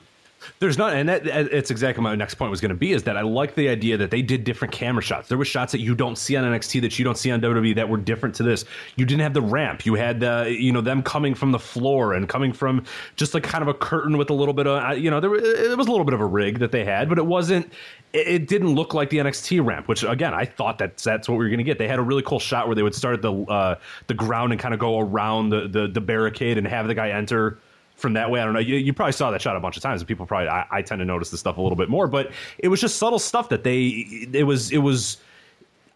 [0.59, 3.17] There's not, and that, it's exactly my next point was going to be is that
[3.17, 5.29] I like the idea that they did different camera shots.
[5.29, 7.75] There were shots that you don't see on NXT that you don't see on WWE
[7.77, 8.65] that were different to this.
[8.97, 9.85] You didn't have the ramp.
[9.87, 12.85] You had the, you know, them coming from the floor and coming from
[13.17, 15.77] just like kind of a curtain with a little bit of, you know, there it
[15.77, 17.73] was a little bit of a rig that they had, but it wasn't.
[18.13, 21.39] It, it didn't look like the NXT ramp, which again I thought that that's what
[21.39, 21.79] we were going to get.
[21.79, 23.77] They had a really cool shot where they would start the uh,
[24.07, 27.11] the ground and kind of go around the, the the barricade and have the guy
[27.11, 27.59] enter
[27.97, 28.41] from that way.
[28.41, 28.61] I don't know.
[28.61, 30.83] You, you, probably saw that shot a bunch of times, and people probably I, I,
[30.83, 32.07] tend to notice this stuff a little bit more.
[32.07, 35.19] But it was just subtle stuff that they it was it was.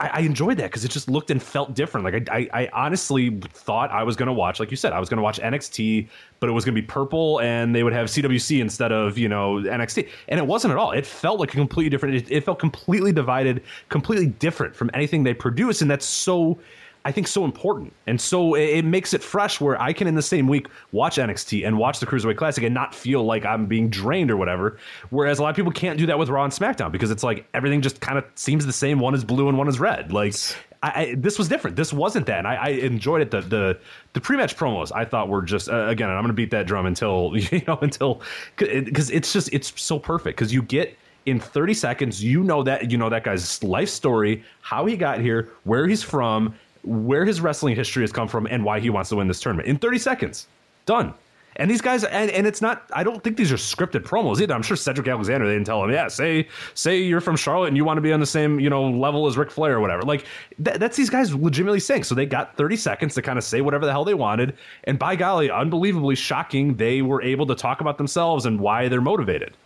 [0.01, 2.05] I, I enjoyed that because it just looked and felt different.
[2.05, 5.01] Like I, I, I honestly thought I was going to watch, like you said, I
[5.01, 7.92] was going to watch NXT, but it was going to be purple, and they would
[7.92, 10.92] have CWC instead of you know NXT, and it wasn't at all.
[10.92, 12.14] It felt like a completely different.
[12.14, 16.59] It, it felt completely divided, completely different from anything they produce, and that's so
[17.05, 19.61] I think so important, and so it, makes it fresh.
[19.61, 22.74] Where I can in the same week watch NXT and watch the Cruiserweight Classic and
[22.74, 24.78] not feel like I'm being drained or whatever.
[25.11, 27.46] Whereas a lot of people can't do that with Raw and SmackDown because it's like
[27.55, 29.01] everything just kind of seems the same.
[29.01, 30.12] One is blue and one is red.
[30.12, 30.34] Like
[30.82, 31.76] I, I, this was different.
[31.76, 32.38] This wasn't that.
[32.38, 33.30] And I, I enjoyed it.
[33.30, 33.78] The the
[34.12, 36.11] the pre match promos I thought were just uh, again.
[36.11, 38.22] I'm going to beat that drum until you know until
[38.57, 40.96] because it's just it's so perfect because you get
[41.26, 45.20] in 30 seconds you know that you know that guy's life story how he got
[45.20, 46.55] here where he's from
[46.89, 49.68] where his wrestling history has come from and why he wants to win this tournament
[49.68, 50.47] in 30 seconds.
[50.86, 51.12] Done.
[51.57, 52.84] And these guys, and, and it's not.
[52.92, 54.54] I don't think these are scripted promos either.
[54.54, 57.76] I'm sure Cedric Alexander they didn't tell him, yeah, say say you're from Charlotte and
[57.76, 60.03] you want to be on the same you know level as Ric Flair or whatever.
[60.03, 60.25] Like
[60.64, 62.04] th- that's these guys legitimately saying.
[62.04, 65.00] So they got 30 seconds to kind of say whatever the hell they wanted, and
[65.00, 69.57] by golly, unbelievably shocking, they were able to talk about themselves and why they're motivated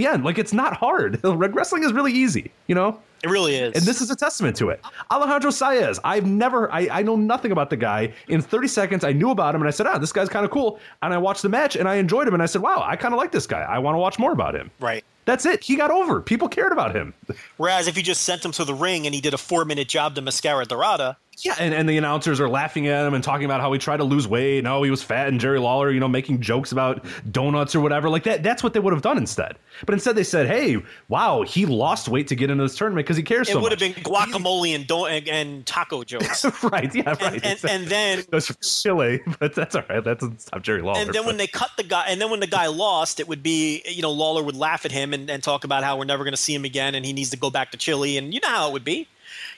[0.00, 0.24] the end.
[0.24, 1.20] Like it's not hard.
[1.24, 3.00] Red wrestling is really easy, you know.
[3.22, 3.74] It really is.
[3.74, 4.82] And this is a testament to it.
[5.10, 8.14] Alejandro Saez, I've never, I, I know nothing about the guy.
[8.28, 10.50] In 30 seconds, I knew about him and I said, ah, this guy's kind of
[10.50, 10.80] cool.
[11.02, 13.12] And I watched the match and I enjoyed him and I said, wow, I kind
[13.12, 13.60] of like this guy.
[13.60, 14.70] I want to watch more about him.
[14.80, 15.04] Right.
[15.26, 15.62] That's it.
[15.62, 16.22] He got over.
[16.22, 17.12] People cared about him.
[17.58, 19.88] Whereas if you just sent him to the ring and he did a four minute
[19.88, 23.44] job to Mascara Dorada, yeah, and, and the announcers are laughing at him and talking
[23.44, 24.64] about how he tried to lose weight.
[24.64, 27.80] No, oh, he was fat, and Jerry Lawler, you know, making jokes about donuts or
[27.80, 28.08] whatever.
[28.08, 28.42] Like that.
[28.42, 29.56] That's what they would have done instead.
[29.86, 33.16] But instead, they said, "Hey, wow, he lost weight to get into this tournament because
[33.16, 36.44] he cares it so would have been guacamole and, don- and, and taco jokes.
[36.62, 36.94] right?
[36.94, 37.34] Yeah, right.
[37.34, 40.02] And, and, and then that's from Chile, but that's all right.
[40.02, 41.00] That's stop Jerry Lawler.
[41.00, 43.42] and then when they cut the guy, and then when the guy lost, it would
[43.42, 46.24] be you know Lawler would laugh at him and, and talk about how we're never
[46.24, 48.40] going to see him again, and he needs to go back to Chile, and you
[48.40, 49.08] know how it would be,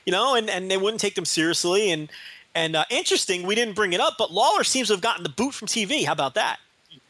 [0.06, 2.10] you know, and and they wouldn't take them seriously, and
[2.54, 5.30] and uh, interesting, we didn't bring it up, but Lawler seems to have gotten the
[5.30, 6.04] boot from TV.
[6.04, 6.58] How about that?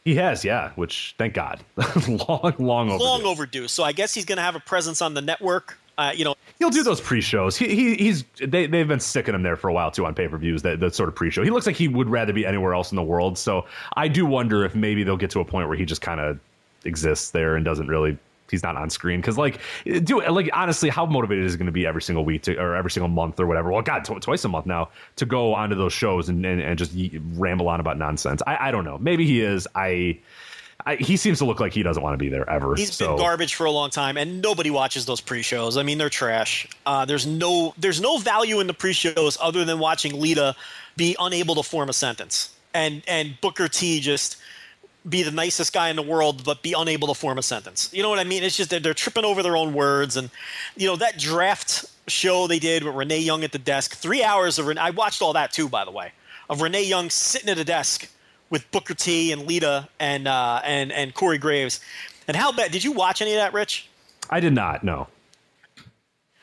[0.03, 0.71] he has, yeah.
[0.75, 1.61] Which thank God,
[2.07, 3.03] long, long overdue.
[3.03, 3.67] Long overdue.
[3.67, 5.77] So I guess he's going to have a presence on the network.
[5.97, 7.55] Uh, you know, He'll do those pre-shows.
[7.55, 10.61] He, he he's they they've been sticking him there for a while too on pay-per-views.
[10.63, 11.43] That that sort of pre-show.
[11.43, 13.37] He looks like he would rather be anywhere else in the world.
[13.37, 13.65] So
[13.95, 16.39] I do wonder if maybe they'll get to a point where he just kind of
[16.83, 18.17] exists there and doesn't really.
[18.53, 21.71] He's not on screen because, like, do like honestly, how motivated is he going to
[21.71, 23.71] be every single week to, or every single month or whatever?
[23.71, 26.77] Well, God, tw- twice a month now to go onto those shows and and, and
[26.77, 26.93] just
[27.35, 28.41] ramble on about nonsense.
[28.45, 28.97] I, I don't know.
[28.99, 29.67] Maybe he is.
[29.73, 30.19] I,
[30.85, 32.75] I he seems to look like he doesn't want to be there ever.
[32.75, 33.09] He's so.
[33.09, 35.77] been garbage for a long time, and nobody watches those pre-shows.
[35.77, 36.67] I mean, they're trash.
[36.85, 40.55] Uh, there's no there's no value in the pre-shows other than watching Lita
[40.95, 44.37] be unable to form a sentence, and and Booker T just
[45.07, 47.89] be the nicest guy in the world, but be unable to form a sentence.
[47.93, 48.43] You know what I mean?
[48.43, 50.29] It's just that they're tripping over their own words, and
[50.77, 53.95] you know that draft show they did with Renee Young at the desk.
[53.95, 54.81] Three hours of Renee.
[54.81, 56.11] I watched all that too, by the way,
[56.49, 58.09] of Renee Young sitting at a desk
[58.49, 61.79] with Booker T and Lita and uh, and and Corey Graves.
[62.27, 62.71] And how bad?
[62.71, 63.89] Did you watch any of that, Rich?
[64.29, 64.83] I did not.
[64.83, 65.07] No.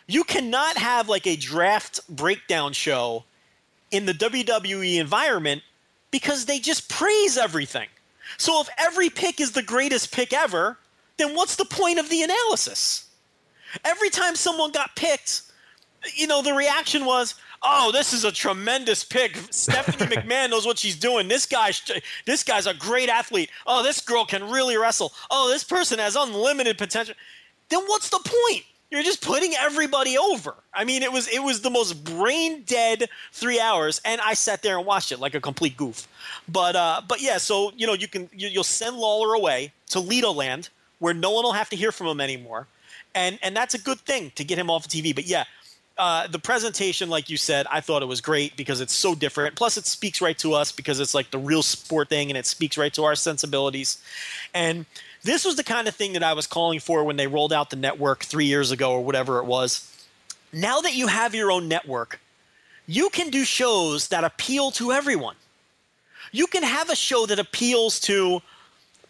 [0.06, 3.24] You cannot have like a draft breakdown show
[3.90, 5.62] in the WWE environment
[6.10, 7.88] because they just praise everything.
[8.38, 10.78] So if every pick is the greatest pick ever,
[11.16, 13.06] then what's the point of the analysis?
[13.84, 15.42] Every time someone got picked,
[16.14, 19.36] you know, the reaction was, "Oh, this is a tremendous pick.
[19.50, 21.28] Stephanie McMahon knows what she's doing.
[21.28, 21.72] This guy,
[22.26, 23.50] this guy's a great athlete.
[23.66, 25.12] Oh, this girl can really wrestle.
[25.30, 27.14] Oh, this person has unlimited potential."
[27.68, 28.64] Then what's the point?
[28.90, 30.54] You're just putting everybody over.
[30.74, 34.62] I mean, it was it was the most brain dead three hours, and I sat
[34.62, 36.08] there and watched it like a complete goof.
[36.48, 40.00] But uh, but yeah, so you know you can you, you'll send Lawler away to
[40.00, 42.66] Lido Land where no one will have to hear from him anymore,
[43.14, 45.14] and and that's a good thing to get him off of TV.
[45.14, 45.44] But yeah,
[45.96, 49.54] uh, the presentation, like you said, I thought it was great because it's so different.
[49.54, 52.46] Plus, it speaks right to us because it's like the real sport thing, and it
[52.46, 54.02] speaks right to our sensibilities.
[54.54, 54.86] And
[55.22, 57.70] this was the kind of thing that I was calling for when they rolled out
[57.70, 59.86] the network three years ago or whatever it was.
[60.52, 62.20] Now that you have your own network,
[62.86, 65.36] you can do shows that appeal to everyone.
[66.32, 68.40] You can have a show that appeals to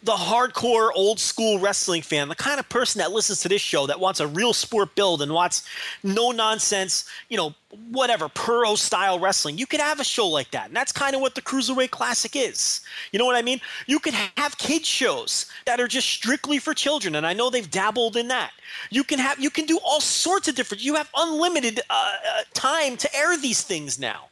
[0.03, 3.85] the hardcore old school wrestling fan, the kind of person that listens to this show
[3.85, 5.63] that wants a real sport build and wants
[6.03, 7.53] no nonsense, you know,
[7.91, 9.57] whatever, pro style wrestling.
[9.57, 10.67] You could have a show like that.
[10.67, 12.81] And that's kind of what the Cruiserweight Classic is.
[13.11, 13.61] You know what I mean?
[13.85, 17.69] You could have kids shows that are just strictly for children and I know they've
[17.69, 18.51] dabbled in that.
[18.89, 22.41] You can have you can do all sorts of different you have unlimited uh, uh,
[22.53, 24.29] time to air these things now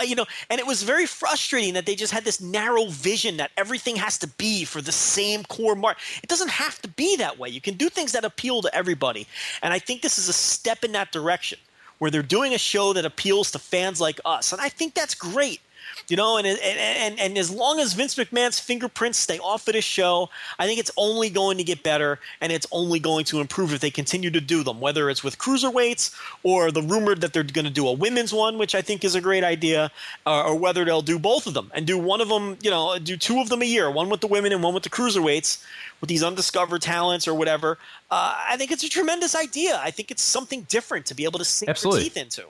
[0.00, 3.50] you know and it was very frustrating that they just had this narrow vision that
[3.56, 7.38] everything has to be for the same core market it doesn't have to be that
[7.38, 7.48] way.
[7.48, 9.26] You can do things that appeal to everybody.
[9.62, 11.58] And i think this is a step in that direction
[11.98, 14.52] where they're doing a show that appeals to fans like us.
[14.52, 15.60] And i think that's great
[16.08, 19.74] you know, and, and and and as long as Vince McMahon's fingerprints stay off of
[19.74, 23.40] this show, I think it's only going to get better, and it's only going to
[23.40, 24.80] improve if they continue to do them.
[24.80, 28.58] Whether it's with cruiserweights or the rumored that they're going to do a women's one,
[28.58, 29.90] which I think is a great idea,
[30.26, 32.98] uh, or whether they'll do both of them and do one of them, you know,
[32.98, 35.62] do two of them a year, one with the women and one with the cruiserweights,
[36.00, 37.78] with these undiscovered talents or whatever.
[38.10, 39.80] Uh, I think it's a tremendous idea.
[39.82, 42.02] I think it's something different to be able to sink Absolutely.
[42.02, 42.44] your teeth into.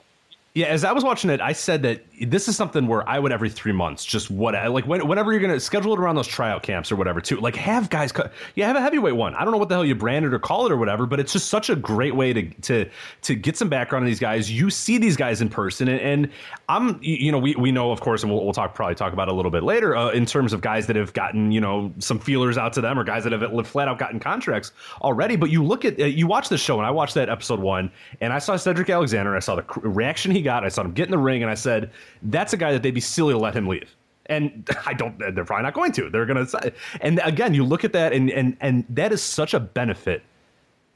[0.53, 3.31] Yeah, as I was watching it, I said that this is something where I would
[3.31, 6.63] every three months, just what like when, whenever you're to schedule it around those tryout
[6.63, 7.39] camps or whatever, too.
[7.39, 9.35] Like have guys, cut, yeah, have a heavyweight one.
[9.35, 11.19] I don't know what the hell you brand it or call it or whatever, but
[11.19, 12.89] it's just such a great way to to
[13.23, 14.51] to get some background on these guys.
[14.51, 16.29] You see these guys in person, and, and
[16.69, 19.27] I'm you know we we know of course, and we'll, we'll talk probably talk about
[19.27, 22.19] a little bit later uh, in terms of guys that have gotten you know some
[22.19, 24.71] feelers out to them or guys that have flat out gotten contracts
[25.01, 25.35] already.
[25.35, 27.91] But you look at uh, you watch the show, and I watched that episode one,
[28.19, 30.93] and I saw Cedric Alexander, and I saw the reaction he got, I saw him
[30.93, 31.91] get in the ring, and I said,
[32.23, 33.95] "That's a guy that they'd be silly to let him leave."
[34.27, 35.17] And I don't.
[35.19, 36.09] They're probably not going to.
[36.09, 36.73] They're going to.
[37.01, 40.23] And again, you look at that, and and and that is such a benefit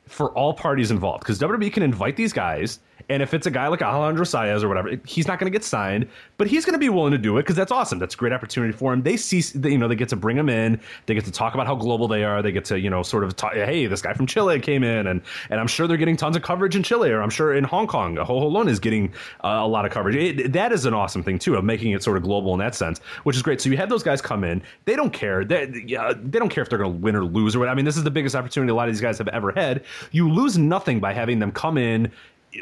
[0.07, 2.79] for all parties involved because WWE can invite these guys
[3.09, 5.63] and if it's a guy like Alejandro Saez or whatever, he's not going to get
[5.63, 6.07] signed,
[6.37, 7.99] but he's going to be willing to do it because that's awesome.
[7.99, 9.03] That's a great opportunity for him.
[9.03, 10.79] They see, you know, they get to bring him in.
[11.05, 12.41] They get to talk about how global they are.
[12.41, 15.07] They get to, you know, sort of talk, hey, this guy from Chile came in,
[15.07, 17.63] and and I'm sure they're getting tons of coverage in Chile, or I'm sure in
[17.63, 19.13] Hong Kong, Ho Ho Lun is getting
[19.43, 20.15] uh, a lot of coverage.
[20.15, 22.75] It, that is an awesome thing too of making it sort of global in that
[22.75, 23.61] sense, which is great.
[23.61, 24.61] So you have those guys come in.
[24.85, 25.45] They don't care.
[25.45, 27.69] They, yeah, they don't care if they're going to win or lose or what.
[27.69, 29.83] I mean, this is the biggest opportunity a lot of these guys have ever had.
[30.11, 32.11] You lose nothing by having them come in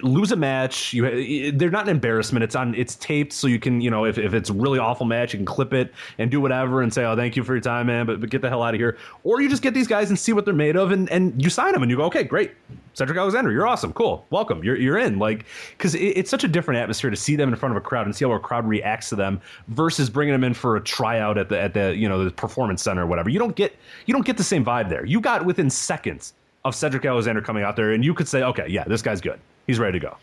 [0.01, 2.43] lose a match you eh, they're not an embarrassment.
[2.43, 5.05] It's on it's taped so you can you know if, if it's a really awful
[5.05, 7.61] match you can clip it and do whatever and say oh thank you for your
[7.61, 8.97] time man but, but get the hell out of here.
[9.23, 11.49] Or you just get these guys and see what they're made of and and you
[11.49, 12.51] sign them and you go okay great.
[12.93, 13.93] Cedric Alexander you're awesome.
[13.93, 14.25] Cool.
[14.29, 14.63] Welcome.
[14.63, 15.19] You're, you're in.
[15.19, 15.45] Like
[15.77, 18.05] because it, it's such a different atmosphere to see them in front of a crowd
[18.05, 21.37] and see how a crowd reacts to them versus bringing them in for a tryout
[21.37, 23.29] at the at the you know the performance center or whatever.
[23.29, 23.75] You don't get
[24.05, 25.05] you don't get the same vibe there.
[25.05, 26.33] You got within seconds
[26.65, 29.39] of Cedric Alexander coming out there and you could say okay yeah this guy's good
[29.67, 30.17] He's ready to go.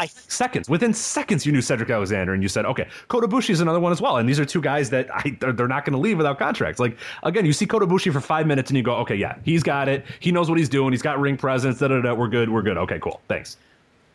[0.00, 0.68] I, seconds.
[0.70, 3.92] Within seconds you knew Cedric Alexander and you said okay Kota Ibushi is another one
[3.92, 4.16] as well.
[4.16, 6.80] And these are two guys that I, they're, they're not going to leave without contracts.
[6.80, 9.62] Like again you see Kota Ibushi for five minutes and you go okay yeah he's
[9.62, 10.06] got it.
[10.18, 10.92] He knows what he's doing.
[10.92, 11.78] He's got ring presence.
[11.78, 12.48] Da, da, da, we're good.
[12.48, 12.78] We're good.
[12.78, 13.20] Okay cool.
[13.28, 13.58] Thanks.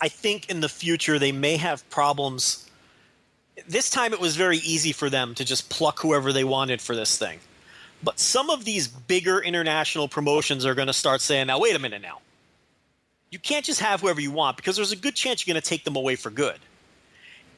[0.02, 2.68] I think in the future they may have problems.
[3.68, 6.96] This time it was very easy for them to just pluck whoever they wanted for
[6.96, 7.40] this thing.
[8.04, 11.80] But some of these bigger international promotions are going to start saying now wait a
[11.80, 12.22] minute now
[13.36, 15.70] you can't just have whoever you want because there's a good chance you're going to
[15.70, 16.58] take them away for good.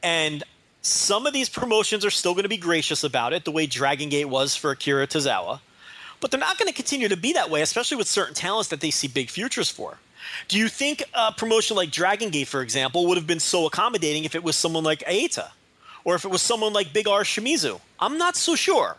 [0.02, 0.42] And
[0.82, 4.08] some of these promotions are still going to be gracious about it, the way Dragon
[4.08, 5.60] Gate was for Akira Tozawa.
[6.18, 8.80] But they're not going to continue to be that way, especially with certain talents that
[8.80, 9.98] they see big futures for.
[10.48, 14.24] Do you think a promotion like Dragon Gate, for example, would have been so accommodating
[14.24, 15.50] if it was someone like Aita?
[16.02, 17.80] Or if it was someone like Big R Shimizu?
[18.00, 18.96] I'm not so sure.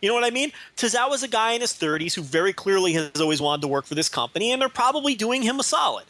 [0.00, 0.52] You know what I mean?
[0.76, 3.96] Tozawa's a guy in his 30s who very clearly has always wanted to work for
[3.96, 6.04] this company, and they're probably doing him a solid.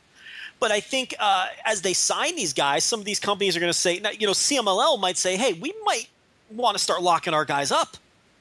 [0.62, 3.72] But I think uh, as they sign these guys, some of these companies are going
[3.72, 6.06] to say, you know, CMLL might say, hey, we might
[6.52, 7.96] want to start locking our guys up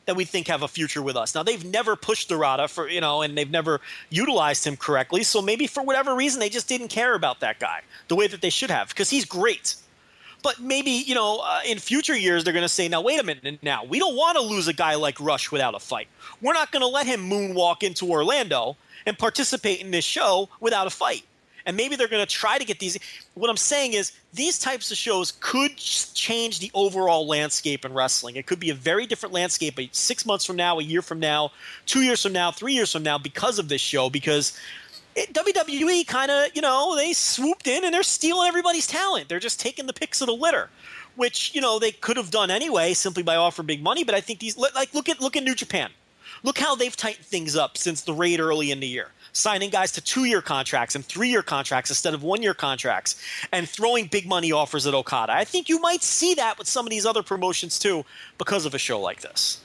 [0.05, 1.33] that we think have a future with us.
[1.33, 3.81] Now they've never pushed Dorada for you know, and they've never
[4.11, 5.23] utilized him correctly.
[5.23, 8.41] So maybe for whatever reason they just didn't care about that guy the way that
[8.41, 9.73] they should have because he's great.
[10.43, 13.23] But maybe you know, uh, in future years they're going to say, now wait a
[13.23, 16.07] minute, now we don't want to lose a guy like Rush without a fight.
[16.39, 18.77] We're not going to let him moonwalk into Orlando
[19.07, 21.23] and participate in this show without a fight
[21.65, 22.97] and maybe they're going to try to get these.
[23.33, 28.35] What I'm saying is, these types of shows could change the overall landscape in wrestling.
[28.35, 31.51] It could be a very different landscape six months from now, a year from now,
[31.85, 34.09] two years from now, three years from now because of this show.
[34.09, 34.57] Because
[35.15, 39.27] it, WWE kind of, you know, they swooped in and they're stealing everybody's talent.
[39.29, 40.69] They're just taking the picks of the litter,
[41.15, 44.03] which you know they could have done anyway, simply by offering big money.
[44.03, 45.91] But I think these, like, look at look at New Japan.
[46.43, 49.91] Look how they've tightened things up since the raid early in the year signing guys
[49.93, 53.21] to two year contracts and three year contracts instead of one year contracts
[53.51, 55.33] and throwing big money offers at Okada.
[55.33, 58.05] I think you might see that with some of these other promotions too
[58.37, 59.61] because of a show like this.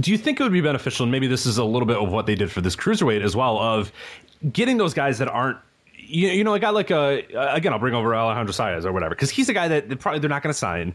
[0.00, 2.10] Do you think it would be beneficial, and maybe this is a little bit of
[2.10, 3.92] what they did for this cruiserweight as well, of
[4.50, 5.58] getting those guys that aren't
[6.12, 7.22] you, know, a guy like a
[7.54, 10.30] again, I'll bring over Alejandro Saez or whatever because he's a guy that probably they're
[10.30, 10.94] not going to sign,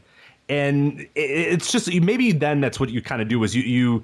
[0.50, 4.04] and it's just maybe then that's what you kind of do is you you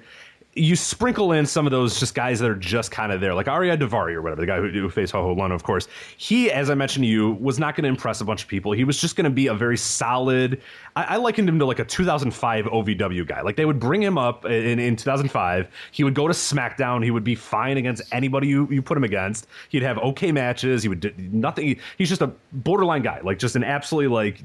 [0.56, 3.48] you sprinkle in some of those just guys that are just kind of there, like
[3.48, 5.88] Ariya Daivari or whatever, the guy who, who faced Ho Ho of course.
[6.18, 8.72] He, as I mentioned to you, was not going to impress a bunch of people.
[8.72, 10.62] He was just going to be a very solid.
[10.96, 13.42] I, I, likened him to like a 2005 OVW guy.
[13.42, 15.68] Like they would bring him up in, in 2005.
[15.92, 17.04] He would go to SmackDown.
[17.04, 19.48] He would be fine against anybody you, you put him against.
[19.70, 20.84] He'd have okay matches.
[20.84, 21.80] He would do nothing.
[21.98, 24.44] He's just a borderline guy, like just an absolutely like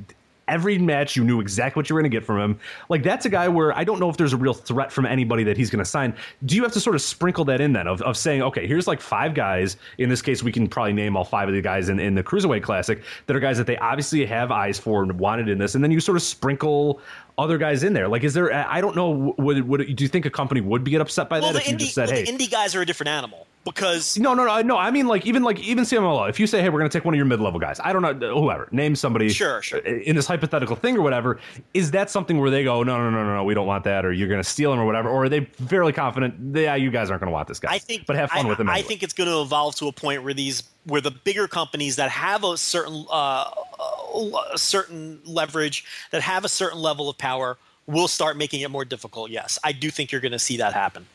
[0.48, 2.60] every match you knew exactly what you were going to get from him.
[2.88, 5.44] Like that's a guy where I don't know if there's a real threat from anybody
[5.44, 6.14] that he's going to sign.
[6.44, 8.86] Do you have to sort of sprinkle that in then of, of saying, okay, here's
[8.86, 9.76] like five guys.
[9.98, 12.22] In this case, we can probably name all five of the guys in, in the
[12.22, 15.74] Cruiserweight Classic that are guys that they obviously have eyes for and wanted in this.
[15.74, 17.00] And then you sort of sprinkle
[17.38, 18.08] other guys in there.
[18.08, 18.52] Like, is there?
[18.52, 19.34] I don't know.
[19.38, 21.68] Would, would do you think a company would be get upset by well, that if
[21.68, 23.46] indie, you just said, well, "Hey, the indie guys are a different animal"?
[23.64, 24.76] Because no, no, no, no.
[24.76, 26.28] I mean, like even like even CMLL.
[26.28, 28.02] If you say, "Hey, we're going to take one of your mid-level guys," I don't
[28.02, 31.38] know, whoever, name somebody, sure, sure, in this hypothetical thing or whatever.
[31.74, 34.04] Is that something where they go, "No, no, no, no, no, we don't want that,"
[34.04, 36.56] or you're going to steal him or whatever, or are they fairly confident?
[36.56, 37.72] Yeah, you guys aren't going to want this guy.
[37.72, 38.68] I think, but have fun I, with him.
[38.68, 38.80] Anyway.
[38.80, 41.96] I think it's going to evolve to a point where these where the bigger companies
[41.96, 47.56] that have a certain uh, a certain leverage, that have a certain level of power
[47.86, 49.30] will start making it more difficult.
[49.30, 51.06] Yes, I do think you're going to see that happen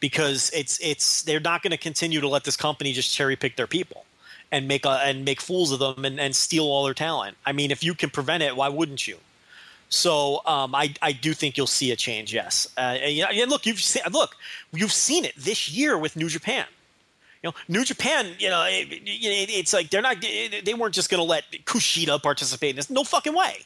[0.00, 3.56] because it's it's they're not going to continue to let this company just cherry pick
[3.56, 4.04] their people
[4.50, 7.36] and make a, and make fools of them and, and steal all their talent.
[7.46, 9.18] I mean, if you can prevent it, why wouldn't you?
[9.88, 12.32] So um, I I do think you'll see a change.
[12.32, 14.36] Yes, uh, and, and look, you've seen look
[14.72, 16.66] you've seen it this year with New Japan.
[17.42, 21.10] You know, New Japan, you know, it, it, it's like they're not, they weren't just
[21.10, 22.88] going to let Kushida participate in this.
[22.88, 23.62] No fucking way.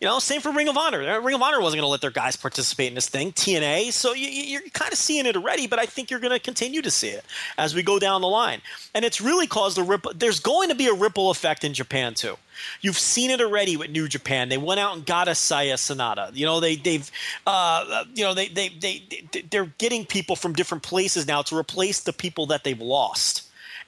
[0.00, 1.20] You know, same for Ring of Honor.
[1.22, 3.92] Ring of Honor wasn't going to let their guys participate in this thing, TNA.
[3.92, 6.82] So you, are kind of seeing it already, but I think you're going to continue
[6.82, 7.24] to see it
[7.56, 8.60] as we go down the line.
[8.92, 10.12] And it's really caused a ripple.
[10.14, 12.36] There's going to be a ripple effect in Japan too.
[12.82, 14.50] You've seen it already with New Japan.
[14.50, 16.30] They went out and got a Seiya Sanada.
[16.34, 17.10] You know, they they've
[17.46, 19.02] uh, you know they they they
[19.50, 23.44] they're getting people from different places now to replace the people that they've lost.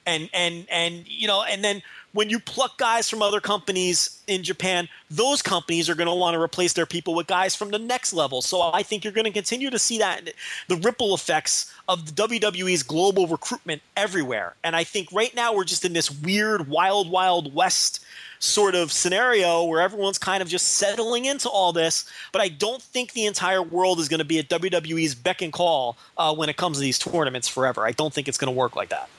[0.07, 4.43] And and and you know, and then when you pluck guys from other companies in
[4.43, 7.79] Japan, those companies are going to want to replace their people with guys from the
[7.79, 8.41] next level.
[8.41, 10.33] So I think you're going to continue to see that
[10.67, 14.55] the ripple effects of the WWE's global recruitment everywhere.
[14.63, 18.03] And I think right now we're just in this weird wild wild west
[18.39, 22.05] sort of scenario where everyone's kind of just settling into all this.
[22.31, 25.53] But I don't think the entire world is going to be at WWE's beck and
[25.53, 27.85] call uh, when it comes to these tournaments forever.
[27.85, 29.09] I don't think it's going to work like that.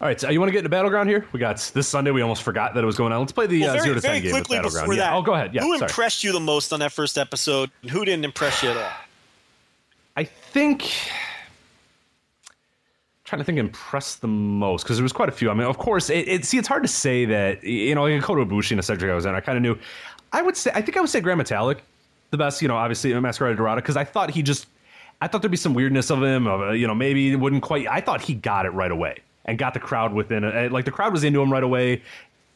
[0.00, 1.26] All right, so you want to get into battleground here?
[1.32, 2.10] We got this Sunday.
[2.10, 3.20] We almost forgot that it was going on.
[3.20, 4.96] Let's play the well, very, uh, zero to ten game with battleground.
[4.96, 5.14] Yeah.
[5.14, 5.52] Oh, go ahead.
[5.52, 5.60] Yeah.
[5.60, 5.90] Who sorry.
[5.90, 7.70] impressed you the most on that first episode?
[7.82, 8.90] And who didn't impress you at all?
[10.16, 10.90] I think
[13.24, 15.50] trying to think impressed the most because there was quite a few.
[15.50, 18.22] I mean, of course, it, it see it's hard to say that you know like
[18.22, 19.34] Kota Ibushi and a Cedric I was in.
[19.34, 19.76] I kind of knew.
[20.32, 21.80] I would say I think I would say Gran Metalik,
[22.30, 22.62] the best.
[22.62, 24.66] You know, obviously Mascara Dorada because I thought he just
[25.20, 26.46] I thought there'd be some weirdness of him.
[26.46, 27.86] Of, you know, maybe it wouldn't quite.
[27.86, 29.18] I thought he got it right away
[29.50, 30.70] and got the crowd within it.
[30.70, 32.02] Like the crowd was into him right away.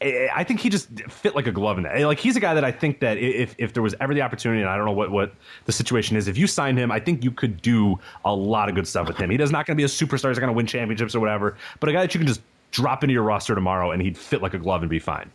[0.01, 1.99] I think he just fit like a glove in that.
[2.01, 4.61] Like he's a guy that I think that if if there was ever the opportunity,
[4.61, 5.33] and I don't know what what
[5.65, 8.75] the situation is, if you sign him, I think you could do a lot of
[8.75, 9.29] good stuff with him.
[9.29, 10.29] He does not going to be a superstar.
[10.29, 12.41] He's not going to win championships or whatever, but a guy that you can just
[12.71, 15.29] drop into your roster tomorrow and he'd fit like a glove and be fine.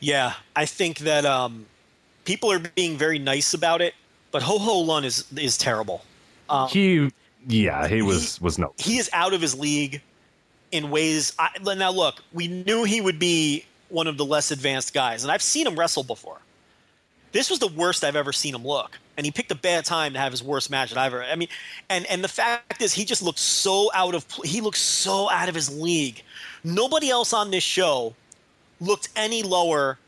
[0.00, 1.66] Yeah, I think that um,
[2.24, 3.94] people are being very nice about it,
[4.30, 6.02] but Ho Ho Lun is is terrible.
[6.48, 7.10] Um, he,
[7.48, 8.74] yeah, he was he, was no.
[8.76, 10.02] He is out of his league
[10.72, 11.32] in ways.
[11.38, 15.32] I, now, look, we knew he would be one of the less advanced guys, and
[15.32, 16.38] I've seen him wrestle before.
[17.32, 20.14] This was the worst I've ever seen him look, and he picked a bad time
[20.14, 21.24] to have his worst match that I've ever.
[21.24, 21.48] I mean,
[21.90, 24.24] and and the fact is, he just looked so out of.
[24.44, 26.22] He looked so out of his league.
[26.64, 28.14] Nobody else on this show
[28.80, 29.98] looked any lower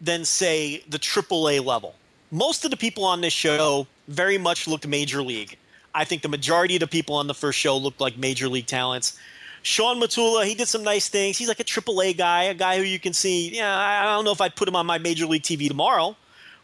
[0.00, 1.94] than say the AAA level.
[2.30, 5.56] Most of the people on this show very much looked major league.
[5.94, 8.66] I think the majority of the people on the first show looked like major league
[8.66, 9.18] talents.
[9.62, 11.36] Sean Matula, he did some nice things.
[11.38, 13.50] He's like a AAA guy, a guy who you can see.
[13.54, 16.16] Yeah, I don't know if I'd put him on my major league TV tomorrow,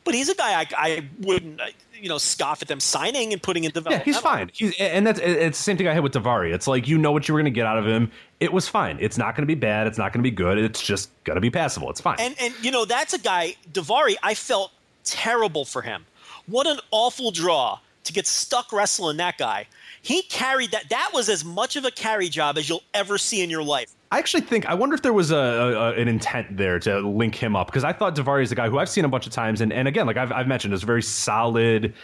[0.05, 1.67] but he's a guy I, I wouldn't, uh,
[2.01, 4.07] you know, scoff at them signing and putting in development.
[4.07, 4.51] Yeah, he's fine.
[4.53, 6.53] He's and that's it's the same thing I had with Daivari.
[6.53, 8.11] It's like you know what you were going to get out of him.
[8.41, 8.99] It was fine.
[9.01, 9.87] It's not going to be bad.
[9.87, 10.59] It's not going to be good.
[10.59, 11.91] It's just going to be passable.
[11.91, 12.17] It's fine.
[12.19, 14.17] And and you know that's a guy Daivari.
[14.23, 14.73] I felt
[15.05, 16.05] terrible for him.
[16.47, 19.67] What an awful draw to get stuck wrestling that guy.
[20.05, 20.91] He carried that.
[20.91, 23.95] That was as much of a carry job as you'll ever see in your life.
[24.13, 27.35] I actually think I wonder if there was a, a an intent there to link
[27.35, 29.33] him up because I thought Daivari is a guy who I've seen a bunch of
[29.33, 31.95] times and, and again like I've, I've mentioned is a very solid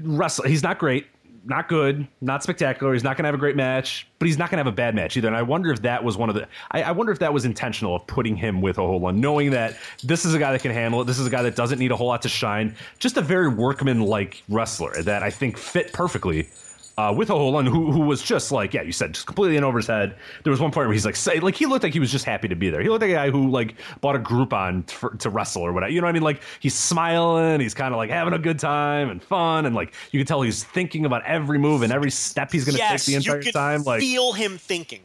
[0.00, 0.48] wrestler.
[0.48, 1.06] He's not great,
[1.44, 2.94] not good, not spectacular.
[2.94, 4.74] He's not going to have a great match, but he's not going to have a
[4.74, 5.28] bad match either.
[5.28, 6.48] And I wonder if that was one of the.
[6.70, 9.50] I, I wonder if that was intentional of putting him with Ho Ho Lun, knowing
[9.50, 11.04] that this is a guy that can handle it.
[11.04, 12.74] This is a guy that doesn't need a whole lot to shine.
[12.98, 16.48] Just a very workman like wrestler that I think fit perfectly
[16.96, 19.56] uh, with Ho Ho Lun, who who was just like, yeah, you said, just completely
[19.56, 20.16] in over his head.
[20.44, 22.24] There was one point where he's like, say, like he looked like he was just
[22.24, 22.80] happy to be there.
[22.80, 25.90] He looked like a guy who like bought a Groupon for, to wrestle or whatever.
[25.90, 26.22] You know what I mean?
[26.22, 29.92] Like he's smiling, he's kind of like having a good time and fun, and like
[30.12, 33.04] you can tell he's thinking about every move and every step he's going to yes,
[33.04, 33.82] take the entire time.
[33.82, 35.00] Like feel him thinking.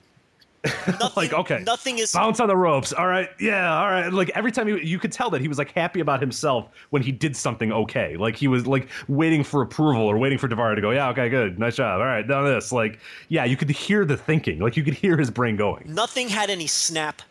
[0.65, 2.91] Nothing, like okay, nothing is bounce on the ropes.
[2.91, 4.11] All right, yeah, all right.
[4.11, 7.01] Like every time he, you could tell that he was like happy about himself when
[7.01, 8.17] he did something okay.
[8.17, 10.91] Like he was like waiting for approval or waiting for Daivari to go.
[10.91, 12.01] Yeah, okay, good, nice job.
[12.01, 12.73] All right, done this.
[12.73, 12.99] Like
[13.29, 14.59] yeah, you could hear the thinking.
[14.59, 15.83] Like you could hear his brain going.
[15.87, 17.21] Nothing had any snap.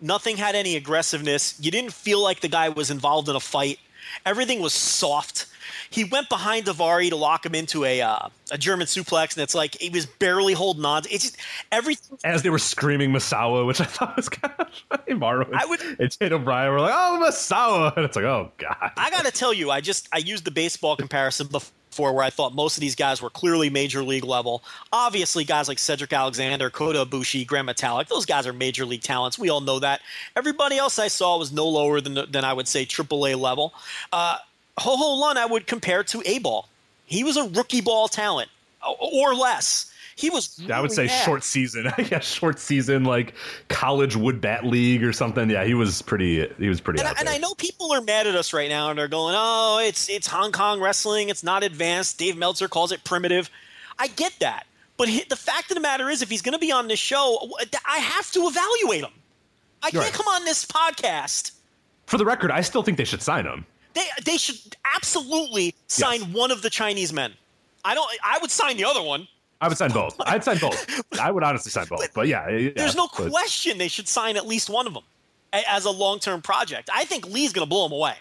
[0.00, 1.58] Nothing had any aggressiveness.
[1.60, 3.80] You didn't feel like the guy was involved in a fight.
[4.24, 5.46] Everything was soft
[5.92, 9.54] he went behind Daivari to lock him into a uh, a German suplex, and it's
[9.54, 11.02] like he was barely holding on.
[11.10, 11.36] It's just
[11.70, 12.18] everything.
[12.24, 15.48] As they were screaming Misawa, which I thought was kind of funny.
[15.54, 19.10] I would, and Tate O'Brien were like, "Oh, Misawa," and it's like, "Oh God." I
[19.10, 22.54] got to tell you, I just I used the baseball comparison before where I thought
[22.54, 24.64] most of these guys were clearly major league level.
[24.92, 29.38] Obviously, guys like Cedric Alexander, Kota Ibushi, Gran Metalik, those guys are major league talents.
[29.38, 30.00] We all know that.
[30.34, 33.74] Everybody else I saw was no lower than than I would say AAA level.
[34.10, 34.38] Uh,
[34.78, 36.68] Ho Ho Lun I would compare to A Ball.
[37.04, 38.48] He was a rookie ball talent
[38.98, 39.92] or less.
[40.16, 40.58] He was.
[40.60, 41.24] Really I would say bad.
[41.24, 41.90] short season.
[42.10, 43.34] yeah, short season, like
[43.68, 45.48] college wood bat league or something.
[45.50, 46.46] Yeah, he was pretty.
[46.58, 47.00] He was pretty.
[47.00, 49.34] And, I, and I know people are mad at us right now, and they're going,
[49.36, 51.28] "Oh, it's it's Hong Kong wrestling.
[51.30, 53.50] It's not advanced." Dave Meltzer calls it primitive.
[53.98, 54.66] I get that,
[54.96, 56.98] But he, the fact of the matter is, if he's going to be on this
[56.98, 57.50] show,
[57.86, 59.12] I have to evaluate him.
[59.82, 60.12] I can't Right.
[60.12, 61.52] come on this podcast.
[62.06, 63.64] For the record, I still think they should sign him.
[63.94, 67.32] They they should absolutely sign one of the Chinese men.
[67.84, 68.10] I don't.
[68.24, 69.28] I would sign the other one.
[69.60, 70.16] I would sign both.
[70.20, 71.02] I'd sign both.
[71.20, 72.12] I would honestly sign both.
[72.14, 75.04] But yeah, yeah There's no but- question they should sign at least one of them
[75.52, 76.90] as a long term project.
[76.92, 78.14] I think Lee's going to blow him away.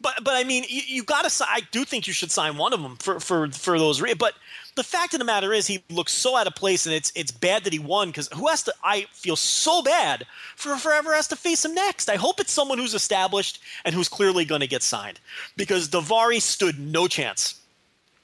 [0.00, 1.44] But but I mean, you, you got to.
[1.46, 4.00] I do think you should sign one of them for for for those.
[4.00, 4.34] Re- but
[4.76, 7.32] the fact of the matter is, he looks so out of place, and it's it's
[7.32, 8.74] bad that he won because who has to?
[8.82, 10.26] I feel so bad
[10.56, 12.08] for forever has to face him next.
[12.08, 15.20] I hope it's someone who's established and who's clearly going to get signed
[15.56, 17.60] because Daivari stood no chance.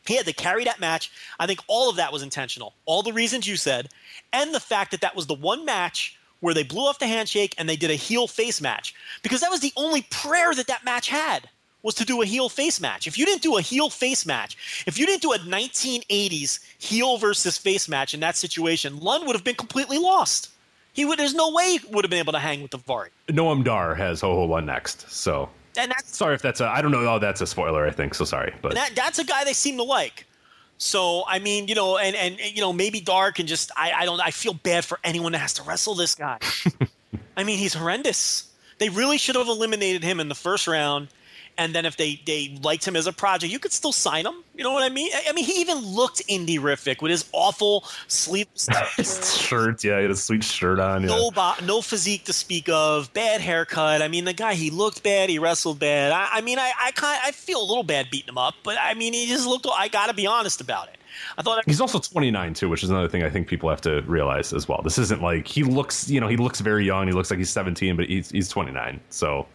[0.06, 1.10] He had to carry that match.
[1.40, 2.74] I think all of that was intentional.
[2.84, 3.88] All the reasons you said,
[4.32, 7.54] and the fact that that was the one match where they blew off the handshake
[7.58, 10.84] and they did a heel face match because that was the only prayer that that
[10.84, 11.48] match had
[11.86, 13.06] was to do a heel face match.
[13.06, 17.16] If you didn't do a heel face match, if you didn't do a 1980s heel
[17.16, 20.50] versus face match in that situation, Lun would have been completely lost.
[20.92, 21.18] He would.
[21.18, 23.08] There's no way he would have been able to hang with Daivari.
[23.28, 25.08] Noam Dar has Ho Ho Lun next.
[25.10, 25.48] So
[25.78, 26.66] And that's sorry if that's a.
[26.66, 27.06] I don't know.
[27.06, 27.86] Oh, that's a spoiler.
[27.86, 28.24] I think so.
[28.24, 30.26] Sorry, but that, that's a guy they seem to like.
[30.78, 34.04] So I mean, you know, and and you know, maybe Dark and just I, I
[34.06, 36.38] don't I feel bad for anyone that has to wrestle this guy.
[37.36, 38.50] I mean, he's horrendous.
[38.78, 41.08] They really should have eliminated him in the first round.
[41.58, 44.34] And then if they, they liked him as a project, you could still sign him.
[44.54, 45.10] You know what I mean?
[45.14, 48.48] I, I mean, he even looked indie-rific with his awful sleep
[49.02, 49.82] shirt.
[49.84, 51.02] Yeah, he had a sweet shirt on.
[51.02, 51.08] Yeah.
[51.08, 54.02] no bo- no physique to speak of, bad haircut.
[54.02, 56.12] I mean, the guy he looked bad, he wrestled bad.
[56.12, 58.76] I, I mean, I I kind I feel a little bad beating him up, but
[58.80, 59.66] I mean, he just looked.
[59.74, 60.96] I got to be honest about it.
[61.38, 64.02] I thought He's also 29 too, which is another thing I think people have to
[64.02, 64.82] realize as well.
[64.82, 67.06] This isn't like he looks, you know, he looks very young.
[67.06, 69.00] He looks like he's 17, but he's he's 29.
[69.10, 69.46] So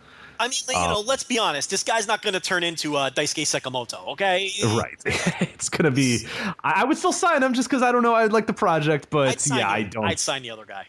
[0.41, 1.69] I mean, you know, let's be honest.
[1.69, 4.49] This guy's not going to turn into uh, Daisuke Sekimoto, okay?
[4.75, 6.25] right, it's gonna be.
[6.63, 8.15] I, I would still sign him just because I don't know.
[8.15, 10.05] I like the project, but yeah, the- I don't.
[10.05, 10.87] I'd sign the other guy.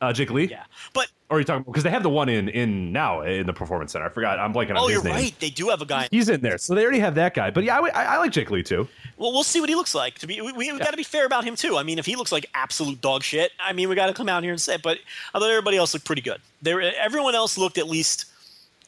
[0.00, 0.46] uh, Jake Lee.
[0.46, 3.46] Yeah, but Or are you talking because they have the one in in now in
[3.46, 4.06] the performance center?
[4.06, 4.38] I forgot.
[4.38, 5.14] I'm blanking on oh, his you're name.
[5.14, 5.34] right.
[5.40, 6.06] They do have a guy.
[6.12, 7.50] He's in there, so they already have that guy.
[7.50, 8.86] But yeah, I, I, I like Jake Lee too.
[9.16, 10.20] Well, we'll see what he looks like.
[10.20, 11.76] To be, we, we got to be fair about him too.
[11.76, 14.28] I mean, if he looks like absolute dog shit, I mean, we got to come
[14.28, 14.76] out here and say.
[14.76, 14.82] It.
[14.82, 14.98] But
[15.34, 16.40] I thought everybody else looked pretty good.
[16.62, 18.26] There, everyone else looked at least.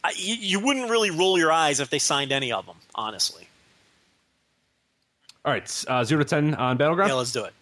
[0.02, 3.46] I, you, you wouldn't really roll your eyes if they signed any of them, honestly.
[5.44, 7.10] All right, uh, zero to ten on battleground.
[7.10, 7.52] Yeah, let's do it.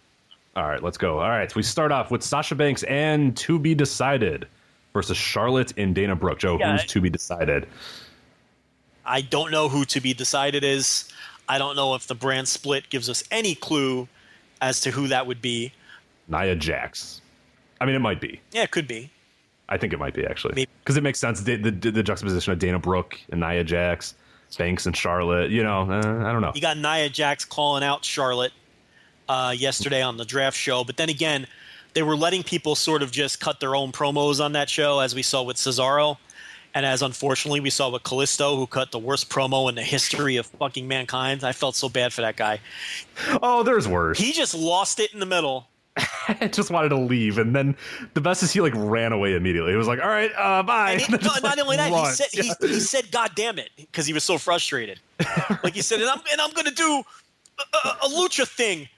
[0.56, 1.20] All right, let's go.
[1.20, 4.46] All right, we start off with Sasha Banks and To Be Decided
[4.92, 6.38] versus Charlotte and Dana Brooke.
[6.40, 7.66] Joe, Yeah, who's I- To Be Decided?
[9.04, 11.08] I don't know who to be decided is.
[11.48, 14.06] I don't know if the brand split gives us any clue
[14.60, 15.72] as to who that would be.
[16.28, 17.22] Nia Jax.
[17.80, 18.40] I mean, it might be.
[18.52, 19.08] Yeah, it could be.
[19.68, 21.42] I think it might be actually because it makes sense.
[21.42, 24.14] The, the, the juxtaposition of Dana Brooke and Nia Jax,
[24.56, 25.50] Banks and Charlotte.
[25.50, 26.52] You know, uh, I don't know.
[26.54, 28.52] You got Nia Jax calling out Charlotte
[29.28, 31.46] uh, yesterday on the draft show, but then again,
[31.94, 35.14] they were letting people sort of just cut their own promos on that show, as
[35.14, 36.16] we saw with Cesaro,
[36.74, 40.36] and as unfortunately we saw with Kalisto, who cut the worst promo in the history
[40.36, 41.44] of fucking mankind.
[41.44, 42.60] I felt so bad for that guy.
[43.42, 44.18] Oh, there's worse.
[44.18, 45.68] He just lost it in the middle.
[46.28, 47.76] I just wanted to leave, and then
[48.14, 49.72] the best is he like ran away immediately.
[49.72, 51.92] He was like, "All right, uh, bye." And he, no, just, not like, only that,
[51.92, 52.54] he said he, Yeah.
[52.68, 55.00] he said "God damn it" because he was so frustrated.
[55.62, 57.02] like he said, and I'm and I'm gonna do
[57.58, 58.88] a, a, a lucha thing.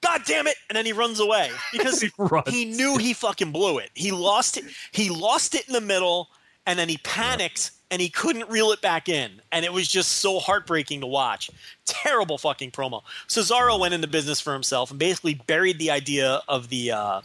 [0.00, 0.56] God damn it!
[0.68, 2.10] And then he runs away because He
[2.46, 3.90] he knew he fucking blew it.
[3.94, 4.64] He lost it.
[4.92, 6.28] He lost it in the middle,
[6.66, 9.30] and then he panicked and he couldn't reel it back in.
[9.50, 11.50] And it was just so heartbreaking to watch.
[11.86, 13.02] Terrible fucking promo.
[13.28, 17.20] Cesaro went into business for himself and basically buried the idea of the uh,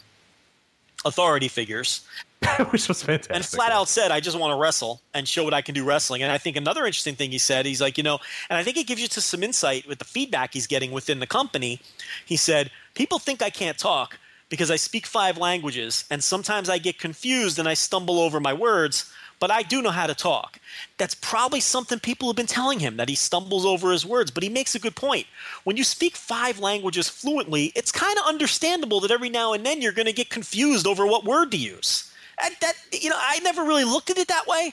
[1.04, 2.02] authority figures
[2.70, 3.34] which was fantastic.
[3.34, 5.84] and flat out said, "I just want to wrestle and show what I can do
[5.84, 8.18] wrestling." And I think another interesting thing he said, he's like, you know,
[8.50, 11.20] and I think it gives you to some insight with the feedback he's getting within
[11.20, 11.80] the company.
[12.26, 14.18] He said, "People think I can't talk
[14.48, 18.52] because I speak five languages, and sometimes I get confused and I stumble over my
[18.52, 19.10] words."
[19.44, 20.58] But I do know how to talk.
[20.96, 24.30] That's probably something people have been telling him that he stumbles over his words.
[24.30, 25.26] But he makes a good point.
[25.64, 29.82] When you speak five languages fluently, it's kind of understandable that every now and then
[29.82, 32.10] you're going to get confused over what word to use.
[32.40, 34.72] That, that you know, I never really looked at it that way,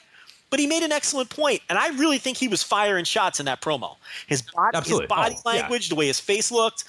[0.49, 3.47] but he made an excellent point, and I really think he was firing shots in
[3.47, 3.97] that promo.
[4.27, 5.59] His body, his body Oh, yeah.
[5.63, 6.85] language, the way his face looked.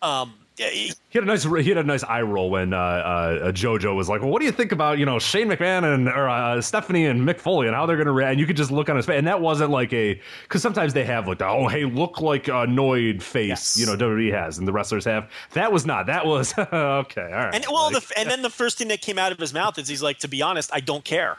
[0.00, 3.52] Um, he- He had a nice he had a nice eye roll when uh, uh,
[3.52, 6.28] JoJo was like, "Well, what do you think about you know Shane McMahon and or
[6.28, 8.70] uh, Stephanie and Mick Foley and how they're going to react?" And you could just
[8.70, 11.46] look on his face, and that wasn't like a because sometimes they have like the
[11.46, 13.78] oh hey look like annoyed face Yes.
[13.78, 15.30] you know WWE has and the wrestlers have.
[15.52, 16.06] That was not.
[16.06, 17.22] That was okay.
[17.22, 17.54] All right.
[17.54, 19.78] and well, Like, the, and then the first thing that came out of his mouth
[19.78, 21.38] is he's like, "To be honest, I don't care."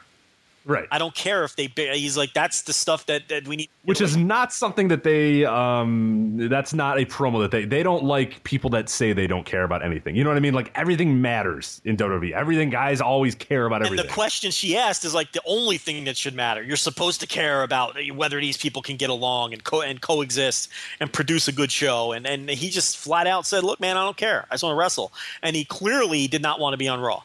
[0.68, 0.86] Right.
[0.92, 1.72] I don't care if they.
[1.98, 3.70] He's like, that's the stuff that, that we need.
[3.86, 8.04] Which is not something that they um that's not a promo that they they don't
[8.04, 10.18] like people that say they don't care about anything.
[10.18, 10.54] You know what I mean?
[10.54, 12.34] Like everything matters in WWE.
[12.34, 14.02] Everything guys always care about everything.
[14.02, 16.62] And the question she asked is like the only thing that should matter.
[16.62, 20.68] You're supposed to care about whether these people can get along and co- and coexist
[21.00, 22.12] and produce a good show.
[22.12, 24.46] And and he just flat out said, "Look, man, I don't care.
[24.52, 27.24] I just want to wrestle." And he clearly did not want to be on Raw.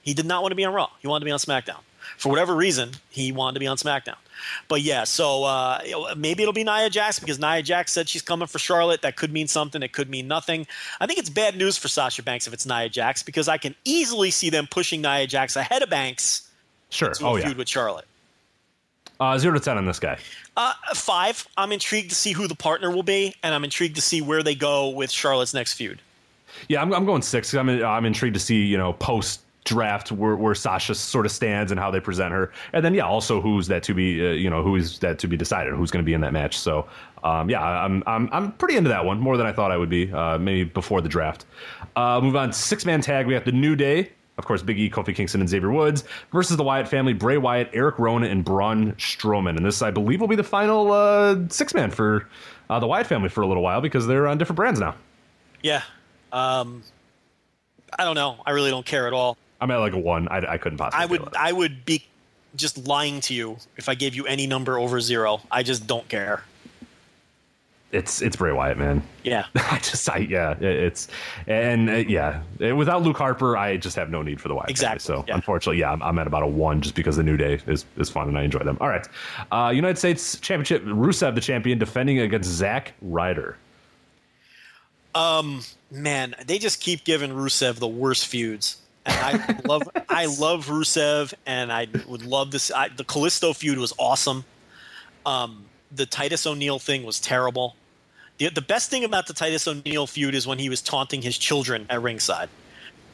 [0.00, 0.88] He did not want to be on Raw.
[1.00, 1.80] He wanted to be on SmackDown.
[2.16, 4.16] For whatever reason, he wanted to be on SmackDown.
[4.68, 5.80] But yeah, so uh,
[6.16, 9.02] maybe it'll be Nia Jax because Nia Jax said she's coming for Charlotte.
[9.02, 9.82] That could mean something.
[9.82, 10.66] It could mean nothing.
[11.00, 13.74] I think it's bad news for Sasha Banks if it's Nia Jax because I can
[13.84, 16.48] easily see them pushing Nia Jax ahead of Banks
[16.90, 17.10] sure.
[17.10, 17.46] to a Oh yeah.
[17.46, 18.04] feud with Charlotte.
[19.20, 20.16] Uh, zero to ten on this guy.
[20.56, 21.46] Uh, five.
[21.56, 24.44] I'm intrigued to see who the partner will be, and I'm intrigued to see where
[24.44, 26.00] they go with Charlotte's next feud.
[26.68, 27.52] Yeah, I'm, I'm going six.
[27.54, 31.70] I'm I'm intrigued to see you know post draft where, where Sasha sort of stands
[31.70, 34.50] and how they present her, and then yeah, also who's that to be uh, you
[34.50, 36.58] know who is that to be decided, who's going to be in that match.
[36.58, 36.86] So
[37.22, 39.90] um, yeah, I'm I'm I'm pretty into that one more than I thought I would
[39.90, 40.12] be.
[40.12, 41.44] Uh, maybe before the draft.
[41.96, 43.26] Uh, move on six man tag.
[43.26, 44.12] We got the New Day.
[44.38, 47.70] Of course, Big E, Kofi Kingston, and Xavier Woods versus the Wyatt family, Bray Wyatt,
[47.72, 49.56] Eric Rowan, and Braun Strowman.
[49.56, 52.28] And this, I believe, will be the final uh, six man for
[52.70, 54.94] uh, the Wyatt family for a little while because they're on different brands now.
[55.60, 55.82] Yeah.
[56.30, 56.84] Um,
[57.98, 58.38] I don't know.
[58.46, 59.36] I really don't care at all.
[59.60, 60.28] I'm at like a one.
[60.28, 61.02] I, I couldn't possibly.
[61.02, 61.36] I would.
[61.36, 62.04] I would be
[62.56, 65.40] just lying to you if I gave you any number over zero.
[65.50, 66.44] I just don't care.
[67.90, 69.02] It's it's Bray Wyatt, man.
[69.24, 69.46] Yeah.
[69.54, 71.08] I just I yeah, it's
[71.46, 74.68] and uh, yeah, without Luke Harper, I just have no need for the Wyatt.
[74.68, 75.22] Exactly, Family.
[75.22, 75.34] So yeah.
[75.34, 78.10] unfortunately, yeah, I'm, I'm at about a one just because the New Day is is
[78.10, 78.76] fun and I enjoy them.
[78.82, 79.06] All right,
[79.50, 83.56] uh, United States Championship, Rusev the champion defending against Zack Ryder.
[85.14, 88.76] Um, man, they just keep giving Rusev the worst feuds.
[89.08, 93.78] And I love I love Rusev and I would love this I, the Kalisto feud
[93.78, 94.44] was awesome.
[95.26, 95.64] Um,
[95.94, 97.74] the Titus O'Neil thing was terrible.
[98.38, 101.38] The, the best thing about the Titus O'Neil feud is when he was taunting his
[101.38, 102.48] children at ringside.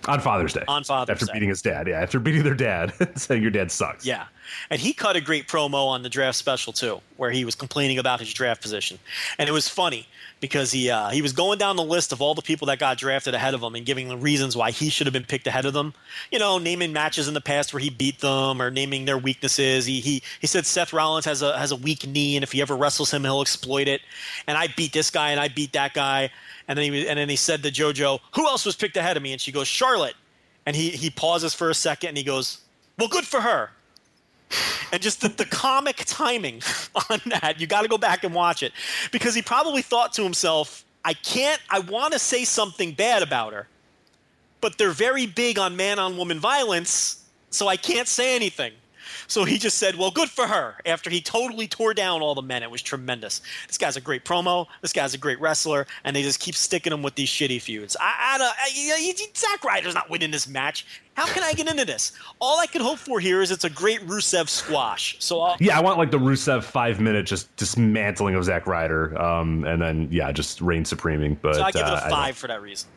[0.07, 0.65] On Father's Day.
[0.69, 1.33] On Father's after Day.
[1.33, 1.89] beating his dad.
[1.89, 4.05] Yeah, after beating their dad, saying your dad sucks.
[4.05, 4.27] Yeah.
[4.69, 7.99] And he cut a great promo on the draft special too, where he was complaining
[7.99, 8.99] about his draft position.
[9.39, 10.07] And it was funny
[10.45, 12.99] because he uh, he was going down the list of all the people that got
[12.99, 15.65] drafted ahead of him and giving the reasons why he should have been picked ahead
[15.65, 15.95] of them.
[16.31, 19.87] You know, naming matches in the past where he beat them or naming their weaknesses.
[19.87, 22.61] He he he said Seth Rollins has a has a weak knee and if he
[22.61, 24.03] ever wrestles him he'll exploit it.
[24.47, 26.29] And I beat this guy and I beat that guy.
[26.69, 29.23] And then he and then he said to JoJo, "Who else was picked ahead of
[29.23, 30.15] me?" And she goes, "Charlotte."
[30.67, 32.59] And he he pauses for a second and he goes,
[32.99, 33.71] "Well, good for her."
[34.93, 36.63] And just the, the comic timing
[37.11, 38.73] on that you got to go back and watch it.
[39.13, 43.53] Because he probably thought to himself i can't i want to say something bad about
[43.53, 43.69] her
[44.61, 48.73] but they're very big on man on woman violence so i can't say anything
[49.27, 52.43] so he just said well good for her after he totally tore down all the
[52.43, 56.15] men it was tremendous this guy's a great promo this guy's a great wrestler and
[56.15, 59.65] they just keep sticking him with these shitty feuds i, I, don't- I, know, Zack
[59.65, 60.87] Ryder's not winning this match
[61.17, 62.13] how can I get into this?
[62.41, 65.17] All I can hope for here is it's a great Rusev squash.
[65.21, 69.17] So I'll, Yeah, I want like the Rusev five minute just dismantling of Zack Ryder,
[69.21, 71.39] um, and then yeah, just reign supreming.
[71.41, 72.89] But so I give it uh, a I don't- five for that reason.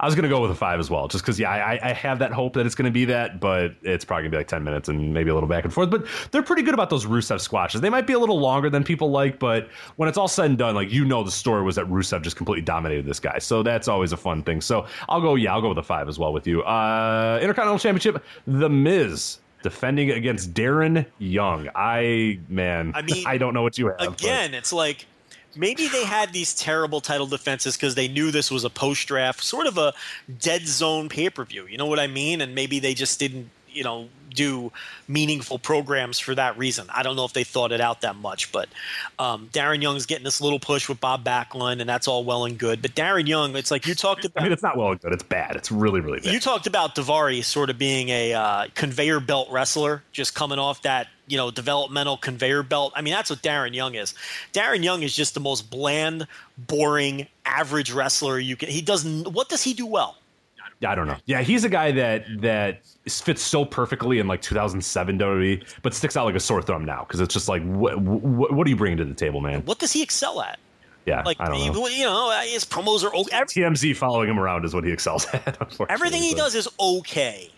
[0.00, 2.18] I was gonna go with a five as well, just because yeah, I, I have
[2.20, 4.88] that hope that it's gonna be that, but it's probably gonna be like ten minutes
[4.88, 5.90] and maybe a little back and forth.
[5.90, 7.80] But they're pretty good about those Rusev squashes.
[7.80, 10.58] They might be a little longer than people like, but when it's all said and
[10.58, 13.62] done, like you know, the story was that Rusev just completely dominated this guy, so
[13.62, 14.60] that's always a fun thing.
[14.60, 16.62] So I'll go, yeah, I'll go with a five as well with you.
[16.62, 19.38] Uh, Intercontinental Championship, The Miz.
[19.62, 23.96] Defending against Darren Young, I man, I mean, I don't know what you have.
[23.96, 25.06] but- Again, it's like
[25.56, 29.42] maybe they had these terrible title defenses because they knew this was a post draft,
[29.42, 29.92] sort of a
[30.40, 31.66] dead zone pay per view.
[31.66, 32.40] You know what I mean?
[32.40, 34.72] And maybe they just didn't, you know, do
[35.06, 36.86] meaningful programs for that reason.
[36.92, 38.68] I don't know if they thought it out that much, but
[39.18, 42.58] um, Darren Young's getting this little push with Bob Backlund, and that's all well and
[42.58, 42.82] good.
[42.82, 44.42] But Darren Young, it's like you talked about.
[44.42, 45.12] I mean, it's not well and good.
[45.12, 45.56] It's bad.
[45.56, 46.32] It's really, really bad.
[46.32, 50.82] You talked about Daivari sort of being a uh, conveyor belt wrestler, just coming off
[50.82, 52.92] that you know developmental conveyor belt.
[52.96, 54.14] I mean, that's what Darren Young is.
[54.52, 56.26] Darren Young is just the most bland,
[56.58, 58.68] boring, average wrestler you can.
[58.68, 59.28] He doesn't.
[59.32, 60.16] What does he do well?
[60.86, 61.16] I don't know.
[61.24, 66.14] Yeah, he's a guy that that fits so perfectly in like 2007 WWE, but sticks
[66.16, 68.76] out like a sore thumb now because it's just like, what, what what are you
[68.76, 69.62] bringing to the table, man?
[69.64, 70.58] What does he excel at?
[71.06, 71.86] Yeah, Like I don't you know.
[71.88, 73.40] you know, his promos are okay.
[73.42, 75.58] TMZ following him around is what he excels at.
[75.90, 77.50] Everything he but- does is okay.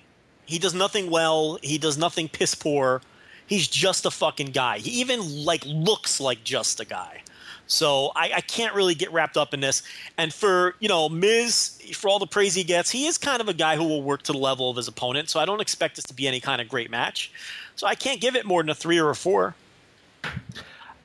[0.45, 1.59] He does nothing well.
[1.63, 3.03] He does nothing piss poor.
[3.47, 4.79] He's just a fucking guy.
[4.79, 7.23] He even like looks like just a guy.
[7.69, 9.83] So I, I can't really get wrapped up in this.
[10.19, 13.49] And for you know Miz, for all the praise he gets, he is kind of
[13.49, 15.29] a guy who will work to the level of his opponent.
[15.31, 17.33] So I don't expect this to be any kind of great match.
[17.75, 19.55] So I can't give it more than a three or a four.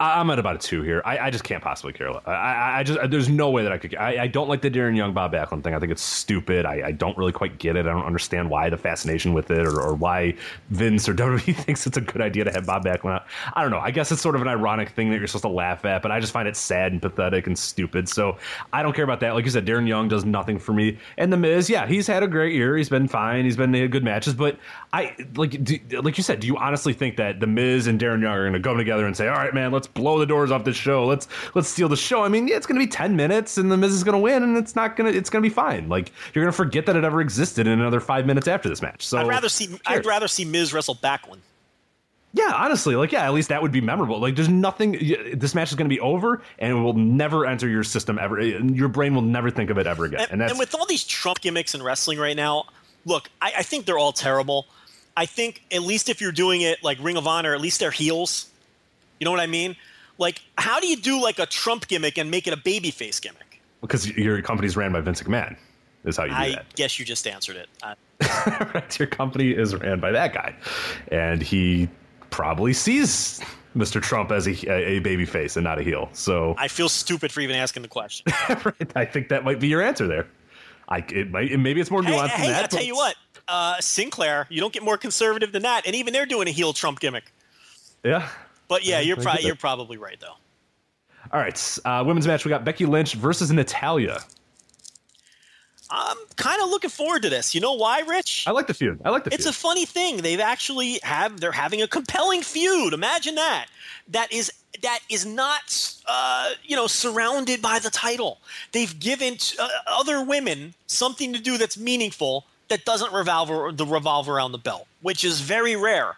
[0.01, 1.01] I- I'm at about a two here.
[1.05, 2.09] I, I just can't possibly care.
[2.27, 3.95] I, I, I just there's no way that I could.
[3.95, 5.75] I, I don't like the Darren Young Bob Backlund thing.
[5.75, 6.65] I think it's stupid.
[6.65, 7.85] I, I don't really quite get it.
[7.85, 10.35] I don't understand why the fascination with it, or, or why
[10.69, 13.27] Vince or WWE thinks it's a good idea to have Bob Backlund out.
[13.53, 13.79] I don't know.
[13.79, 16.11] I guess it's sort of an ironic thing that you're supposed to laugh at, but
[16.11, 18.09] I just find it sad and pathetic and stupid.
[18.09, 18.37] So
[18.73, 19.35] I don't care about that.
[19.35, 20.97] Like you said, Darren Young does nothing for me.
[21.17, 22.75] And the Miz, yeah, he's had a great year.
[22.75, 23.45] He's been fine.
[23.45, 24.33] He's been in good matches.
[24.33, 24.57] But
[24.93, 28.21] I like do, like you said, do you honestly think that the Miz and Darren
[28.21, 30.51] Young are going to come together and say, "All right, man, let's blow the doors
[30.51, 31.05] off this show.
[31.05, 33.71] Let's let's steal the show." I mean, yeah, it's going to be ten minutes, and
[33.71, 35.53] the Miz is going to win, and it's not going to it's going to be
[35.53, 35.89] fine.
[35.89, 38.81] Like you're going to forget that it ever existed in another five minutes after this
[38.81, 39.05] match.
[39.05, 41.39] So I'd rather see I'd rather see Miz wrestle Backlund.
[42.33, 44.19] yeah, honestly, like yeah, at least that would be memorable.
[44.19, 44.93] Like there's nothing.
[45.33, 48.39] This match is going to be over, and it will never enter your system ever.
[48.39, 50.21] Eh, your brain will never think of it ever again.
[50.21, 52.65] And, And, that's and with all these Trump gimmicks in wrestling right now,
[53.05, 54.67] look, I, I think they're all terrible.
[55.17, 57.91] I think at least if you're doing it like Ring of Honor, at least they're
[57.91, 58.47] heels.
[59.21, 59.77] You know what I mean?
[60.17, 63.51] Like, how do you do like a Trump gimmick and make it a babyface gimmick?
[63.81, 65.57] because your company's ran by Vince McMahon.
[66.03, 66.39] Is how you do it.
[66.39, 66.75] I that.
[66.75, 67.69] guess you just answered it.
[67.83, 67.93] Uh,
[68.73, 68.99] right?
[68.99, 70.55] Your company is ran by that guy,
[71.11, 71.89] and he
[72.31, 73.39] probably sees
[73.75, 74.01] Mr.
[74.01, 76.09] Trump as a, a baby face and not a heel.
[76.13, 78.33] So I feel stupid for even asking the question.
[78.49, 80.27] right, I think that might be your answer there.
[80.89, 82.61] I it might maybe it's more hey, nuanced hey, than that.
[82.63, 83.15] I'll tell you what,
[83.47, 86.73] uh, Sinclair, you don't get more conservative than that, and even they're doing a heel
[86.73, 87.31] Trump gimmick.
[88.03, 88.27] Yeah.
[88.71, 89.47] But yeah, you're I pro- get that.
[89.47, 90.35] you're probably right though.
[91.33, 91.77] All right.
[91.83, 92.45] Uh, women's match.
[92.45, 94.19] We got Becky Lynch versus Natalya.
[95.89, 97.53] I'm kind of looking forward to this.
[97.53, 98.45] You know why, Rich?
[98.47, 99.01] I like the feud.
[99.03, 99.53] I like the It's feud.
[99.53, 100.17] a funny thing.
[100.21, 102.93] They've actually have they're having a compelling feud.
[102.93, 103.65] Imagine that.
[104.07, 104.49] That is
[104.81, 108.37] that is not uh, you know surrounded by the title.
[108.71, 113.85] They've given t- uh, other women something to do that's meaningful that doesn't revolve the
[113.85, 116.15] revolve around the belt, which is very rare.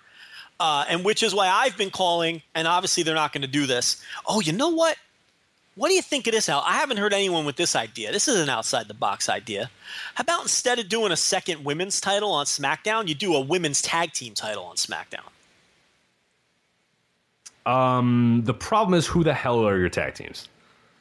[0.64, 3.66] Uh, and which is why I've been calling, and obviously they're not going to do
[3.66, 4.02] this.
[4.26, 4.96] Oh, you know what?
[5.76, 6.64] What do you think of this, Al?
[6.66, 8.14] I haven't heard anyone with this idea.
[8.14, 9.70] This is an outside the box idea.
[10.16, 13.82] How about instead of doing a second women's title on SmackDown, you do a women's
[13.82, 15.28] tag team title on SmackDown?
[17.66, 20.48] um, the problem is who the hell are your tag teams?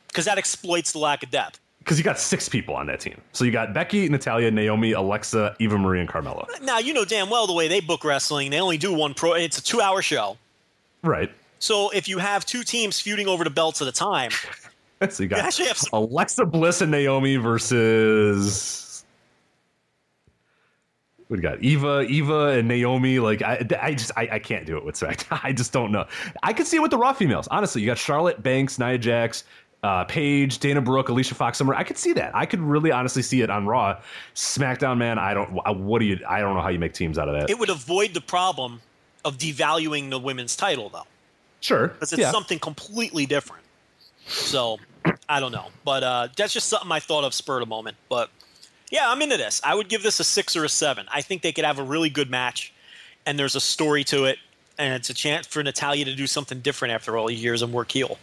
[0.08, 1.60] Because that exploits the lack of depth.
[1.82, 3.20] Because you got six people on that team.
[3.32, 6.46] So you got Becky, Natalya, Naomi, Alexa, Eva Marie, and Carmella.
[6.62, 9.32] Now, you know damn well the way they book wrestling, they only do one pro.
[9.32, 10.36] It's a two hour show.
[11.02, 11.32] Right.
[11.58, 14.30] So if you have two teams feuding over the belts at a time,
[15.10, 15.90] So you you got actually have some.
[15.92, 19.04] Alexa Bliss and Naomi versus.
[21.28, 23.18] We got Eva, Eva, and Naomi.
[23.18, 25.40] Like I, I just, I, I can't do it with SmackDown.
[25.44, 26.04] I just don't know.
[26.42, 27.48] I could see it with the Raw females.
[27.50, 29.44] Honestly, you got Charlotte, Banks, Nia Jax,
[29.82, 31.74] uh, Paige, Dana Brooke, Alicia Fox, Summer.
[31.74, 32.34] I could see that.
[32.34, 34.00] I could really, honestly see it on Raw.
[34.34, 35.18] SmackDown, man.
[35.18, 35.50] I don't.
[35.52, 36.20] What do you?
[36.28, 37.50] I don't know how you make teams out of that.
[37.50, 38.80] It would avoid the problem
[39.24, 41.06] of devaluing the women's title, though,
[41.60, 42.30] sure, because it's yeah.
[42.30, 43.64] something completely different.
[44.26, 44.78] So
[45.28, 47.96] I don't know, but uh, that's just something I thought of spur of the moment.
[48.08, 48.30] But
[48.90, 49.60] yeah, I'm into this.
[49.64, 51.06] I would give this a six or a seven.
[51.12, 52.72] I think they could have a really good match,
[53.26, 54.38] and there's a story to it,
[54.78, 57.72] and it's a chance for Natalya to do something different after all these years and
[57.72, 58.16] work heel.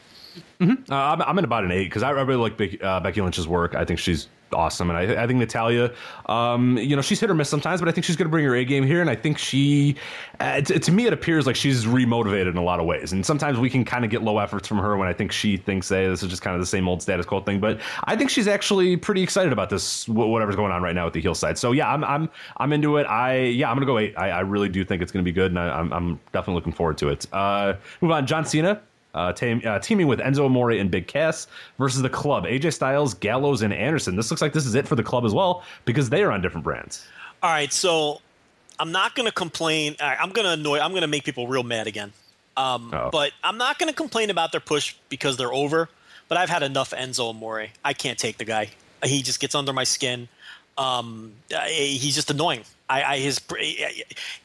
[0.61, 3.47] Uh, I'm, I'm at about an eight because I, really like Becky, uh, Becky Lynch's
[3.47, 3.75] work.
[3.75, 5.93] I think she's awesome, and I, I think Natalya,
[6.25, 8.45] um, you know, she's hit or miss sometimes, but I think she's going to bring
[8.45, 9.95] her A game here, and I think she,
[10.39, 13.25] uh, to, to me, it appears like she's remotivated in a lot of ways, and
[13.25, 15.89] sometimes we can kind of get low efforts from her when I think she thinks,
[15.89, 18.29] hey, this is just kind of the same old status quo thing, but I think
[18.29, 21.35] she's actually pretty excited about this, wh- whatever's going on right now with the heel
[21.35, 21.57] side.
[21.57, 23.03] So yeah, I'm I'm I'm into it.
[23.03, 24.15] I yeah, I'm gonna go eight.
[24.17, 26.55] I, I really do think it's going to be good, and I, I'm I'm definitely
[26.55, 27.27] looking forward to it.
[27.31, 28.81] Uh, move on, John Cena
[29.13, 33.13] uh, team, uh, teaming with Enzo Amore and Big Cass versus the Club, AJ Styles,
[33.13, 34.15] Gallows, and Anderson.
[34.15, 36.41] This looks like this is it for the Club as well because they are on
[36.41, 37.05] different brands.
[37.41, 38.21] All right, so
[38.79, 39.95] I'm not going to complain.
[39.99, 40.79] right, I'm going to annoy.
[40.79, 42.13] I'm going to make people real mad again.
[42.57, 45.89] Um, but I'm not going to complain about their push because they're over.
[46.27, 47.67] But I've had enough Enzo Amore.
[47.83, 48.69] I can't take the guy.
[49.03, 50.27] He just gets under my skin.
[50.77, 51.33] Um,
[51.67, 52.63] he's just annoying.
[52.89, 53.39] I, I his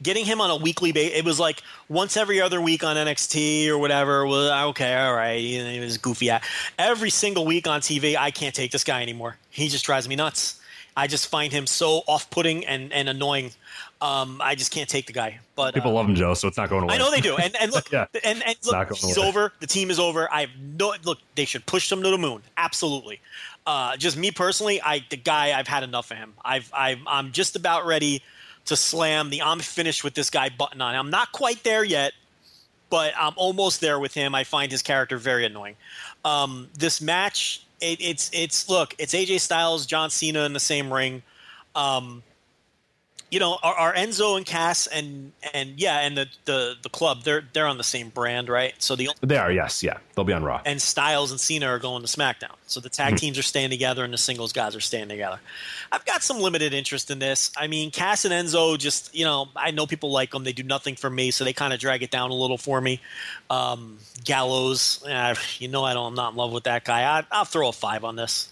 [0.03, 1.19] getting him on a weekly basis.
[1.19, 4.27] It was like once every other week on NXT or whatever.
[4.27, 5.39] Well, okay, all right.
[5.41, 6.31] He was goofy.
[6.79, 9.37] Every single week on TV, I can't take this guy anymore.
[9.51, 10.61] He just drives me nuts.
[10.97, 13.51] I just find him so off-putting and, and annoying.
[14.01, 15.41] Um, I just can't take the guy.
[15.57, 16.95] But People uh, love him, Joe, so it's not going away.
[16.95, 17.37] I know they do.
[17.37, 18.07] And and look, Yeah.
[18.23, 19.27] and, and look, he's away.
[19.27, 19.53] over.
[19.61, 20.33] The team is over.
[20.33, 21.19] I have no look.
[21.35, 22.43] They should push them to the moon.
[22.57, 23.21] Absolutely.
[23.67, 25.59] Uh, just me personally, I the guy.
[25.59, 26.35] I've had enough of him.
[26.45, 28.23] I've, I've I'm just about ready
[28.67, 30.95] to slam the I'm finished with this guy button on.
[30.95, 32.13] I'm not quite there yet,
[32.91, 34.35] but I'm almost there with him.
[34.35, 35.77] I find his character very annoying.
[36.25, 40.93] Um, this match, it, it's it's look, it's AJ Styles, John Cena in the same
[40.93, 41.23] ring.
[41.75, 42.23] Um,
[43.31, 47.23] you know, are, are Enzo and Cass and and yeah, and the, the the club
[47.25, 48.75] they're they're on the same brand, right?
[48.79, 49.99] So the They are, yes, yeah.
[50.15, 50.61] They'll be on Raw.
[50.65, 52.55] and Styles and Cena are going to SmackDown.
[52.67, 55.41] So the tag teams are staying together and the singles guys are staying together.
[55.91, 57.51] I've got some limited interest in this.
[57.57, 60.45] I mean, Cass and Enzo just, you know, I know people like them.
[60.45, 62.81] They do nothing for me, so they kind of drag it down a little for
[62.81, 63.01] me.
[63.51, 67.03] Um, Gallows, eh, you know, I don't, I'm not in love with that guy.
[67.19, 68.49] I, I'll throw a five on this.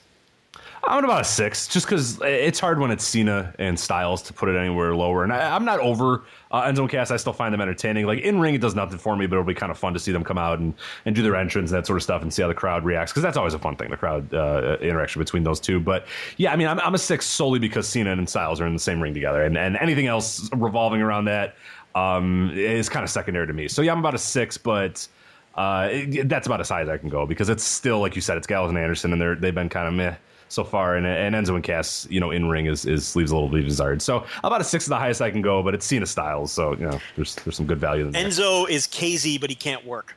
[0.84, 4.48] I'm about a six, just because it's hard when it's Cena and Styles to put
[4.48, 5.22] it anywhere lower.
[5.22, 7.12] And I, I'm not over uh, Enzo and Cass.
[7.12, 8.04] I still find them entertaining.
[8.04, 10.00] Like in ring, it does nothing for me, but it'll be kind of fun to
[10.00, 10.74] see them come out and,
[11.06, 13.12] and do their entrance and that sort of stuff and see how the crowd reacts
[13.12, 15.78] because that's always a fun thing, the crowd uh, interaction between those two.
[15.78, 16.06] But
[16.36, 18.80] yeah, I mean, I'm, I'm a six solely because Cena and Styles are in the
[18.80, 21.54] same ring together, and, and anything else revolving around that
[21.94, 23.68] um, is kind of secondary to me.
[23.68, 25.06] So yeah, I'm about a six, but.
[25.54, 28.22] Uh, it- that's about as high as I can go because it's still, like you
[28.22, 30.14] said, it's Gallows and Anderson, and they're they've been kind of meh
[30.52, 33.34] so far, and, and Enzo and Cass, you know, in ring is, is leaves a
[33.34, 34.02] little bit desired.
[34.02, 36.72] So about a six is the highest I can go, but it's Cena Styles, so
[36.72, 38.24] you know, there's there's some good value in there.
[38.24, 40.14] Enzo is Kzy, but he can't work.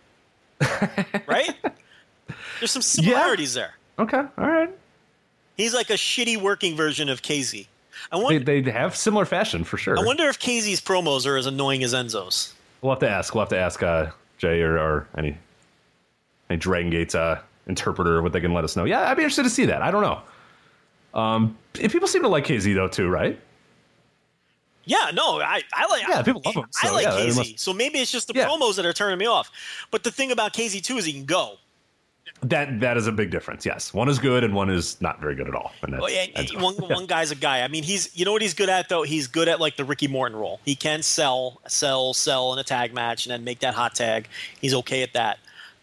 [1.27, 1.53] right?
[2.59, 3.75] There's some similarities there.
[3.97, 4.69] Okay, all right.
[5.57, 7.67] He's like a shitty working version of Kzy.
[8.11, 9.97] I They, wonder, they have similar fashion for sure.
[9.97, 12.53] I wonder if Kzy's promos are as annoying as Enzo's.
[12.81, 13.33] We'll have to ask.
[13.33, 15.37] We'll have to ask uh, Jay or, or any
[16.49, 18.85] any Dragon Gate uh, interpreter what they can let us know.
[18.85, 19.81] Yeah, I'd be interested to see that.
[19.81, 20.21] I don't know.
[21.19, 23.39] Um, people seem to like Kzy though too, right?
[24.87, 26.03] Yeah, no, I, I like.
[26.07, 28.47] Yeah, people love him, I like yeah, Kzy, must- so maybe it's just the Yeah.
[28.47, 29.51] promos that are turning me off.
[29.89, 31.55] But the thing about Kzy too is he can go.
[32.43, 33.65] That that is a big difference.
[33.65, 35.71] Yes, one is good and one is not very good at all.
[35.81, 37.63] And that's, Well, yeah, that's- one, one guy's a guy.
[37.63, 39.01] I mean, he's you know what he's good at though.
[39.01, 40.59] He's good at like the Ricky Morton role.
[40.65, 44.27] He can sell, sell, sell in a tag match and then make that hot tag.
[44.61, 45.39] He's okay at that.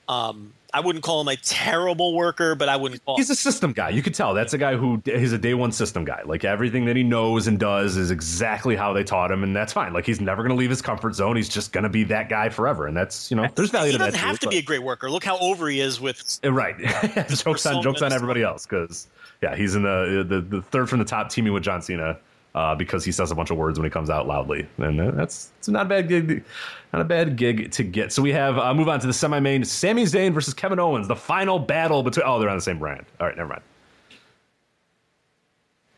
[0.09, 3.17] Um, I wouldn't call him a terrible worker, but I wouldn't call.
[3.17, 3.91] He's a system guy.
[3.91, 6.23] You could tell that's a guy who he's a day one system guy.
[6.25, 9.73] Like everything that he knows and does is exactly how they taught him, and that's
[9.73, 9.93] fine.
[9.93, 11.37] Like he's never going to leave his comfort zone.
[11.37, 13.93] He's just going to be that guy forever, and that's you know there's value he
[13.93, 14.13] to that.
[14.13, 15.11] doesn't have too, to be a great worker.
[15.11, 16.41] Look how over he is with.
[16.43, 16.79] Uh, right.
[17.29, 19.09] jokes on jokes on everybody else because
[19.43, 22.19] yeah, he's in the, the the third from the top teaming with John Cena.
[22.55, 25.11] Uh, because he says a bunch of words when he comes out loudly, and uh,
[25.13, 26.45] that's it's not a bad gig,
[26.93, 28.13] not a bad gig to get.
[28.13, 31.17] So we have uh, move on to the semi-main: Sami Zayn versus Kevin Owens, the
[31.17, 32.27] final battle between.
[32.27, 33.07] Oh, they're on the same brand.
[33.19, 33.63] All right, never mind.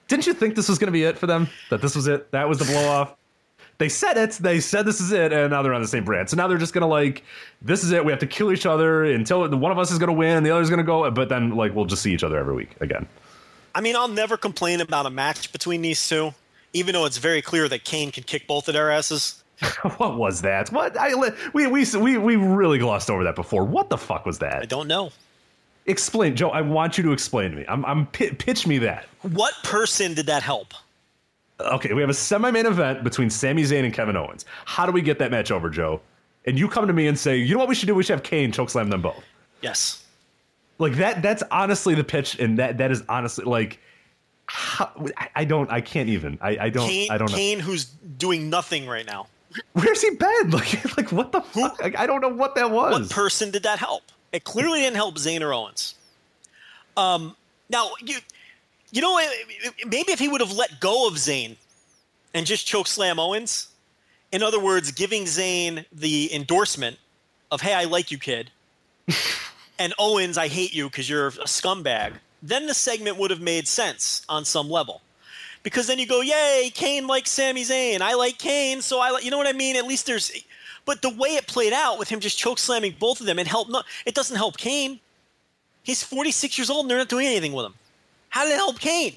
[0.06, 1.48] Didn't you think this was going to be it for them?
[1.70, 2.30] That this was it?
[2.30, 3.16] That was the blow off?
[3.78, 4.32] They said it.
[4.32, 6.30] They said this is it, and now they're on the same brand.
[6.30, 7.24] So now they're just going to like,
[7.62, 8.04] this is it.
[8.04, 10.50] We have to kill each other until one of us is going to win, the
[10.50, 11.10] other's going to go.
[11.10, 13.08] But then like we'll just see each other every week again.
[13.74, 16.32] I mean, I'll never complain about a match between these two,
[16.74, 19.42] even though it's very clear that Kane can kick both of their asses.
[19.96, 20.70] what was that?
[20.70, 21.14] What I
[21.54, 23.64] we we we we really glossed over that before.
[23.64, 24.62] What the fuck was that?
[24.62, 25.12] I don't know.
[25.86, 26.50] Explain, Joe.
[26.50, 27.64] I want you to explain to me.
[27.68, 29.06] I'm I'm pi- pitch me that.
[29.22, 30.74] What person did that help?
[31.60, 34.44] Okay, we have a semi-main event between Sami Zayn and Kevin Owens.
[34.64, 36.00] How do we get that match over, Joe?
[36.46, 37.94] And you come to me and say, you know what we should do?
[37.94, 39.22] We should have Kane chokeslam them both.
[39.60, 40.04] Yes.
[40.78, 41.22] Like that.
[41.22, 43.78] That's honestly the pitch, and that that is honestly like.
[44.46, 44.90] How,
[45.34, 45.70] I- don't.
[45.70, 46.38] I can't even.
[46.40, 46.86] I, I don't.
[46.86, 47.36] Kane, I don't know.
[47.36, 49.26] Kane, who's doing nothing right now.
[49.72, 50.50] Where's he been?
[50.50, 51.80] Like, like what the fuck?
[51.80, 53.00] Like, I don't know what that was.
[53.00, 54.02] What person did that help?
[54.32, 55.94] It clearly didn't help Zayn or Owens.
[56.96, 57.36] Um,
[57.70, 58.18] now you,
[58.92, 59.20] you know,
[59.86, 61.56] maybe if he would have let go of Zayn
[62.34, 63.68] and just choke slam Owens,
[64.32, 66.98] in other words, giving Zayn the endorsement
[67.50, 68.50] of "Hey, I like you, kid,"
[69.78, 72.14] and Owens, "I hate you because you're a scumbag,"
[72.44, 75.00] then the segment would have made sense on some level.
[75.62, 78.02] Because then you go, "Yay, Kane likes Sami Zayn.
[78.02, 79.76] I like Kane, so I like." You know what I mean?
[79.76, 80.30] At least there's.
[80.84, 83.46] But the way it played out with him just choke slamming both of them, it
[83.46, 83.70] helped.
[83.70, 85.00] Not, it doesn't help Kane.
[85.82, 87.74] He's 46 years old and they're not doing anything with him.
[88.28, 89.16] How did it help Kane?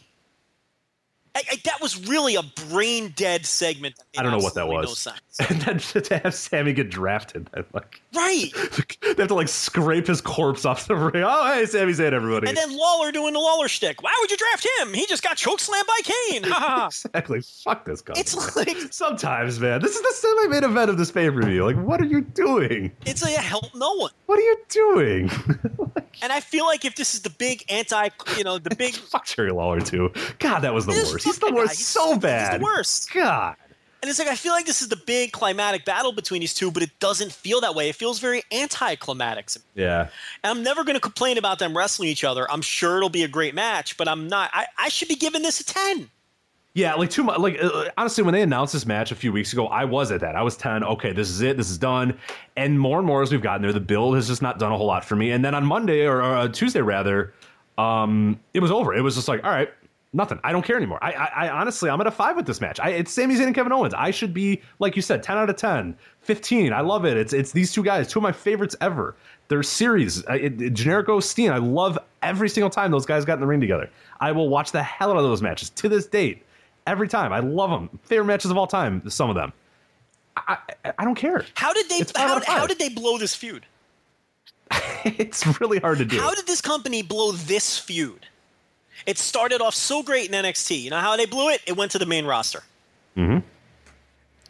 [1.36, 3.96] I, I, that was really a brain dead segment.
[4.18, 5.06] I don't know what that was.
[5.06, 5.14] No.
[5.50, 8.50] And then to have Sami get drafted, like Right.
[9.02, 11.24] they have to like scrape his corpse off the ring.
[11.26, 12.48] Oh, hey, Sami Zayn, everybody.
[12.48, 14.02] And then Lawler doing the Lawler shtick.
[14.02, 14.94] Why would you draft him?
[14.94, 16.46] He just got choke slammed by Kane.
[16.88, 17.42] Exactly.
[17.64, 18.14] Fuck this guy.
[18.18, 21.66] it's like Sometimes, man, this is the semi-main event of this pay-per-view.
[21.66, 22.92] Like, what are you doing?
[23.06, 24.12] it's a help no one.
[24.26, 25.30] What are you doing?
[26.22, 29.26] And I feel like if this is the big anti, you know, the big Fuck
[29.28, 30.12] Jerry Lawler too.
[30.40, 31.26] God, that was the This worst.
[31.26, 31.78] He's the guy, worst.
[31.78, 32.52] he's- so bad.
[32.54, 33.14] He's the worst.
[33.14, 33.56] God.
[34.02, 36.72] And it's like I feel like this is the big climatic battle between these two,
[36.72, 37.90] but it doesn't feel that way.
[37.90, 39.50] It feels very anticlimactic.
[39.74, 40.10] Yeah.
[40.44, 42.50] And I'm never going to complain about them wrestling each other.
[42.52, 44.52] I'm sure it'll be a great match, but I'm not.
[44.54, 46.10] I, I should be giving this a ten.
[46.74, 47.40] Yeah, like too much.
[47.40, 50.22] Like uh, honestly, when they announced this match a few weeks ago, I was at
[50.22, 50.36] that.
[50.36, 50.84] I was ten.
[50.84, 51.58] Okay, this is it.
[51.58, 52.16] This is done.
[52.56, 54.78] And more and more as we've gotten there, the build has just not done a
[54.78, 55.32] whole lot for me.
[55.32, 57.34] And then on Monday or, or uh, Tuesday rather,
[57.80, 58.94] um, it was over.
[58.94, 59.72] It was just like, all right,
[60.18, 60.40] nothing.
[60.44, 61.00] I don't care anymore.
[61.02, 62.80] I, I, I honestly, I'm at a five with this match.
[62.82, 63.94] I, it's Sami Zayn and Kevin Owens.
[63.94, 66.74] I should be like you said, ten out of 10, 15.
[66.74, 67.16] I love it.
[67.16, 69.16] It's it's these two guys, two of my favorites ever.
[69.48, 71.52] Their series, I- it, it, Generico Steen.
[71.52, 73.90] I love every single time those guys got in the ring together.
[74.20, 76.44] I will watch the hell out of those matches to this date.
[76.86, 78.00] Every time, I love them.
[78.04, 79.08] Favorite matches of all time.
[79.10, 79.54] Some of them.
[80.36, 81.46] I, I, I don't care.
[81.56, 83.66] How did they It's five out how, how did they blow this feud?
[85.06, 86.18] it's really hard to do.
[86.20, 88.26] How did this company blow this feud?
[89.06, 90.82] It started off so great in NXT.
[90.82, 91.62] You know how they blew it?
[91.66, 92.64] It went to the main roster.
[93.16, 93.40] Mm-hmm.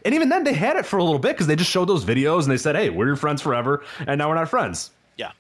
[0.06, 2.06] And even then, they had it for a little bit because they just showed those
[2.06, 4.92] videos and they said, "Hey, we're your friends forever," and now we're not friends.
[5.18, 5.32] Yeah.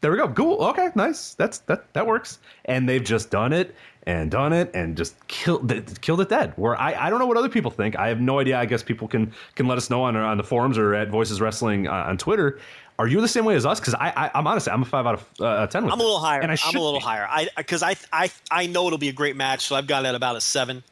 [0.00, 0.28] There we go.
[0.28, 0.58] Cool.
[0.66, 1.34] Okay, nice.
[1.34, 2.40] That's that that works.
[2.64, 3.74] And they've just done it
[4.04, 6.52] and done it and just killed it, killed it dead.
[6.56, 7.96] Where I, I don't know what other people think.
[7.96, 8.58] I have no idea.
[8.58, 11.40] I guess people can can let us know on on the forums or at Voices
[11.40, 12.58] Wrestling uh, on Twitter.
[12.98, 13.80] Are you the same way as us?
[13.80, 15.84] Because I, I I'm honestly I'm a five out of uh, ten.
[15.84, 16.40] With I'm a little higher.
[16.40, 17.04] and I I'm a little be.
[17.04, 17.26] higher.
[17.28, 20.08] I because I I I know it'll be a great match, so I've got it
[20.08, 20.82] at about a seven.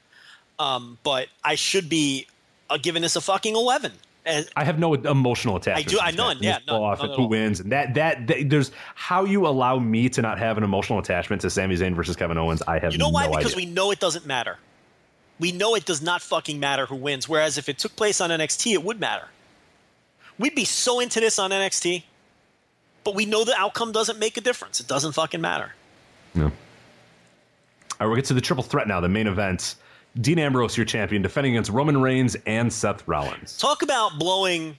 [0.58, 2.26] Um, but I should be
[2.68, 3.92] uh, giving this a fucking eleven.
[4.26, 5.86] And I have no emotional attachment.
[5.86, 7.28] I do- I none, yeah, none, off none at who all.
[7.28, 10.98] wins, and that, that that there's how you allow me to not have an emotional
[10.98, 12.62] attachment to Sami Zayn versus Kevin Owens.
[12.68, 13.26] I have you know why?
[13.26, 13.66] no because idea.
[13.66, 14.58] we know it doesn't matter.
[15.38, 17.26] We know it does not fucking matter who wins.
[17.26, 19.26] Whereas if it took place on NXT, it would matter.
[20.40, 22.02] We'd be so into this on NXT,
[23.04, 24.80] but we know the outcome doesn't make a difference.
[24.80, 25.72] It doesn't fucking matter.
[26.34, 26.46] No.
[26.46, 26.52] All
[28.00, 29.74] right, we'll get to the triple threat now, the main event.
[30.20, 33.58] Dean Ambrose, your champion, defending against Roman Reigns and Seth Rollins.
[33.58, 34.76] Talk about blowing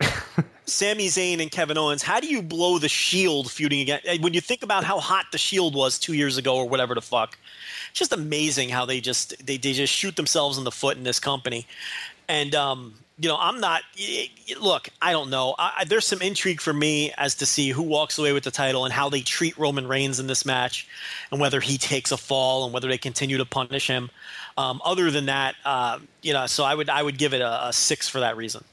[0.66, 2.02] Sami Zayn and Kevin Owens.
[2.02, 4.00] How do you blow the Shield feuding again?
[4.04, 6.94] eh, When you think about how hot the Shield was two years ago or whatever
[6.94, 7.38] the fuck,
[7.90, 11.02] it's just amazing how they just they, they just shoot themselves in the foot in
[11.04, 11.66] this company.
[12.28, 13.82] And um, you know, I'm not.
[14.58, 15.54] Look, I don't know.
[15.58, 18.84] I- there's some intrigue for me as to see who walks away with the title
[18.86, 20.86] and how they treat Roman Reigns in this match,
[21.30, 24.10] and whether he takes a fall and whether they continue to punish him.
[24.56, 27.68] Um, other than that, uh, you know, so I would I would give it a,
[27.68, 28.64] a six for that reason.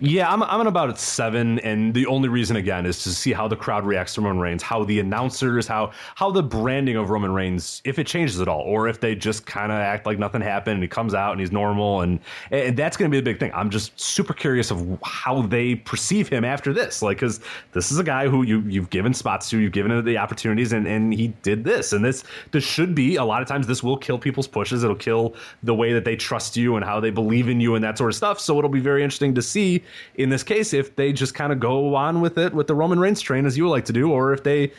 [0.00, 3.32] Yeah, I'm, I'm at about at seven, and the only reason again is to see
[3.32, 7.10] how the crowd reacts to Roman Reigns, how the announcers, how how the branding of
[7.10, 10.18] Roman Reigns, if it changes at all, or if they just kind of act like
[10.18, 13.18] nothing happened and he comes out and he's normal, and, and that's going to be
[13.18, 13.50] the big thing.
[13.54, 17.40] I'm just super curious of how they perceive him after this, like because
[17.72, 20.72] this is a guy who you you've given spots to, you've given him the opportunities,
[20.72, 23.82] and and he did this, and this this should be a lot of times this
[23.82, 25.34] will kill people's pushes, it'll kill
[25.64, 28.10] the way that they trust you and how they believe in you and that sort
[28.10, 28.38] of stuff.
[28.38, 29.77] So it'll be very interesting to see
[30.16, 32.98] in this case if they just kind of go on with it with the Roman
[32.98, 34.72] Reigns train as you would like to do, or if they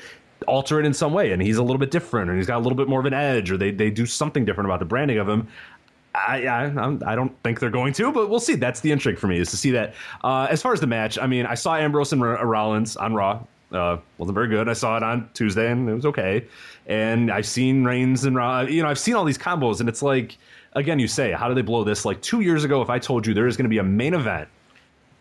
[0.48, 2.64] alter it in some way and he's a little bit different and he's got a
[2.64, 5.18] little bit more of an edge, or they they do something different about the branding
[5.18, 5.48] of him.
[6.16, 8.56] I, I I don't think they're going to, but we'll see.
[8.56, 9.94] That's the intrigue for me is to see that.
[10.24, 13.14] Uh, as far as the match, I mean, I saw Ambrose and R- Rollins on
[13.14, 13.44] Raw.
[13.72, 14.68] Uh, wasn't very good.
[14.68, 16.46] I saw it on Tuesday and it was okay.
[16.88, 18.62] And I've seen Reigns and Raw.
[18.62, 20.38] You know, I've seen all these combos, and it's like,
[20.74, 22.04] again, you say, how do they blow this?
[22.04, 24.16] Like two years ago, if I told you there is going to be a main
[24.16, 24.50] event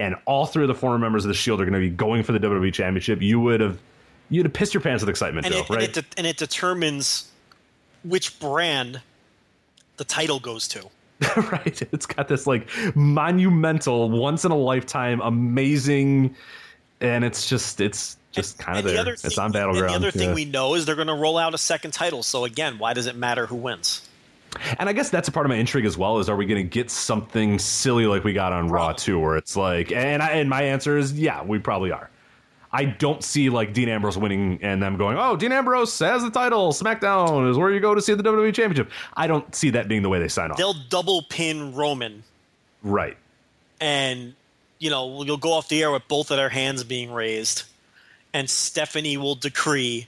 [0.00, 2.22] and all three of the former members of the Shield are going to be going
[2.22, 3.78] for the WWE Championship, you would have
[4.30, 5.88] you'd have pissed your pants with excitement, and Joe, it, right?
[5.88, 7.30] and, it de- and it determines
[8.04, 9.00] which brand
[9.96, 10.88] the title goes to.
[11.50, 11.82] right.
[11.92, 16.36] It's got this like monumental, once in a lifetime, amazing,
[17.00, 19.00] and it's just it's just kind of the there.
[19.00, 19.90] other It's thing, on battleground.
[19.90, 20.34] The other thing yeah.
[20.34, 22.22] we know is they're going to roll out a second title.
[22.22, 24.07] So again, why does it matter who wins?
[24.78, 26.18] And I guess that's a part of my intrigue as well.
[26.18, 29.36] Is are we going to get something silly like we got on Raw too, where
[29.36, 32.10] it's like, and I, and my answer is yeah, we probably are.
[32.70, 36.30] I don't see like Dean Ambrose winning and them going, oh, Dean Ambrose has the
[36.30, 36.72] title.
[36.72, 38.90] SmackDown is where you go to see the WWE Championship.
[39.16, 40.58] I don't see that being the way they sign off.
[40.58, 42.22] They'll double pin Roman,
[42.82, 43.16] right.
[43.80, 44.34] and
[44.78, 47.62] you know you'll go off the air with both of their hands being raised,
[48.34, 50.06] and Stephanie will decree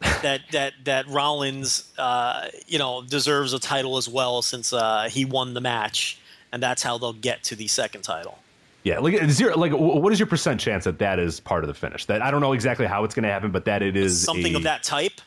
[0.00, 5.24] that that that Rollins, uh, you know, deserves a title as well since uh, he
[5.24, 6.18] won the match,
[6.52, 8.38] and that's how they'll get to the second title.
[8.84, 9.58] Yeah, like zero.
[9.58, 12.06] Like, what is your percent chance that that is part of the finish?
[12.06, 14.54] That I don't know exactly how it's going to happen, but that it is Something
[14.54, 15.20] a- of that type.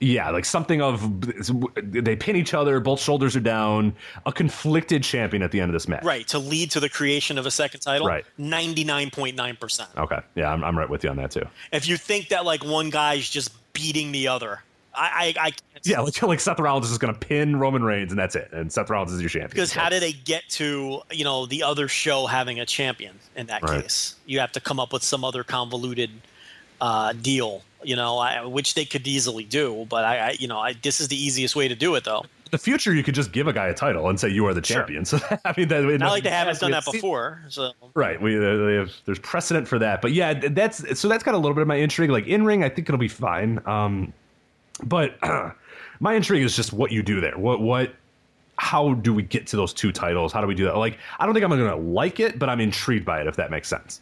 [0.00, 1.02] Yeah, like something of
[1.82, 3.96] they pin each other, both shoulders are down,
[4.26, 6.04] a conflicted champion at the end of this match.
[6.04, 8.06] Right, to lead to the creation of a second title.
[8.06, 8.24] Right.
[8.38, 9.96] 99.9%.
[9.96, 10.20] Okay.
[10.34, 11.46] Yeah, I'm, I'm right with you on that too.
[11.72, 14.62] If you think that like one guy's just beating the other,
[14.94, 18.10] I I, I can't Yeah, like, like Seth Rollins is going to pin Roman Reigns,
[18.10, 18.48] and that's it.
[18.52, 19.50] And Seth Rollins is your champion.
[19.50, 23.18] because So- how do they get to you know the other show having a champion
[23.36, 23.82] in that Right.
[23.82, 24.16] case?
[24.26, 26.10] You have to come up with some other convoluted
[26.80, 27.62] uh, deal.
[27.84, 31.00] You know, I, which they could easily do, but I, I you know, I, this
[31.00, 32.24] is the easiest way to do it, though.
[32.50, 34.60] The future, you could just give a guy a title and say you are the
[34.60, 35.04] champion.
[35.08, 37.42] So I mean, that, Not like they haven't done that before.
[37.48, 38.20] So Right.
[38.20, 41.38] We uh, they have, there's precedent for that, but yeah, that's so that's got a
[41.38, 42.10] little bit of my intrigue.
[42.10, 43.60] Like in ring, I think it'll be fine.
[43.66, 44.12] Um,
[44.84, 45.18] but
[46.00, 47.36] my intrigue is just what you do there.
[47.38, 47.94] What what.
[48.60, 50.32] How do we get to those two titles?
[50.32, 50.76] How do we do that?
[50.76, 53.28] Like, I don't think I'm going to like it, but I'm intrigued by it.
[53.28, 54.00] If that makes sense.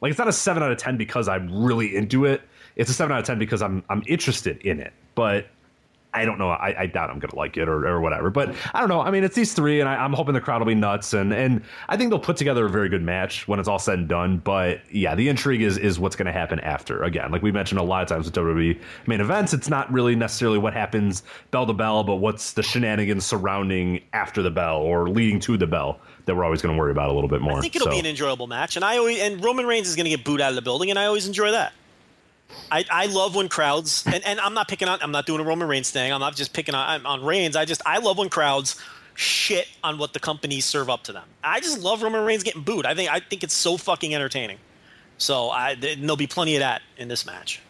[0.00, 2.40] Like, it's not a seven out of ten because I'm really into it.
[2.76, 4.94] It's a seven out of ten because I'm I'm interested in it.
[5.14, 5.48] But
[6.12, 6.50] I don't know.
[6.50, 8.30] I, I doubt I'm going to like it or, or whatever.
[8.30, 9.00] But I don't know.
[9.00, 11.32] I mean, it's these three, and I, I'm hoping the crowd will be nuts, and
[11.32, 14.08] and I think they'll put together a very good match when it's all said and
[14.08, 14.38] done.
[14.38, 17.02] But yeah, the intrigue is is what's going to happen after.
[17.04, 20.16] Again, like we mentioned a lot of times with WWE main events, it's not really
[20.16, 21.22] necessarily what happens
[21.52, 25.66] bell to bell, but what's the shenanigans surrounding after the bell or leading to the
[25.66, 27.58] bell that we're always going to worry about a little bit more.
[27.58, 29.96] I think it'll So- be an enjoyable match, and I always and Roman Reigns is
[29.96, 31.72] going to get booed out of the building, and I always enjoy that.
[32.70, 35.44] I, I love when crowds and, and I'm not picking on I'm not doing a
[35.44, 36.12] Roman Reigns thing.
[36.12, 37.56] I'm not just picking on on Reigns.
[37.56, 38.80] I just I love when crowds
[39.14, 41.24] shit on what the companies serve up to them.
[41.44, 42.86] I just love Roman Reigns getting booed.
[42.86, 44.58] I think I think it's so fucking entertaining.
[45.18, 47.60] So I there'll be plenty of that in this match.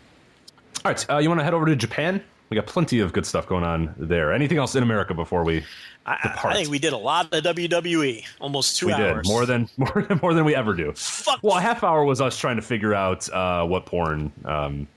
[0.84, 2.22] All right, uh, you want to head over to Japan?
[2.50, 4.32] We got plenty of good stuff going on there.
[4.32, 5.64] Anything else in America before we
[6.04, 6.54] I, depart?
[6.54, 9.24] I think we did a lot of WWE, almost two we hours.
[9.24, 10.92] did more than more than more than we ever do.
[10.96, 11.38] Fuck.
[11.42, 14.88] Well, a half hour was us trying to figure out uh, what porn, um,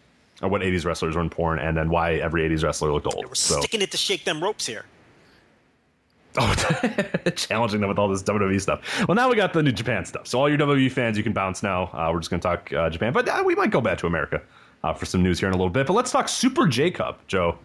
[0.42, 3.24] or what '80s wrestlers were in porn, and then why every '80s wrestler looked old.
[3.28, 4.86] We're So, sticking it to shake them ropes here.
[6.40, 6.56] oh,
[7.36, 9.08] challenging them with all this WWE stuff.
[9.08, 10.26] Well, now we got the New Japan stuff.
[10.26, 11.92] So all your WWE fans, you can bounce now.
[11.94, 14.08] Uh, we're just going to talk uh, Japan, but uh, we might go back to
[14.08, 14.42] America
[14.84, 15.88] uh, for some news here in a little bit.
[15.88, 17.58] But let's talk Super J Cup, Joe.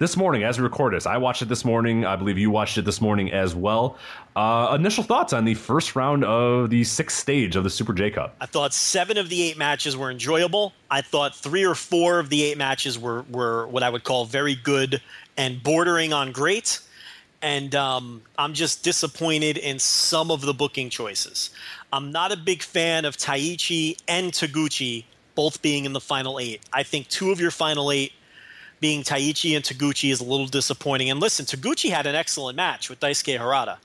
[0.00, 2.04] This morning, as we record this, I watched it this morning.
[2.04, 3.96] I believe you watched it this morning as well.
[4.34, 8.10] Uh, initial thoughts on the first round of the sixth stage of the Super J
[8.10, 8.34] Cup?
[8.40, 10.72] I thought seven of the eight matches were enjoyable.
[10.90, 14.24] I thought three or four of the eight matches were, were what I would call
[14.24, 15.00] very good
[15.36, 16.80] and bordering on great.
[17.40, 21.50] And um, I'm just disappointed in some of the booking choices.
[21.92, 25.04] I'm not a big fan of Taichi and Taguchi
[25.34, 26.60] both being in the final eight.
[26.72, 28.12] I think two of your final eight
[28.80, 31.10] being Taichi and Taguchi is a little disappointing.
[31.10, 33.78] And listen, Taguchi had an excellent match with Daisuke Harada.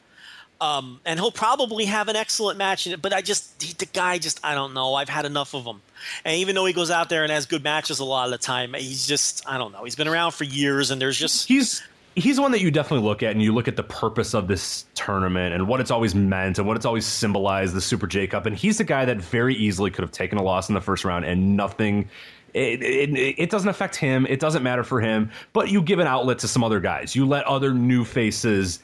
[0.62, 3.86] Um, and he'll probably have an excellent match in it, but I just, he, the
[3.86, 4.94] guy just, I don't know.
[4.96, 5.82] I've had enough of him.
[6.26, 8.38] And even though he goes out there and has good matches a lot of the
[8.38, 9.86] time, he's just, I don't know.
[9.86, 11.82] He's been around for years and there's just, he's
[12.16, 14.86] he's one that you definitely look at and you look at the purpose of this
[14.96, 18.46] tournament and what it's always meant and what it's always symbolized the super j cup
[18.46, 21.06] and he's the guy that very easily could have taken a loss in the first
[21.06, 22.10] round and nothing
[22.54, 24.26] it, it, it doesn't affect him.
[24.26, 25.30] It doesn't matter for him.
[25.54, 27.16] But you give an outlet to some other guys.
[27.16, 28.80] You let other new faces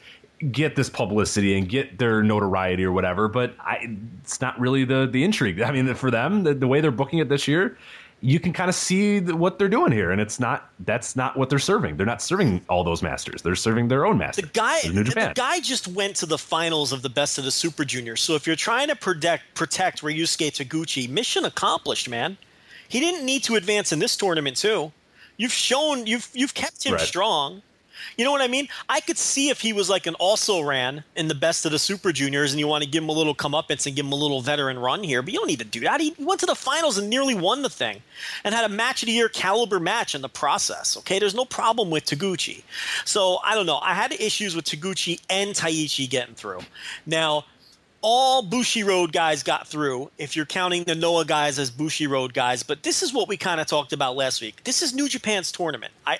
[0.51, 3.27] get this publicity and get their notoriety or whatever.
[3.27, 5.61] But I, it's not really the the intrigue.
[5.61, 7.77] I mean for them the, the way they're booking it this year
[8.25, 11.49] you can kind of see what they're doing here, and it's not that's not what
[11.49, 11.95] they're serving.
[11.95, 13.43] They're not serving all those masters.
[13.43, 14.45] They're serving their own masters.
[14.45, 17.85] the guy, the guy just went to the finals of the best of the Super
[17.85, 18.21] Juniors.
[18.21, 22.37] So if you're trying to protect, protect Ryusuke Taguchi, mission accomplished, man.
[22.87, 24.91] He didn't need to advance in this tournament too.
[25.37, 27.01] You've shown you've you've kept him Right.
[27.01, 27.61] strong.
[28.17, 28.67] You know what I mean?
[28.89, 31.79] I could see if he was like an also ran in the best of the
[31.79, 34.15] Super Juniors, and you want to give him a little comeuppance and give him a
[34.15, 36.01] little veteran run here, but you don't need to do that.
[36.01, 38.01] He went to the finals and nearly won the thing,
[38.43, 40.97] and had a match of the year caliber match in the process.
[40.97, 42.63] Okay, there's no problem with Taguchi.
[43.05, 43.79] So I don't know.
[43.81, 46.61] I had issues with Taguchi and Taichi getting through.
[47.05, 47.45] Now
[48.07, 52.61] all Bushiroad guys got through, if you're counting the Noah guys as Bushiroad guys.
[52.61, 54.63] But this is what we kind of talked about last week.
[54.63, 55.91] This is New Japan's tournament.
[56.05, 56.19] I,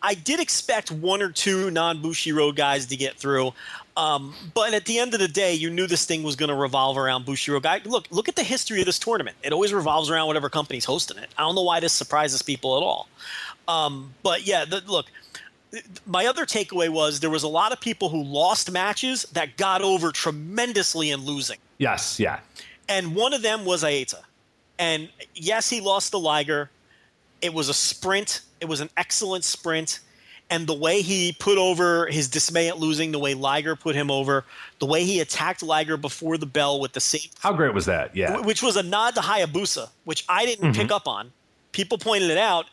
[0.00, 3.52] I did expect one or two non Bushiroad guys to get through.
[3.98, 6.54] Um, but at the end of the day, you knew this thing was going to
[6.54, 7.82] revolve around Bushiroad guy.
[7.84, 9.36] Look, look at the history of this tournament.
[9.42, 11.28] It always revolves around whatever company's hosting it.
[11.36, 13.08] I don't know why this surprises people at all.
[13.68, 15.06] Um, but yeah, the, look,
[16.06, 19.82] my other takeaway was there was a lot of people who lost matches that got
[19.82, 21.58] over tremendously in losing.
[21.78, 22.40] yes, yeah.
[22.88, 24.22] And one of them was Eita.
[24.78, 26.70] And yes, he lost the Liger.
[27.42, 28.42] It was a sprint.
[28.60, 30.00] It was an excellent sprint.
[30.48, 34.10] And the way he put over his dismay at losing, the way Liger put him
[34.10, 34.44] over,
[34.78, 38.14] the way he attacked Liger before the bell with the same How great was that?
[38.14, 38.40] Yeah.
[38.40, 40.80] which was a nod to Hayabusa, which I didn't mm-hmm.
[40.82, 41.32] pick up on.
[41.72, 42.66] People pointed it out,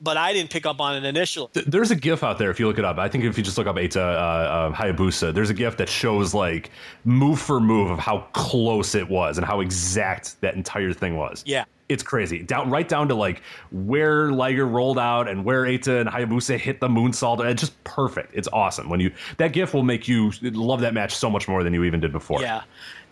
[0.00, 1.48] but I didn't pick up on it initially.
[1.66, 2.98] There's a GIF out there if you look it up.
[2.98, 5.88] I think if you just look up Eita uh, uh, Hayabusa, there's a GIF that
[5.88, 6.70] shows like
[7.04, 11.42] move for move of how close it was and how exact that entire thing was.
[11.46, 11.64] Yeah.
[11.88, 12.42] It's crazy.
[12.42, 16.80] Down right down to like where Liger rolled out and where Eita and Hayabusa hit
[16.80, 17.44] the moonsault.
[17.44, 18.34] It's just perfect.
[18.34, 18.88] It's awesome.
[18.88, 21.84] When you that GIF will make you love that match so much more than you
[21.84, 22.40] even did before.
[22.40, 22.62] Yeah.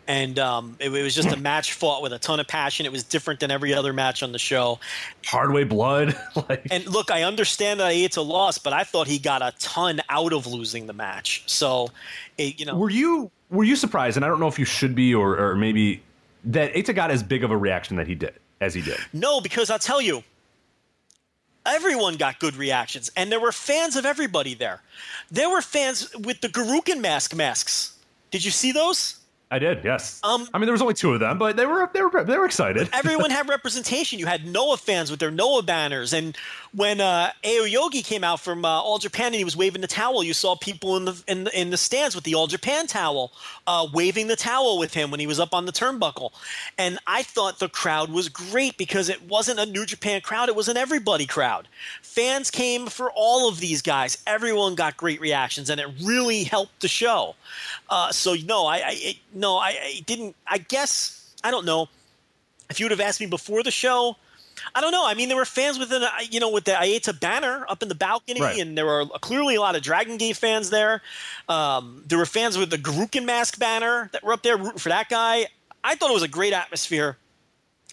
[0.09, 2.87] And um, it, it was just a match fought with a ton of passion.
[2.87, 4.81] It was different than every other match on the show.
[5.25, 6.19] Hardway blood.
[6.49, 10.01] like, And look, I understand that Eita lost, but I thought he got a ton
[10.09, 11.45] out of losing the match.
[11.47, 11.91] So,
[12.37, 14.17] it, you know, were you were you surprised?
[14.17, 16.03] And I don't know if you should be or, or maybe
[16.45, 18.99] that Eita got as big of a reaction that he did as he did.
[19.13, 20.25] No, because I'll tell you,
[21.67, 24.81] everyone got good reactions, and there were fans of everybody there.
[25.31, 27.97] There were fans with the Gurukun mask masks.
[28.31, 29.19] Did you see those?
[29.53, 30.19] I did, yes.
[30.25, 32.39] Um, I mean, there was only two of them, but they were they were they
[32.39, 32.89] were excited.
[32.95, 34.19] Everyone had representation.
[34.19, 36.35] You had Noah fans with their Noah banners, and
[36.75, 40.25] when uh, Aoyagi came out from uh, All Japan and he was waving the towel,
[40.25, 43.31] you saw people in the in the, in the stands with the All Japan towel,
[43.67, 46.31] uh, waving the towel with him when he was up on the turnbuckle.
[46.79, 50.57] And I thought the crowd was great because it wasn't a New Japan crowd; it
[50.57, 51.69] was an everybody crowd.
[52.01, 54.17] Fans came for all of these guys.
[54.27, 57.35] Everyone got great reactions, and it really helped the show.
[57.91, 60.35] Uh, so no, I, I it, no, I, I didn't.
[60.47, 61.89] I guess I don't know.
[62.71, 64.17] If you would have asked me before the show,
[64.75, 65.07] I don't know.
[65.07, 67.95] I mean, there were fans within, you know, with the Eita banner up in the
[67.95, 68.59] balcony, Right.
[68.59, 71.03] and there were clearly a lot of Dragon Gate fans there.
[71.49, 74.89] Um, there were fans with the Gurukun mask banner that were up there rooting for
[74.89, 75.47] that guy.
[75.85, 77.19] I thought it was a great atmosphere.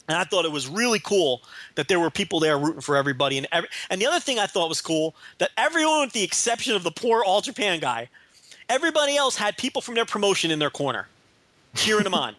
[0.07, 1.41] And I thought it was really cool
[1.75, 3.37] that there were people there rooting for everybody.
[3.37, 6.75] And every, and the other thing I thought was cool that everyone, with the exception
[6.75, 8.09] of the poor All Japan guy,
[8.69, 11.07] everybody else had people from their promotion in their corner,
[11.75, 12.35] cheering them on.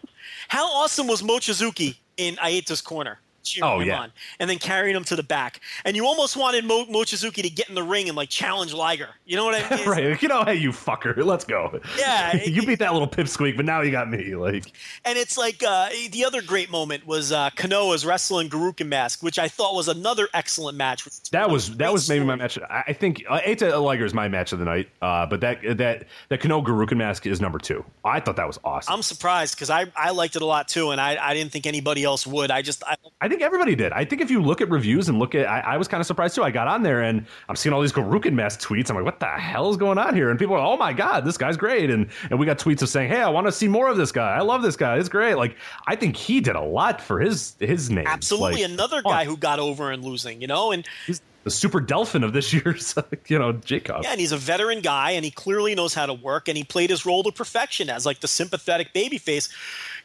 [0.47, 3.19] How awesome was Mochizuki in Eita's corner?
[3.43, 3.99] Cheering Oh, him yeah.
[4.01, 5.61] on and then carrying him to the back.
[5.85, 9.09] And you almost wanted Mo- Mochizuki to get in the ring and like challenge Liger.
[9.25, 9.87] You know what I mean?
[9.89, 11.79] right, like, you know, hey, you fucker, let's go.
[11.97, 14.35] Yeah, you beat that little pipsqueak, but now you got me.
[14.35, 14.71] Like,
[15.05, 19.39] And it's like uh, the other great moment was uh, Kenoh's wrestling Gurukun mask, which
[19.39, 21.05] I thought was another excellent match.
[21.31, 22.57] that was that was maybe my match.
[22.59, 25.59] I I think uh, Eita Liger is my match of the night, uh, but that
[25.77, 27.83] that that Kenoh Gurukun mask is number two.
[28.03, 28.93] I thought that was awesome.
[28.93, 31.65] I'm surprised because I, I liked it a lot too, and I, I didn't think
[31.65, 32.51] anybody else would.
[32.51, 33.93] I just I, I think everybody did.
[33.93, 36.07] I think if you look at reviews and look at, I, I was kind of
[36.07, 36.43] surprised too.
[36.43, 38.89] I got on there and I'm seeing all these Gurukun mask tweets.
[38.89, 40.29] I'm like, what the hell is going on here?
[40.29, 41.89] And people are, oh my god, this guy's great.
[41.89, 44.11] And and we got tweets of saying, hey, I want to see more of this
[44.11, 44.35] guy.
[44.35, 44.97] I love this guy.
[44.97, 45.35] It's great.
[45.35, 45.55] Like,
[45.87, 48.05] I think he did a lot for his his name.
[48.07, 51.49] absolutely Like, another oh, guy who got over and losing, you know, and he's the
[51.49, 52.95] super Delfin of this year's,
[53.27, 54.03] you know, J Cup.
[54.03, 56.63] yeah, and he's a veteran guy, and he clearly knows how to work, and he
[56.63, 59.51] played his role to perfection as like the sympathetic babyface.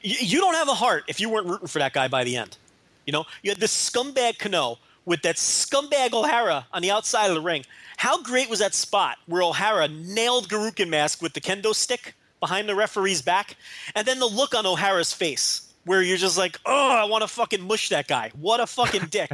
[0.02, 2.36] You, you don't have a heart if you weren't rooting for that guy by the
[2.36, 2.56] end.
[3.06, 7.34] You know, you had this scumbag Kenoh with that scumbag Ohara on the outside of
[7.34, 7.64] the ring.
[7.96, 12.68] How great was that spot where Ohara nailed Gurukun mask with the kendo stick behind
[12.68, 13.56] the referee's back,
[13.94, 17.28] and then the look on Ohara's face where you're just like, oh, I want to
[17.28, 18.32] fucking mush that guy.
[18.38, 19.30] What a fucking dick.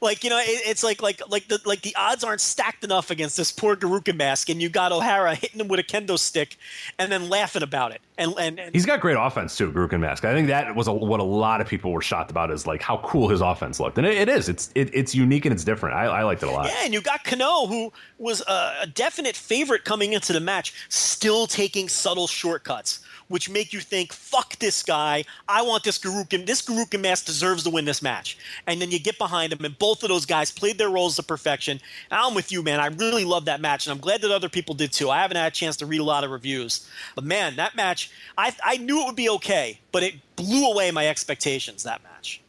[0.00, 3.10] like you know, it, it's like like like the like the odds aren't stacked enough
[3.10, 6.56] against this poor Gurukun mask, and you got Ohara hitting him with a kendo stick,
[6.98, 8.00] and then laughing about it.
[8.16, 10.24] And and, and He's got great offense too, Gurukun Mask.
[10.24, 12.80] I think that was a, what a lot of people were shocked about is like
[12.80, 14.48] how cool his offense looked, and it, it is.
[14.48, 15.96] It's it, it's unique and it's different.
[15.96, 16.66] I, I liked it a lot.
[16.66, 20.74] Yeah, and you got Kenoh, who was a, a definite favorite coming into the match,
[20.88, 25.24] still taking subtle shortcuts, which make you think, "Fuck this guy!
[25.48, 26.46] I want this Gurukun.
[26.46, 28.36] This Gurukun mask deserves to win this match."
[28.66, 31.22] And then you get behind him, and both of those guys played their roles to
[31.22, 31.80] perfection.
[32.10, 32.80] And I'm with you, man.
[32.80, 35.10] I really love that match, and I'm glad that other people did too.
[35.10, 38.10] I haven't had a chance to read a lot of reviews, but man, that match,
[38.36, 41.82] I I knew it would be okay, but it blew away my expectations.
[41.82, 42.40] That match.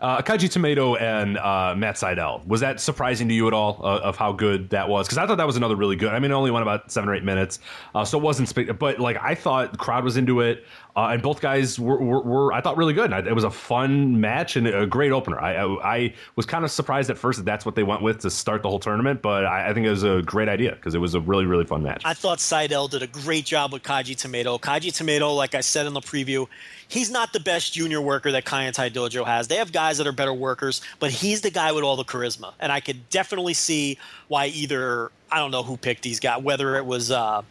[0.00, 2.46] Uh, Kaji Tomato and uh, Matt Sydal.
[2.46, 5.08] Was that surprising to you at all uh, of how good that was?
[5.08, 6.12] Because I thought that was another really good.
[6.12, 7.58] I mean, it only went about seven or eight minutes,
[7.96, 8.48] uh, so it wasn't.
[8.48, 10.64] Spe- but like I thought, the crowd was into it,
[10.96, 13.12] uh, and both guys were, were, were I thought really good.
[13.12, 15.40] I, it was a fun match and a great opener.
[15.40, 18.20] I I, I was kind of surprised at first that that's what they went with
[18.20, 20.94] to start the whole tournament, but I, I think it was a great idea because
[20.94, 22.02] it was a really really fun match.
[22.04, 24.58] I thought Sydal did a great job with Kaji Tomato.
[24.58, 26.46] Kaji Tomato, like I said in the preview,
[26.88, 29.48] he's not the best junior worker that Kaientai Dojo has.
[29.48, 32.52] They have guys that are better workers, but he's the guy with all the charisma.
[32.58, 33.98] And I could definitely see
[34.28, 37.42] why either, I don't know who picked these guys, whether it was uh,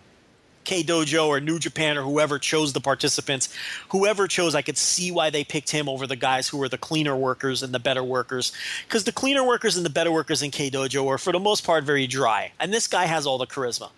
[0.67, 3.47] K Dojo or New Japan or whoever chose the participants,
[3.87, 6.77] whoever chose, I could see why they picked him over the guys who were the
[6.77, 8.51] cleaner workers and the better workers.
[8.85, 11.65] Because the cleaner workers and the better workers in K Dojo were, for the most
[11.65, 12.51] part, very dry.
[12.59, 13.91] And this guy has all the charisma.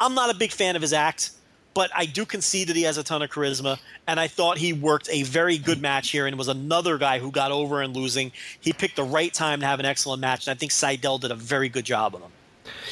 [0.00, 1.30] I'm not a big fan of his act,
[1.74, 3.78] but I do concede that he has a ton of charisma.
[4.08, 7.30] And I thought he worked a very good match here and was another guy who
[7.30, 8.32] got over and losing.
[8.60, 10.48] He picked the right time to have an excellent match.
[10.48, 12.32] And I think Sydal did a very good job of him.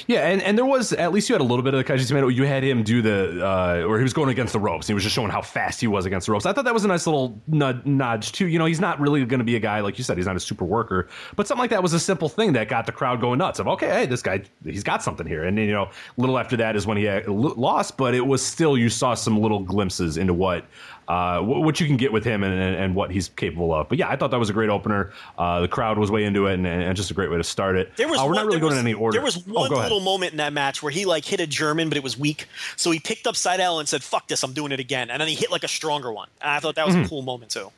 [0.07, 2.07] Yeah, and, and there was at least you had a little bit of the Kaji
[2.07, 2.29] Tomato.
[2.29, 4.87] You had him do the uh, or he was going against the ropes.
[4.87, 6.47] He was just showing how fast he was against the ropes.
[6.47, 8.47] I thought that was a nice little nudge, too.
[8.47, 10.17] You know, he's not really going to be a guy like you said.
[10.17, 12.87] He's not a super worker, but something like that was a simple thing that got
[12.87, 13.59] the crowd going nuts.
[13.59, 15.45] Of okay, hey, this guy he's got something here.
[15.45, 18.45] And then, you know, little after that is when he had lost, but it was
[18.45, 20.67] still you saw some little glimpses into what
[21.09, 23.89] uh, what you can get with him and, and, what he's capable of.
[23.89, 25.12] But yeah, I thought that was a great opener.
[25.36, 27.76] Uh, the crowd was way into it, and, and, just a great way to start
[27.76, 27.94] it.
[27.97, 29.16] There was uh, we're one, not really going was, in any order.
[29.16, 31.47] There was oh, one oh, little moment in that match where he like hit a
[31.47, 32.47] German, but it was weak.
[32.76, 35.28] So he picked up Sydal and said, "Fuck this, I'm doing it again." And then
[35.28, 36.28] he hit like a stronger one.
[36.40, 37.05] And I thought that was mm-hmm.
[37.05, 37.70] a cool moment too.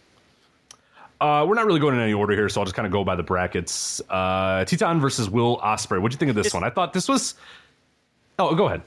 [1.20, 3.02] Uh, we're not really going in any order here, so I'll just kind of go
[3.02, 4.02] by the brackets.
[4.10, 6.00] Uh, Titan versus Will Ospreay.
[6.00, 6.62] What do you think of this it's, one?
[6.62, 7.34] I thought this was.
[8.38, 8.82] Oh, go ahead.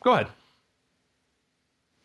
[0.00, 0.28] Go ahead.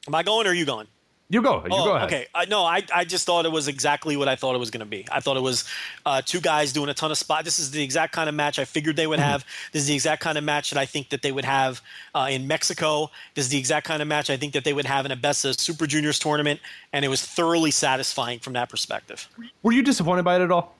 [0.08, 0.88] Am I going or are you going?
[1.30, 1.64] You go.
[1.64, 2.08] You oh, go ahead.
[2.08, 2.28] Okay.
[2.36, 4.82] I, no, I, I just thought it was exactly what I thought it was going
[4.82, 5.08] to be.
[5.12, 5.64] I thought it was
[6.06, 7.44] uh, two guys doing a ton of spot.
[7.44, 9.30] This is the exact kind of match I figured they would mm-hmm.
[9.30, 9.46] have.
[9.72, 11.82] This is the exact kind of match that I think that they would have
[12.14, 13.10] uh, in Mexico.
[13.34, 15.16] This is the exact kind of match I think that they would have in a
[15.16, 16.60] Best of Super Juniors tournament,
[16.92, 19.28] and it was thoroughly satisfying from that perspective.
[19.64, 20.76] Were you disappointed by it at all?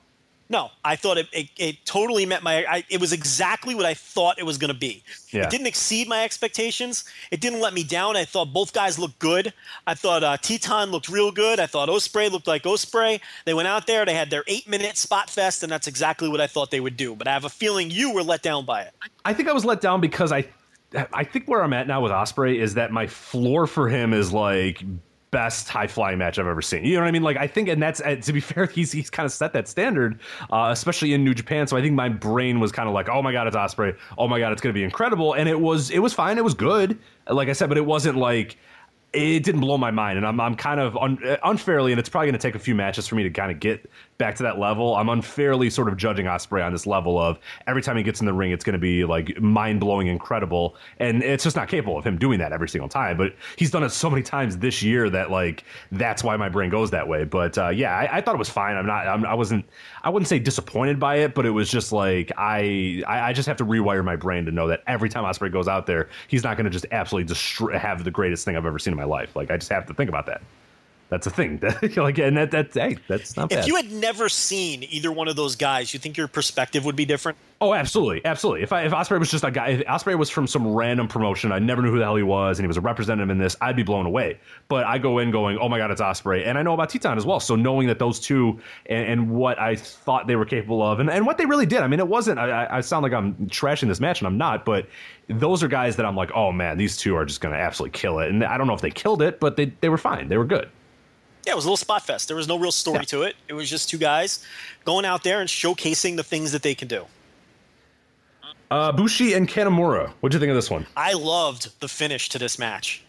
[0.50, 2.66] No, I thought it, it, it totally met my.
[2.66, 5.02] I, it was exactly what I thought it was going to be.
[5.30, 5.44] Yeah.
[5.44, 7.04] It didn't exceed my expectations.
[7.30, 8.14] It didn't let me down.
[8.16, 9.54] I thought both guys looked good.
[9.86, 11.60] I thought uh, Titan looked real good.
[11.60, 13.20] I thought Ospreay looked like Ospreay.
[13.46, 14.04] They went out there.
[14.04, 16.98] They had their eight minute spot fest, and that's exactly what I thought they would
[16.98, 17.16] do.
[17.16, 18.92] But I have a feeling you were let down by it.
[19.24, 20.46] I think I was let down because I
[21.12, 24.32] I think where I'm at now with Ospreay is that my floor for him is
[24.32, 24.84] like
[25.34, 26.84] best high flying match I've ever seen.
[26.84, 27.24] You know what I mean?
[27.24, 30.20] Like I think, and that's to be fair, he's he's kind of set that standard,
[30.50, 31.66] uh, especially in New Japan.
[31.66, 33.96] So I think my brain was kind of like, oh my god, it's Ospreay.
[34.16, 35.34] Oh my god, it's going to be incredible.
[35.34, 36.38] And it was it was fine.
[36.38, 36.98] It was good.
[37.28, 38.56] Like I said, but it wasn't like
[39.14, 42.26] it didn't blow my mind, and I'm I'm kind of un, unfairly, and it's probably
[42.26, 44.58] going to take a few matches for me to kind of get back to that
[44.58, 44.94] level.
[44.94, 48.26] I'm unfairly sort of judging Ospreay on this level of every time he gets in
[48.26, 51.98] the ring, it's going to be like mind blowing, incredible, and it's just not capable
[51.98, 53.16] of him doing that every single time.
[53.16, 56.70] But he's done it so many times this year that like that's why my brain
[56.70, 57.24] goes that way.
[57.24, 58.76] But uh, yeah, I, I, thought it was fine.
[58.76, 59.06] I'm not.
[59.06, 59.64] I'm, I wasn't.
[60.02, 63.56] I wouldn't say disappointed by it, but it was just like I I, just have
[63.58, 66.56] to rewire my brain to know that every time Ospreay goes out there, he's not
[66.56, 69.34] going to just absolutely destroy, have the greatest thing I've ever seen in my life.
[69.36, 70.42] Like I just have to think about that.
[71.14, 71.60] That's a thing.
[71.96, 73.68] like, and that, that's hey, that's not if bad.
[73.68, 77.04] you had never seen either one of those guys, you think your perspective would be
[77.04, 77.38] different?
[77.60, 78.64] Oh, absolutely, absolutely.
[78.64, 81.52] If I, if Ospreay was just a guy, if Ospreay was from some random promotion,
[81.52, 83.56] I never knew who the hell he was, and he was a representative in this,
[83.60, 84.40] I'd be blown away.
[84.66, 87.16] But I go in going, oh my god, it's Ospreay, and I know about Titan
[87.16, 87.38] as well.
[87.38, 91.08] So knowing that those two and, and, what I thought they were capable of, and,
[91.08, 91.78] and what they really did.
[91.78, 92.40] I mean, it wasn't.
[92.40, 94.64] I, I sound like I'm trashing this match, and I'm not.
[94.64, 94.88] But
[95.28, 97.96] those are guys that I'm like, oh man, these two are just going to absolutely
[97.96, 98.30] kill it.
[98.30, 100.28] And I don't know if they killed it, but they they were fine.
[100.28, 100.68] They were good.
[101.46, 102.28] Yeah, it was a little spot fest.
[102.28, 103.02] There was no real story yeah.
[103.02, 103.36] to it.
[103.48, 104.44] It was just two guys
[104.84, 107.06] going out there and showcasing the things that they can do.
[108.70, 110.08] Uh, Bushi and Kanemaru.
[110.20, 110.86] What'd you think of this one?
[110.96, 113.04] I loved the finish to this match.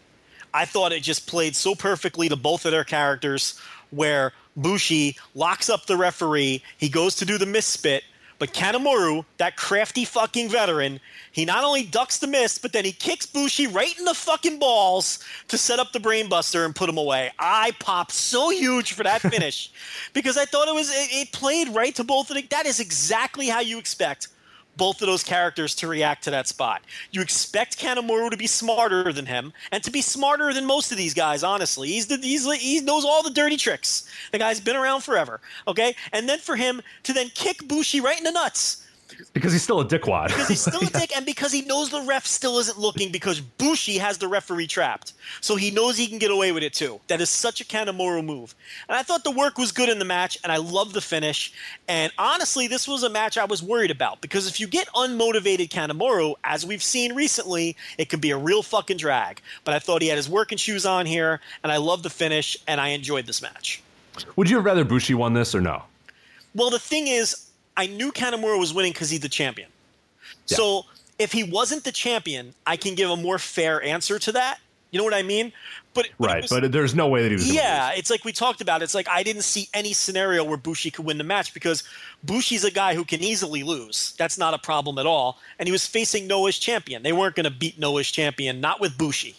[0.52, 3.60] I thought it just played so perfectly to both of their characters
[3.90, 6.62] where Bushi locks up the referee.
[6.78, 8.04] He goes to do the misspit,
[8.38, 11.00] but Kanemaru, that crafty fucking veteran,
[11.32, 14.58] he not only ducks the miss, but then he kicks Bushi right in the fucking
[14.58, 15.18] balls
[15.48, 17.30] to set up the brainbuster and put him away.
[17.38, 19.70] I popped so huge for that finish
[20.12, 22.42] because I thought it was it, it played right to both of the.
[22.50, 24.28] That is exactly how you expect
[24.76, 26.82] both of those characters to react to that spot.
[27.10, 30.98] You expect Kanemaru to be smarter than him and to be smarter than most of
[30.98, 31.88] these guys, honestly.
[31.88, 34.08] He's the, he's, he knows all the dirty tricks.
[34.32, 35.94] The guy's been around forever, okay?
[36.12, 38.85] And then for him to then kick Bushi right in the nuts
[39.32, 40.28] because he's still a dickwad.
[40.28, 43.40] Because he's still a dick, and because he knows the ref still isn't looking because
[43.40, 45.12] Bushi has the referee trapped.
[45.40, 47.00] So he knows he can get away with it too.
[47.08, 48.54] That is such a Kanemaru move.
[48.88, 51.52] And I thought the work was good in the match, and I love the finish.
[51.88, 55.68] And honestly, this was a match I was worried about because if you get unmotivated
[55.68, 59.40] Kanemaru, as we've seen recently, it could be a real fucking drag.
[59.64, 62.56] But I thought he had his working shoes on here, and I love the finish,
[62.66, 63.82] and I enjoyed this match.
[64.36, 65.82] Would you have rather Bushi won this or no?
[66.54, 67.45] Well, the thing is,
[67.76, 69.68] I knew Kanemaru was winning because he's the champion.
[70.46, 70.56] Yeah.
[70.56, 70.86] So
[71.18, 74.58] if he wasn't the champion, I can give a more fair answer to that.
[74.90, 75.52] You know what I mean?
[75.94, 77.52] But, but right, was, but there's no way that he was.
[77.52, 78.82] Yeah, it's like we talked about.
[78.82, 81.82] It's like I didn't see any scenario where Bushi could win the match because
[82.24, 84.14] Bushi's a guy who can easily lose.
[84.16, 85.38] That's not a problem at all.
[85.58, 87.02] And he was facing Noah's champion.
[87.02, 89.34] They weren't going to beat Noah's champion, not with Bushi.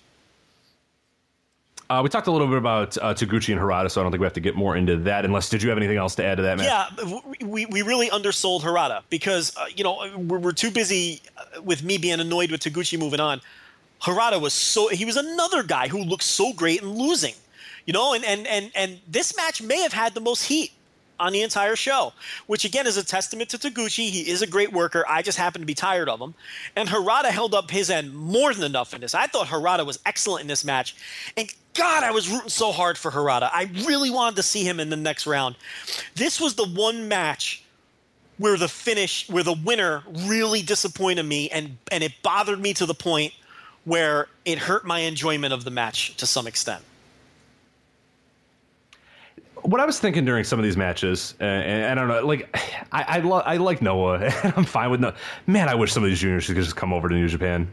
[1.89, 4.19] Uh, we talked a little bit about uh, Taguchi and Harada, so I don't think
[4.19, 5.23] we have to get more into that.
[5.23, 6.57] Unless, did you have anything else to add to that?
[6.57, 6.65] Man?
[6.65, 11.61] Yeah, we, we really undersold Harada because uh, you know we're, we're, too busy uh,
[11.61, 13.39] with me being annoyed with Taguchi moving on.
[14.01, 17.35] Harada was so he was another guy who looked so great and losing,
[17.85, 20.71] you know, and and and and this match may have had the most heat
[21.19, 22.13] on the entire show,
[22.47, 24.09] which again is a testament to Taguchi.
[24.09, 25.05] He is a great worker.
[25.07, 26.33] I just happen to be tired of him.
[26.75, 29.15] And Harada held up his end more than enough in this.
[29.15, 30.95] I thought Harada was excellent in this match.
[31.35, 33.49] And God, I was rooting so hard for Harada.
[33.51, 35.55] I really wanted to see him in the next round.
[36.15, 37.63] This was the one match
[38.37, 42.85] where the finish, where the winner really disappointed me and, and it bothered me to
[42.85, 43.33] the point
[43.85, 46.83] where it hurt my enjoyment of the match to some extent
[49.67, 52.49] what I was thinking during some of these matches, uh, and, I don't know, like
[52.91, 55.15] I I, lo- I like Noah, and I'm fine with Noah.
[55.45, 57.67] Man, I wish some of these juniors could just come over to New Japan.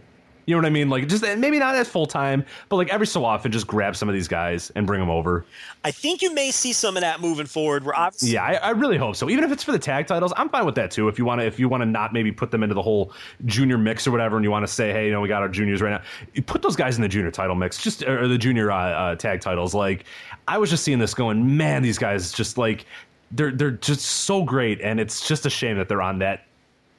[0.46, 0.90] You know what I mean?
[0.90, 4.08] Like just maybe not as full time, but like every so often, just grab some
[4.08, 5.46] of these guys and bring them over.
[5.84, 7.84] I think you may see some of that moving forward.
[7.84, 9.30] Where obviously, yeah, I, I really hope so.
[9.30, 11.08] Even if it's for the tag titles, I'm fine with that too.
[11.08, 13.12] If you want to, if you want to not maybe put them into the whole
[13.46, 15.48] junior mix or whatever, and you want to say, hey, you know, we got our
[15.48, 16.02] juniors right now,
[16.34, 19.16] you put those guys in the junior title mix, just or the junior uh, uh,
[19.16, 19.74] tag titles.
[19.74, 20.04] Like
[20.46, 22.86] I was just seeing this going, man, these guys just like
[23.30, 26.44] they're they're just so great, and it's just a shame that they're on that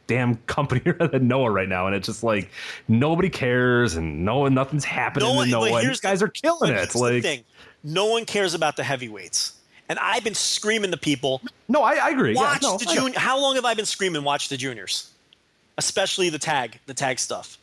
[0.08, 2.50] damn company that Noah right now, and it's just like
[2.88, 5.82] nobody cares, and no nothing's happening no one, Noah.
[5.82, 6.96] These guys are killing it.
[6.96, 7.44] Like thing.
[7.84, 9.54] no one cares about the heavyweights.
[9.88, 11.44] And I've been screaming to people.
[11.68, 12.34] No, I, I agree.
[12.34, 13.20] Watch yeah, no, the junior.
[13.20, 14.24] How long have I been screaming?
[14.24, 15.12] Watch the juniors,
[15.78, 17.60] especially the tag, the tag stuff.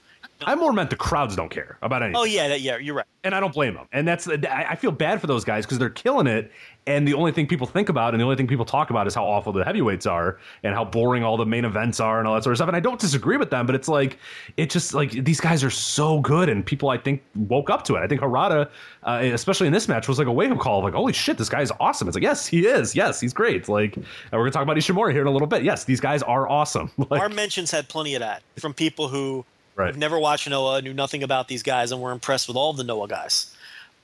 [0.47, 2.17] I more meant the crowds don't care about anything.
[2.17, 3.07] Oh yeah, that, yeah, you're right.
[3.25, 3.87] And I don't blame them.
[3.93, 6.51] And that's I feel bad for those guys because they're killing it.
[6.87, 9.15] And the only thing people think about and the only thing people talk about is
[9.15, 12.35] how awful the heavyweights are and how boring all the main events are and all
[12.35, 12.67] that sort of stuff.
[12.67, 14.19] And I don't disagree with them, but it's like
[14.57, 17.95] it just like these guys are so good and people I think woke up to
[17.95, 18.01] it.
[18.01, 18.69] I think Harada,
[19.05, 21.39] uh, especially in this match, was like a wake up call of like, holy shit,
[21.39, 22.09] this guy is awesome.
[22.09, 22.97] It's like yes, he is.
[22.97, 23.69] Yes, he's great.
[23.69, 25.63] Like and we're gonna talk about Ishimori here in a little bit.
[25.63, 26.91] Yes, these guys are awesome.
[27.11, 29.45] like, Our mentions had plenty of that from people who
[29.83, 29.89] Right.
[29.89, 32.77] I've never watched Noah, knew nothing about these guys, and were impressed with all of
[32.77, 33.55] the Noah guys.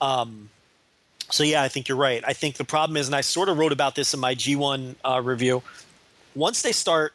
[0.01, 0.51] Um,
[1.31, 2.23] so yeah, I think you're right.
[2.27, 4.97] I think the problem is, and I sort of wrote about this in my G1
[5.05, 5.63] uh, review.
[6.35, 7.13] Once they start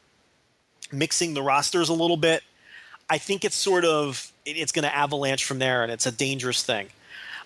[0.92, 2.44] mixing the rosters a little bit,
[3.10, 6.12] I think it's sort of it, it's going to avalanche from there, and it's a
[6.12, 6.88] dangerous thing.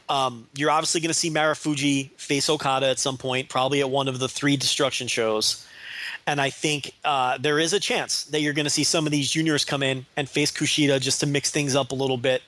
[0.10, 4.07] Um, you're obviously going to see Marufuji face Okada at some point, probably at one
[4.07, 5.66] of the three destruction shows.
[6.26, 9.11] And I think uh, there is a chance that you're going to see some of
[9.11, 12.41] these juniors come in and face Kushida just to mix things up a little bit.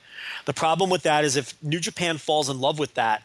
[0.44, 3.22] The problem with that is if New Japan falls in love with that,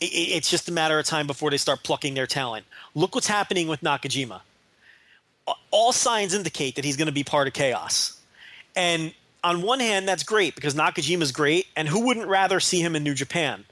[0.00, 2.66] it, it's just a matter of time before they start plucking their talent.
[2.94, 4.40] Look what's happening with Nakajima.
[5.70, 8.18] All signs indicate that he's going to be part of chaos.
[8.76, 9.12] And
[9.44, 13.02] on one hand, that's great because Nakajima's great, and who wouldn't rather see him in
[13.02, 13.64] New Japan?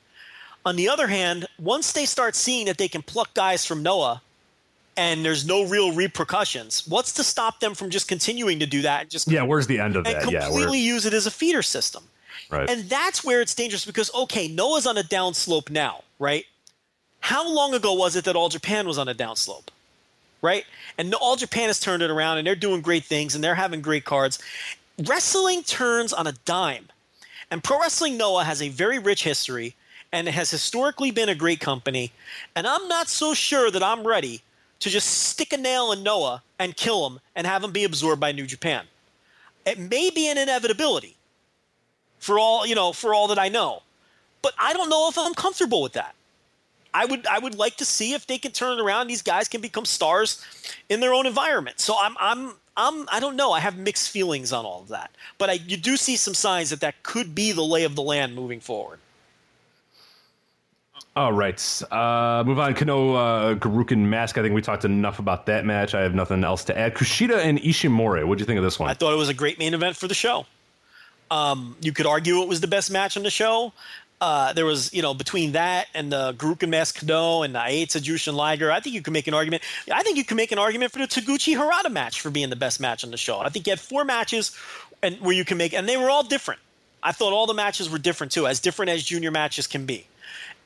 [0.66, 4.20] On the other hand, once they start seeing that they can pluck guys from Noah
[5.00, 6.86] and there's no real repercussions.
[6.86, 9.08] What's to stop them from just continuing to do that?
[9.08, 10.22] just yeah, where's the end of and that?
[10.24, 12.04] Completely yeah, use it as a feeder system.
[12.50, 12.68] Right.
[12.68, 16.44] And that's where it's dangerous because okay, Noah's on a downslope now, right?
[17.20, 19.68] How long ago was it that All Japan was on a downslope?
[20.42, 20.66] Right?
[20.98, 23.80] And All Japan has turned it around and they're doing great things and they're having
[23.80, 24.38] great cards.
[25.06, 26.88] Wrestling turns on a dime.
[27.50, 29.74] And Pro Wrestling Noah has a very rich history
[30.12, 32.12] and it has historically been a great company.
[32.54, 34.42] And I'm not so sure that I'm ready
[34.80, 38.20] to just stick a nail in Noah and kill him and have him be absorbed
[38.20, 38.84] by New Japan.
[39.64, 41.16] It may be an inevitability
[42.18, 43.82] for all, you know, for all that I know.
[44.42, 46.14] But I don't know if I'm comfortable with that.
[46.92, 49.06] I would I would like to see if they can turn it around.
[49.06, 50.44] These guys can become stars
[50.88, 51.78] in their own environment.
[51.78, 53.52] So I'm I'm I'm I don't know.
[53.52, 55.10] I have mixed feelings on all of that.
[55.38, 58.02] But I you do see some signs that that could be the lay of the
[58.02, 58.98] land moving forward.
[61.20, 61.82] All right.
[61.90, 62.72] Uh, move on.
[62.72, 64.38] Kano uh, Gurukun Mask.
[64.38, 65.94] I think we talked enough about that match.
[65.94, 66.94] I have nothing else to add.
[66.94, 68.26] Kushida and Ishimori.
[68.26, 68.88] What do you think of this one?
[68.88, 70.46] I thought it was a great main event for the show.
[71.30, 73.74] Um, you could argue it was the best match on the show.
[74.18, 78.00] Uh, there was, you know, between that and the Gurukun Mask Kano and the Eita
[78.00, 79.62] Jushin Liger, I think you can make an argument.
[79.92, 82.56] I think you can make an argument for the Taguchi Harada match for being the
[82.56, 83.40] best match on the show.
[83.40, 84.56] I think you had four matches
[85.02, 86.60] and where you can make, and they were all different.
[87.02, 90.06] I thought all the matches were different too, as different as junior matches can be.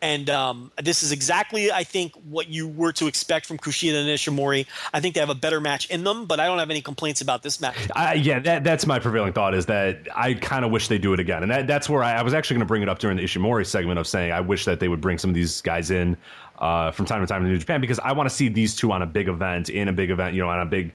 [0.04, 4.06] And um, this is exactly, I think, what you were to expect from Kushida and
[4.06, 4.66] Ishimori.
[4.92, 7.22] I think they have a better match in them, but I don't have any complaints
[7.22, 7.88] about this match.
[7.96, 11.14] Uh, yeah, that, that's my prevailing thought is that I kind of wish they do
[11.14, 11.42] it again.
[11.42, 13.24] And that, that's where I, I was actually going to bring it up during the
[13.24, 16.18] Ishimori segment of saying I wish that they would bring some of these guys in
[16.58, 18.92] uh, from time to time in New Japan because I want to see these two
[18.92, 20.94] on a big event, in a big event, you know, on a big